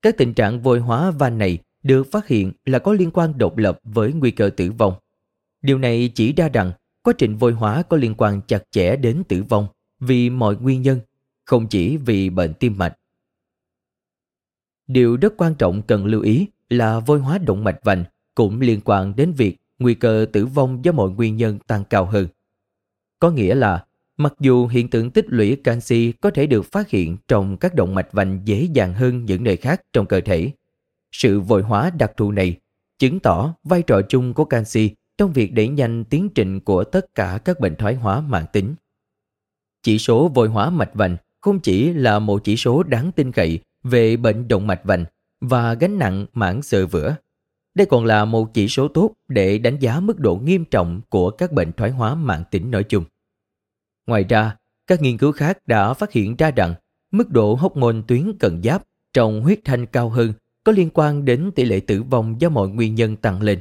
Các 0.03 0.17
tình 0.19 0.35
trạng 0.35 0.61
vôi 0.61 0.81
hóa 0.81 1.11
van 1.11 1.39
này 1.39 1.59
được 1.83 2.07
phát 2.13 2.27
hiện 2.27 2.53
là 2.65 2.79
có 2.79 2.93
liên 2.93 3.11
quan 3.11 3.39
độc 3.39 3.57
lập 3.57 3.81
với 3.85 4.13
nguy 4.13 4.31
cơ 4.31 4.51
tử 4.57 4.73
vong. 4.79 4.95
Điều 5.63 5.79
này 5.79 6.11
chỉ 6.15 6.33
ra 6.33 6.49
rằng 6.49 6.73
quá 7.03 7.15
trình 7.19 7.37
vôi 7.37 7.53
hóa 7.53 7.83
có 7.83 7.97
liên 7.97 8.15
quan 8.15 8.41
chặt 8.47 8.63
chẽ 8.71 8.97
đến 8.97 9.23
tử 9.29 9.43
vong 9.43 9.67
vì 10.01 10.31
mọi 10.31 10.57
nguyên 10.57 10.83
nhân, 10.83 11.01
không 11.45 11.67
chỉ 11.67 11.97
vì 11.97 12.31
bệnh 12.31 12.55
tim 12.55 12.79
mạch. 12.79 12.99
Điều 14.87 15.17
rất 15.17 15.35
quan 15.37 15.55
trọng 15.55 15.83
cần 15.83 16.07
lưu 16.07 16.23
ý 16.23 16.47
là 16.71 17.01
vôi 17.01 17.19
hóa 17.19 17.39
động 17.39 17.65
mạch 17.65 17.79
vành 17.85 18.05
cũng 18.35 18.61
liên 18.61 18.81
quan 18.85 19.17
đến 19.17 19.33
việc 19.33 19.57
nguy 19.79 19.95
cơ 19.95 20.27
tử 20.33 20.47
vong 20.47 20.85
do 20.85 20.93
mọi 20.93 21.11
nguyên 21.11 21.37
nhân 21.37 21.59
tăng 21.67 21.85
cao 21.85 22.05
hơn. 22.05 22.27
Có 23.19 23.31
nghĩa 23.31 23.55
là 23.55 23.85
Mặc 24.23 24.35
dù 24.41 24.66
hiện 24.66 24.89
tượng 24.89 25.11
tích 25.11 25.27
lũy 25.29 25.57
canxi 25.64 26.12
có 26.12 26.31
thể 26.31 26.47
được 26.47 26.73
phát 26.73 26.91
hiện 26.91 27.16
trong 27.29 27.57
các 27.57 27.75
động 27.75 27.95
mạch 27.95 28.12
vành 28.12 28.41
dễ 28.45 28.68
dàng 28.73 28.95
hơn 28.95 29.25
những 29.25 29.45
nơi 29.45 29.57
khác 29.57 29.83
trong 29.93 30.07
cơ 30.07 30.20
thể, 30.20 30.51
sự 31.12 31.41
vội 31.41 31.62
hóa 31.62 31.91
đặc 31.99 32.12
thù 32.16 32.31
này 32.31 32.57
chứng 32.99 33.20
tỏ 33.20 33.55
vai 33.64 33.83
trò 33.83 34.03
chung 34.09 34.35
của 34.35 34.45
canxi 34.45 34.91
trong 35.18 35.33
việc 35.33 35.53
đẩy 35.53 35.68
nhanh 35.68 36.05
tiến 36.05 36.29
trình 36.35 36.61
của 36.61 36.85
tất 36.85 37.14
cả 37.14 37.39
các 37.45 37.61
bệnh 37.61 37.77
thoái 37.77 37.95
hóa 37.95 38.20
mạng 38.20 38.47
tính. 38.53 38.75
Chỉ 39.83 39.99
số 39.99 40.29
vội 40.29 40.49
hóa 40.49 40.70
mạch 40.70 40.95
vành 40.95 41.16
không 41.41 41.61
chỉ 41.61 41.93
là 41.93 42.18
một 42.18 42.45
chỉ 42.45 42.57
số 42.57 42.83
đáng 42.83 43.12
tin 43.12 43.33
cậy 43.33 43.59
về 43.83 44.16
bệnh 44.16 44.49
động 44.49 44.66
mạch 44.66 44.85
vành 44.85 45.05
và 45.41 45.75
gánh 45.75 45.99
nặng 45.99 46.27
mảng 46.33 46.62
sờ 46.62 46.87
vữa. 46.87 47.16
Đây 47.75 47.87
còn 47.87 48.05
là 48.05 48.25
một 48.25 48.55
chỉ 48.55 48.68
số 48.68 48.89
tốt 48.89 49.12
để 49.29 49.59
đánh 49.59 49.79
giá 49.79 50.01
mức 50.01 50.18
độ 50.18 50.37
nghiêm 50.37 50.64
trọng 50.64 51.01
của 51.09 51.31
các 51.31 51.53
bệnh 51.53 51.73
thoái 51.73 51.91
hóa 51.91 52.14
mạng 52.14 52.45
tính 52.51 52.70
nói 52.70 52.85
chung. 52.85 53.05
Ngoài 54.07 54.24
ra, 54.28 54.57
các 54.86 55.03
nghiên 55.03 55.18
cứu 55.18 55.32
khác 55.32 55.59
đã 55.66 55.94
phát 55.94 56.12
hiện 56.12 56.36
ra 56.36 56.50
rằng 56.50 56.74
mức 57.11 57.30
độ 57.30 57.55
hormone 57.55 57.96
tuyến 58.09 58.38
cận 58.38 58.62
giáp 58.62 58.82
trong 59.12 59.42
huyết 59.42 59.61
thanh 59.64 59.86
cao 59.86 60.09
hơn 60.09 60.32
có 60.64 60.72
liên 60.72 60.90
quan 60.94 61.24
đến 61.24 61.50
tỷ 61.55 61.64
lệ 61.64 61.80
tử 61.80 62.03
vong 62.03 62.40
do 62.40 62.48
mọi 62.48 62.68
nguyên 62.68 62.94
nhân 62.94 63.16
tăng 63.16 63.42
lên. 63.42 63.61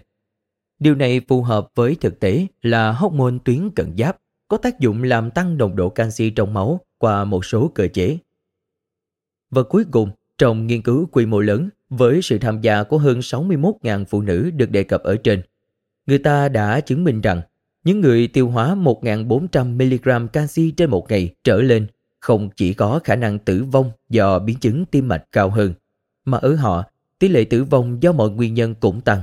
Điều 0.80 0.96
này 0.96 1.22
phù 1.28 1.42
hợp 1.42 1.68
với 1.76 1.96
thực 1.96 2.20
tế 2.20 2.48
là 2.62 2.92
hormone 2.92 3.38
tuyến 3.46 3.70
cận 3.70 3.98
giáp 3.98 4.18
có 4.48 4.58
tác 4.58 4.80
dụng 4.80 5.04
làm 5.04 5.32
tăng 5.32 5.58
nồng 5.58 5.76
độ 5.76 5.90
canxi 5.90 6.30
trong 6.30 6.54
máu 6.54 6.82
qua 6.98 7.26
một 7.26 7.46
số 7.46 7.72
cơ 7.76 7.88
chế. 7.88 8.18
Và 9.50 9.64
cuối 9.64 9.86
cùng, 9.92 10.10
trong 10.38 10.68
nghiên 10.68 10.82
cứu 10.82 11.06
quy 11.12 11.26
mô 11.26 11.40
lớn 11.40 11.70
với 11.90 12.22
sự 12.22 12.38
tham 12.38 12.62
gia 12.62 12.84
của 12.84 12.98
hơn 12.98 13.20
61.000 13.20 14.06
phụ 14.06 14.22
nữ 14.22 14.52
được 14.52 14.72
đề 14.72 14.84
cập 14.84 15.04
ở 15.04 15.16
trên, 15.24 15.42
người 16.06 16.18
ta 16.18 16.50
đã 16.50 16.80
chứng 16.80 17.04
minh 17.04 17.22
rằng 17.22 17.42
những 17.84 18.02
người 18.02 18.28
tiêu 18.28 18.50
hóa 18.50 18.76
1.400mg 18.76 20.28
canxi 20.28 20.72
trên 20.72 20.90
một 20.90 21.06
ngày 21.10 21.36
trở 21.44 21.62
lên 21.62 21.88
không 22.22 22.50
chỉ 22.56 22.74
có 22.74 23.00
khả 23.04 23.16
năng 23.16 23.40
tử 23.40 23.64
vong 23.64 23.92
do 24.10 24.40
biến 24.40 24.58
chứng 24.60 24.86
tim 24.86 25.08
mạch 25.08 25.24
cao 25.32 25.50
hơn, 25.50 25.74
mà 26.26 26.38
ở 26.38 26.56
họ, 26.56 26.84
tỷ 27.20 27.28
lệ 27.28 27.44
tử 27.44 27.64
vong 27.64 28.04
do 28.04 28.12
mọi 28.12 28.30
nguyên 28.30 28.54
nhân 28.54 28.76
cũng 28.76 29.02
tăng. 29.02 29.22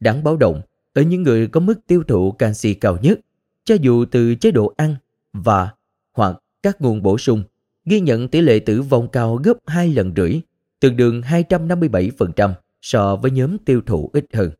Đáng 0.00 0.24
báo 0.24 0.36
động, 0.36 0.60
ở 0.92 1.02
những 1.02 1.22
người 1.22 1.46
có 1.46 1.60
mức 1.60 1.86
tiêu 1.86 2.02
thụ 2.08 2.32
canxi 2.32 2.74
cao 2.74 2.98
nhất, 3.02 3.20
cho 3.64 3.74
dù 3.74 4.04
từ 4.04 4.34
chế 4.34 4.50
độ 4.50 4.72
ăn 4.76 4.96
và 5.32 5.70
hoặc 6.12 6.38
các 6.62 6.80
nguồn 6.80 7.02
bổ 7.02 7.18
sung, 7.18 7.42
ghi 7.84 8.00
nhận 8.00 8.28
tỷ 8.28 8.40
lệ 8.40 8.58
tử 8.58 8.82
vong 8.82 9.08
cao 9.08 9.36
gấp 9.36 9.56
2 9.66 9.88
lần 9.88 10.12
rưỡi, 10.16 10.40
tương 10.80 10.96
đương 10.96 11.20
257% 11.20 12.52
so 12.82 13.16
với 13.16 13.30
nhóm 13.30 13.58
tiêu 13.58 13.80
thụ 13.86 14.10
ít 14.12 14.24
hơn. 14.32 14.50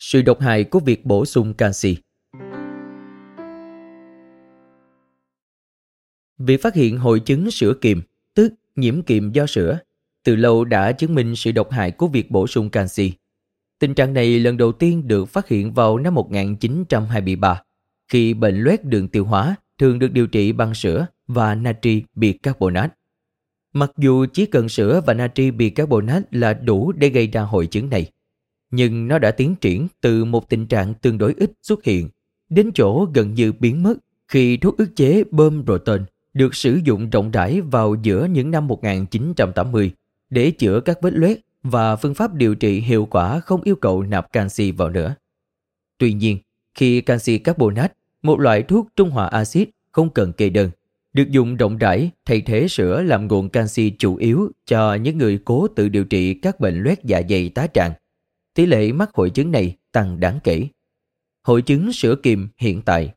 Sự 0.00 0.22
độc 0.22 0.40
hại 0.40 0.64
của 0.64 0.80
việc 0.80 1.06
bổ 1.06 1.24
sung 1.24 1.54
canxi 1.54 1.96
Việc 6.38 6.62
phát 6.62 6.74
hiện 6.74 6.98
hội 6.98 7.20
chứng 7.20 7.50
sữa 7.50 7.74
kiềm, 7.80 8.02
tức 8.34 8.54
nhiễm 8.76 9.02
kiềm 9.02 9.32
do 9.32 9.46
sữa, 9.46 9.78
từ 10.24 10.36
lâu 10.36 10.64
đã 10.64 10.92
chứng 10.92 11.14
minh 11.14 11.36
sự 11.36 11.52
độc 11.52 11.70
hại 11.70 11.90
của 11.90 12.08
việc 12.08 12.30
bổ 12.30 12.46
sung 12.46 12.70
canxi. 12.70 13.12
Tình 13.78 13.94
trạng 13.94 14.14
này 14.14 14.40
lần 14.40 14.56
đầu 14.56 14.72
tiên 14.72 15.08
được 15.08 15.24
phát 15.24 15.48
hiện 15.48 15.72
vào 15.72 15.98
năm 15.98 16.14
1923, 16.14 17.62
khi 18.08 18.34
bệnh 18.34 18.62
loét 18.62 18.84
đường 18.84 19.08
tiêu 19.08 19.24
hóa 19.24 19.54
thường 19.78 19.98
được 19.98 20.12
điều 20.12 20.26
trị 20.26 20.52
bằng 20.52 20.74
sữa 20.74 21.06
và 21.26 21.54
natri 21.54 22.02
bicarbonate. 22.14 22.94
Mặc 23.72 23.92
dù 23.98 24.26
chỉ 24.32 24.46
cần 24.46 24.68
sữa 24.68 25.00
và 25.06 25.14
natri 25.14 25.50
bicarbonate 25.50 26.28
là 26.30 26.54
đủ 26.54 26.92
để 26.92 27.08
gây 27.08 27.26
ra 27.26 27.42
hội 27.42 27.66
chứng 27.66 27.90
này, 27.90 28.10
nhưng 28.70 29.08
nó 29.08 29.18
đã 29.18 29.30
tiến 29.30 29.54
triển 29.60 29.88
từ 30.00 30.24
một 30.24 30.48
tình 30.48 30.66
trạng 30.66 30.94
tương 30.94 31.18
đối 31.18 31.34
ít 31.34 31.52
xuất 31.62 31.84
hiện 31.84 32.08
đến 32.48 32.70
chỗ 32.74 33.06
gần 33.14 33.34
như 33.34 33.52
biến 33.52 33.82
mất 33.82 33.94
khi 34.28 34.56
thuốc 34.56 34.76
ức 34.76 34.96
chế 34.96 35.24
bơm 35.30 35.64
proton 35.64 36.04
được 36.34 36.54
sử 36.54 36.80
dụng 36.84 37.10
rộng 37.10 37.30
rãi 37.30 37.60
vào 37.60 37.96
giữa 38.02 38.24
những 38.30 38.50
năm 38.50 38.66
1980 38.66 39.92
để 40.30 40.50
chữa 40.50 40.80
các 40.80 41.02
vết 41.02 41.14
loét 41.14 41.38
và 41.62 41.96
phương 41.96 42.14
pháp 42.14 42.34
điều 42.34 42.54
trị 42.54 42.80
hiệu 42.80 43.06
quả 43.10 43.40
không 43.40 43.62
yêu 43.62 43.76
cầu 43.76 44.02
nạp 44.02 44.32
canxi 44.32 44.70
vào 44.72 44.90
nữa. 44.90 45.14
Tuy 45.98 46.12
nhiên, 46.12 46.38
khi 46.74 47.00
canxi 47.00 47.38
carbonate, 47.38 47.92
một 48.22 48.40
loại 48.40 48.62
thuốc 48.62 48.88
trung 48.96 49.10
hòa 49.10 49.26
axit 49.26 49.70
không 49.92 50.10
cần 50.10 50.32
kê 50.32 50.50
đơn, 50.50 50.70
được 51.12 51.30
dùng 51.30 51.56
rộng 51.56 51.78
rãi 51.78 52.10
thay 52.24 52.40
thế 52.40 52.68
sữa 52.68 53.02
làm 53.02 53.28
nguồn 53.28 53.48
canxi 53.48 53.92
chủ 53.98 54.16
yếu 54.16 54.50
cho 54.66 54.94
những 54.94 55.18
người 55.18 55.38
cố 55.44 55.66
tự 55.68 55.88
điều 55.88 56.04
trị 56.04 56.34
các 56.34 56.60
bệnh 56.60 56.82
loét 56.82 57.04
dạ 57.04 57.22
dày 57.28 57.48
tá 57.48 57.66
tràng 57.66 57.92
tỷ 58.54 58.66
lệ 58.66 58.92
mắc 58.92 59.10
hội 59.14 59.30
chứng 59.30 59.50
này 59.50 59.76
tăng 59.92 60.20
đáng 60.20 60.38
kể. 60.44 60.68
Hội 61.42 61.62
chứng 61.62 61.92
sữa 61.92 62.14
kiềm 62.22 62.48
hiện 62.58 62.82
tại 62.82 63.14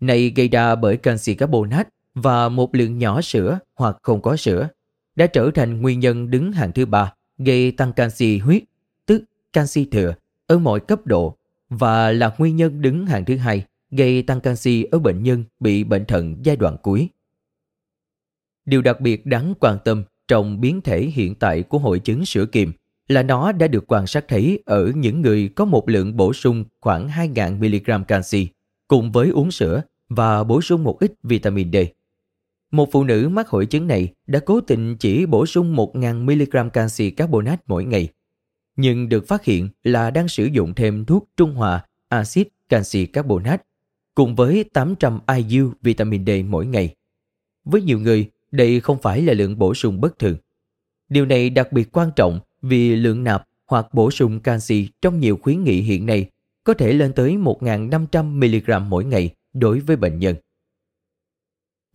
này 0.00 0.32
gây 0.36 0.48
ra 0.48 0.74
bởi 0.74 0.96
canxi 0.96 1.34
carbonate 1.34 1.88
và 2.14 2.48
một 2.48 2.74
lượng 2.74 2.98
nhỏ 2.98 3.20
sữa 3.20 3.58
hoặc 3.74 3.96
không 4.02 4.22
có 4.22 4.36
sữa 4.36 4.68
đã 5.16 5.26
trở 5.26 5.50
thành 5.54 5.82
nguyên 5.82 6.00
nhân 6.00 6.30
đứng 6.30 6.52
hàng 6.52 6.72
thứ 6.72 6.86
ba 6.86 7.14
gây 7.38 7.70
tăng 7.70 7.92
canxi 7.92 8.38
huyết, 8.38 8.62
tức 9.06 9.24
canxi 9.52 9.84
thừa 9.84 10.14
ở 10.46 10.58
mọi 10.58 10.80
cấp 10.80 11.06
độ 11.06 11.36
và 11.68 12.12
là 12.12 12.34
nguyên 12.38 12.56
nhân 12.56 12.82
đứng 12.82 13.06
hàng 13.06 13.24
thứ 13.24 13.36
hai 13.36 13.64
gây 13.90 14.22
tăng 14.22 14.40
canxi 14.40 14.84
ở 14.84 14.98
bệnh 14.98 15.22
nhân 15.22 15.44
bị 15.60 15.84
bệnh 15.84 16.04
thận 16.04 16.36
giai 16.42 16.56
đoạn 16.56 16.76
cuối. 16.82 17.08
Điều 18.64 18.82
đặc 18.82 19.00
biệt 19.00 19.26
đáng 19.26 19.54
quan 19.60 19.78
tâm 19.84 20.04
trong 20.28 20.60
biến 20.60 20.80
thể 20.80 21.02
hiện 21.02 21.34
tại 21.34 21.62
của 21.62 21.78
hội 21.78 21.98
chứng 21.98 22.24
sữa 22.24 22.46
kiềm 22.46 22.72
là 23.08 23.22
nó 23.22 23.52
đã 23.52 23.68
được 23.68 23.84
quan 23.86 24.06
sát 24.06 24.28
thấy 24.28 24.62
ở 24.66 24.92
những 24.96 25.20
người 25.20 25.48
có 25.48 25.64
một 25.64 25.88
lượng 25.88 26.16
bổ 26.16 26.32
sung 26.32 26.64
khoảng 26.80 27.08
2.000mg 27.08 28.04
canxi 28.04 28.48
cùng 28.88 29.12
với 29.12 29.30
uống 29.30 29.50
sữa 29.50 29.82
và 30.08 30.44
bổ 30.44 30.60
sung 30.60 30.84
một 30.84 30.98
ít 31.00 31.12
vitamin 31.22 31.72
D. 31.72 31.76
Một 32.70 32.88
phụ 32.92 33.04
nữ 33.04 33.28
mắc 33.28 33.48
hội 33.48 33.66
chứng 33.66 33.86
này 33.86 34.12
đã 34.26 34.40
cố 34.46 34.60
tình 34.60 34.96
chỉ 34.96 35.26
bổ 35.26 35.46
sung 35.46 35.76
1.000mg 35.76 36.70
canxi 36.70 37.10
carbonate 37.10 37.62
mỗi 37.66 37.84
ngày, 37.84 38.08
nhưng 38.76 39.08
được 39.08 39.28
phát 39.28 39.44
hiện 39.44 39.68
là 39.82 40.10
đang 40.10 40.28
sử 40.28 40.44
dụng 40.44 40.74
thêm 40.74 41.04
thuốc 41.04 41.28
trung 41.36 41.54
hòa 41.54 41.84
axit 42.08 42.48
canxi 42.68 43.06
carbonate. 43.06 43.62
cùng 44.14 44.34
với 44.34 44.64
800 44.72 45.20
IU 45.36 45.72
vitamin 45.82 46.26
D 46.26 46.30
mỗi 46.48 46.66
ngày. 46.66 46.94
Với 47.64 47.82
nhiều 47.82 48.00
người, 48.00 48.30
đây 48.50 48.80
không 48.80 48.98
phải 49.02 49.22
là 49.22 49.32
lượng 49.32 49.58
bổ 49.58 49.74
sung 49.74 50.00
bất 50.00 50.18
thường. 50.18 50.36
Điều 51.08 51.26
này 51.26 51.50
đặc 51.50 51.72
biệt 51.72 51.92
quan 51.92 52.10
trọng 52.16 52.40
vì 52.64 52.96
lượng 52.96 53.24
nạp 53.24 53.44
hoặc 53.66 53.94
bổ 53.94 54.10
sung 54.10 54.40
canxi 54.40 54.88
trong 55.02 55.20
nhiều 55.20 55.38
khuyến 55.42 55.64
nghị 55.64 55.80
hiện 55.80 56.06
nay 56.06 56.26
có 56.64 56.74
thể 56.74 56.92
lên 56.92 57.12
tới 57.12 57.36
1.500mg 57.36 58.80
mỗi 58.80 59.04
ngày 59.04 59.30
đối 59.52 59.80
với 59.80 59.96
bệnh 59.96 60.18
nhân. 60.18 60.36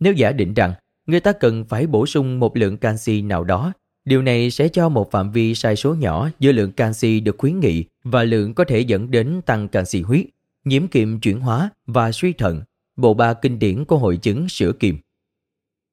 Nếu 0.00 0.12
giả 0.12 0.32
định 0.32 0.54
rằng 0.54 0.74
người 1.06 1.20
ta 1.20 1.32
cần 1.32 1.64
phải 1.64 1.86
bổ 1.86 2.06
sung 2.06 2.40
một 2.40 2.56
lượng 2.56 2.76
canxi 2.76 3.22
nào 3.22 3.44
đó, 3.44 3.72
điều 4.04 4.22
này 4.22 4.50
sẽ 4.50 4.68
cho 4.68 4.88
một 4.88 5.10
phạm 5.10 5.32
vi 5.32 5.54
sai 5.54 5.76
số 5.76 5.94
nhỏ 5.94 6.30
giữa 6.38 6.52
lượng 6.52 6.72
canxi 6.72 7.20
được 7.20 7.38
khuyến 7.38 7.60
nghị 7.60 7.84
và 8.04 8.24
lượng 8.24 8.54
có 8.54 8.64
thể 8.64 8.80
dẫn 8.80 9.10
đến 9.10 9.40
tăng 9.46 9.68
canxi 9.68 10.02
huyết, 10.02 10.26
nhiễm 10.64 10.88
kiềm 10.88 11.20
chuyển 11.20 11.40
hóa 11.40 11.70
và 11.86 12.12
suy 12.12 12.32
thận, 12.32 12.62
bộ 12.96 13.14
ba 13.14 13.34
kinh 13.34 13.58
điển 13.58 13.84
của 13.84 13.98
hội 13.98 14.16
chứng 14.16 14.48
sữa 14.48 14.72
kiềm. 14.80 14.98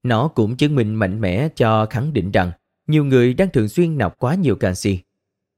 Nó 0.03 0.27
cũng 0.27 0.57
chứng 0.57 0.75
minh 0.75 0.95
mạnh 0.95 1.21
mẽ 1.21 1.49
cho 1.55 1.85
khẳng 1.85 2.13
định 2.13 2.31
rằng 2.31 2.51
nhiều 2.87 3.05
người 3.05 3.33
đang 3.33 3.49
thường 3.49 3.69
xuyên 3.69 3.97
nạp 3.97 4.19
quá 4.19 4.35
nhiều 4.35 4.55
canxi. 4.55 4.99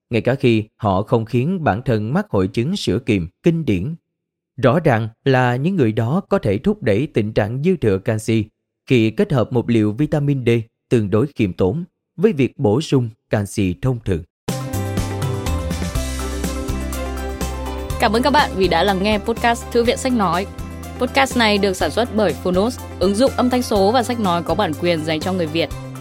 Ngay 0.09 0.21
cả 0.21 0.35
khi 0.35 0.63
họ 0.75 1.01
không 1.01 1.25
khiến 1.25 1.63
bản 1.63 1.81
thân 1.85 2.13
mắc 2.13 2.25
hội 2.29 2.47
chứng 2.47 2.75
sữa 2.75 2.99
kiềm 2.99 3.27
kinh 3.43 3.65
điển. 3.65 3.95
Rõ 4.57 4.79
ràng 4.79 5.09
là 5.25 5.55
những 5.55 5.75
người 5.75 5.91
đó 5.91 6.21
có 6.29 6.39
thể 6.39 6.57
thúc 6.57 6.83
đẩy 6.83 7.07
tình 7.07 7.33
trạng 7.33 7.63
dư 7.63 7.75
thừa 7.77 7.97
canxi 7.97 8.45
khi 8.85 9.11
kết 9.11 9.31
hợp 9.31 9.53
một 9.53 9.69
liều 9.69 9.91
vitamin 9.91 10.45
D 10.45 10.49
tương 10.89 11.09
đối 11.09 11.27
kiềm 11.27 11.53
tốn 11.53 11.83
với 12.17 12.33
việc 12.33 12.57
bổ 12.57 12.81
sung 12.81 13.09
canxi 13.29 13.75
thông 13.81 13.99
thường. 14.05 14.23
Cảm 17.99 18.13
ơn 18.13 18.21
các 18.21 18.33
bạn 18.33 18.51
vì 18.55 18.67
đã 18.67 18.83
lắng 18.83 19.03
nghe 19.03 19.19
podcast 19.19 19.65
Thư 19.71 19.83
viện 19.83 19.97
Sách 19.97 20.13
Nói. 20.13 20.47
Podcast 20.99 21.37
này 21.37 21.57
được 21.57 21.73
sản 21.73 21.91
xuất 21.91 22.15
bởi 22.15 22.33
Phonos, 22.33 22.79
ứng 22.99 23.15
dụng 23.15 23.31
âm 23.37 23.49
thanh 23.49 23.61
số 23.61 23.91
và 23.91 24.03
sách 24.03 24.19
nói 24.19 24.43
có 24.43 24.55
bản 24.55 24.71
quyền 24.81 25.05
dành 25.05 25.19
cho 25.19 25.33
người 25.33 25.47
Việt. 25.47 25.69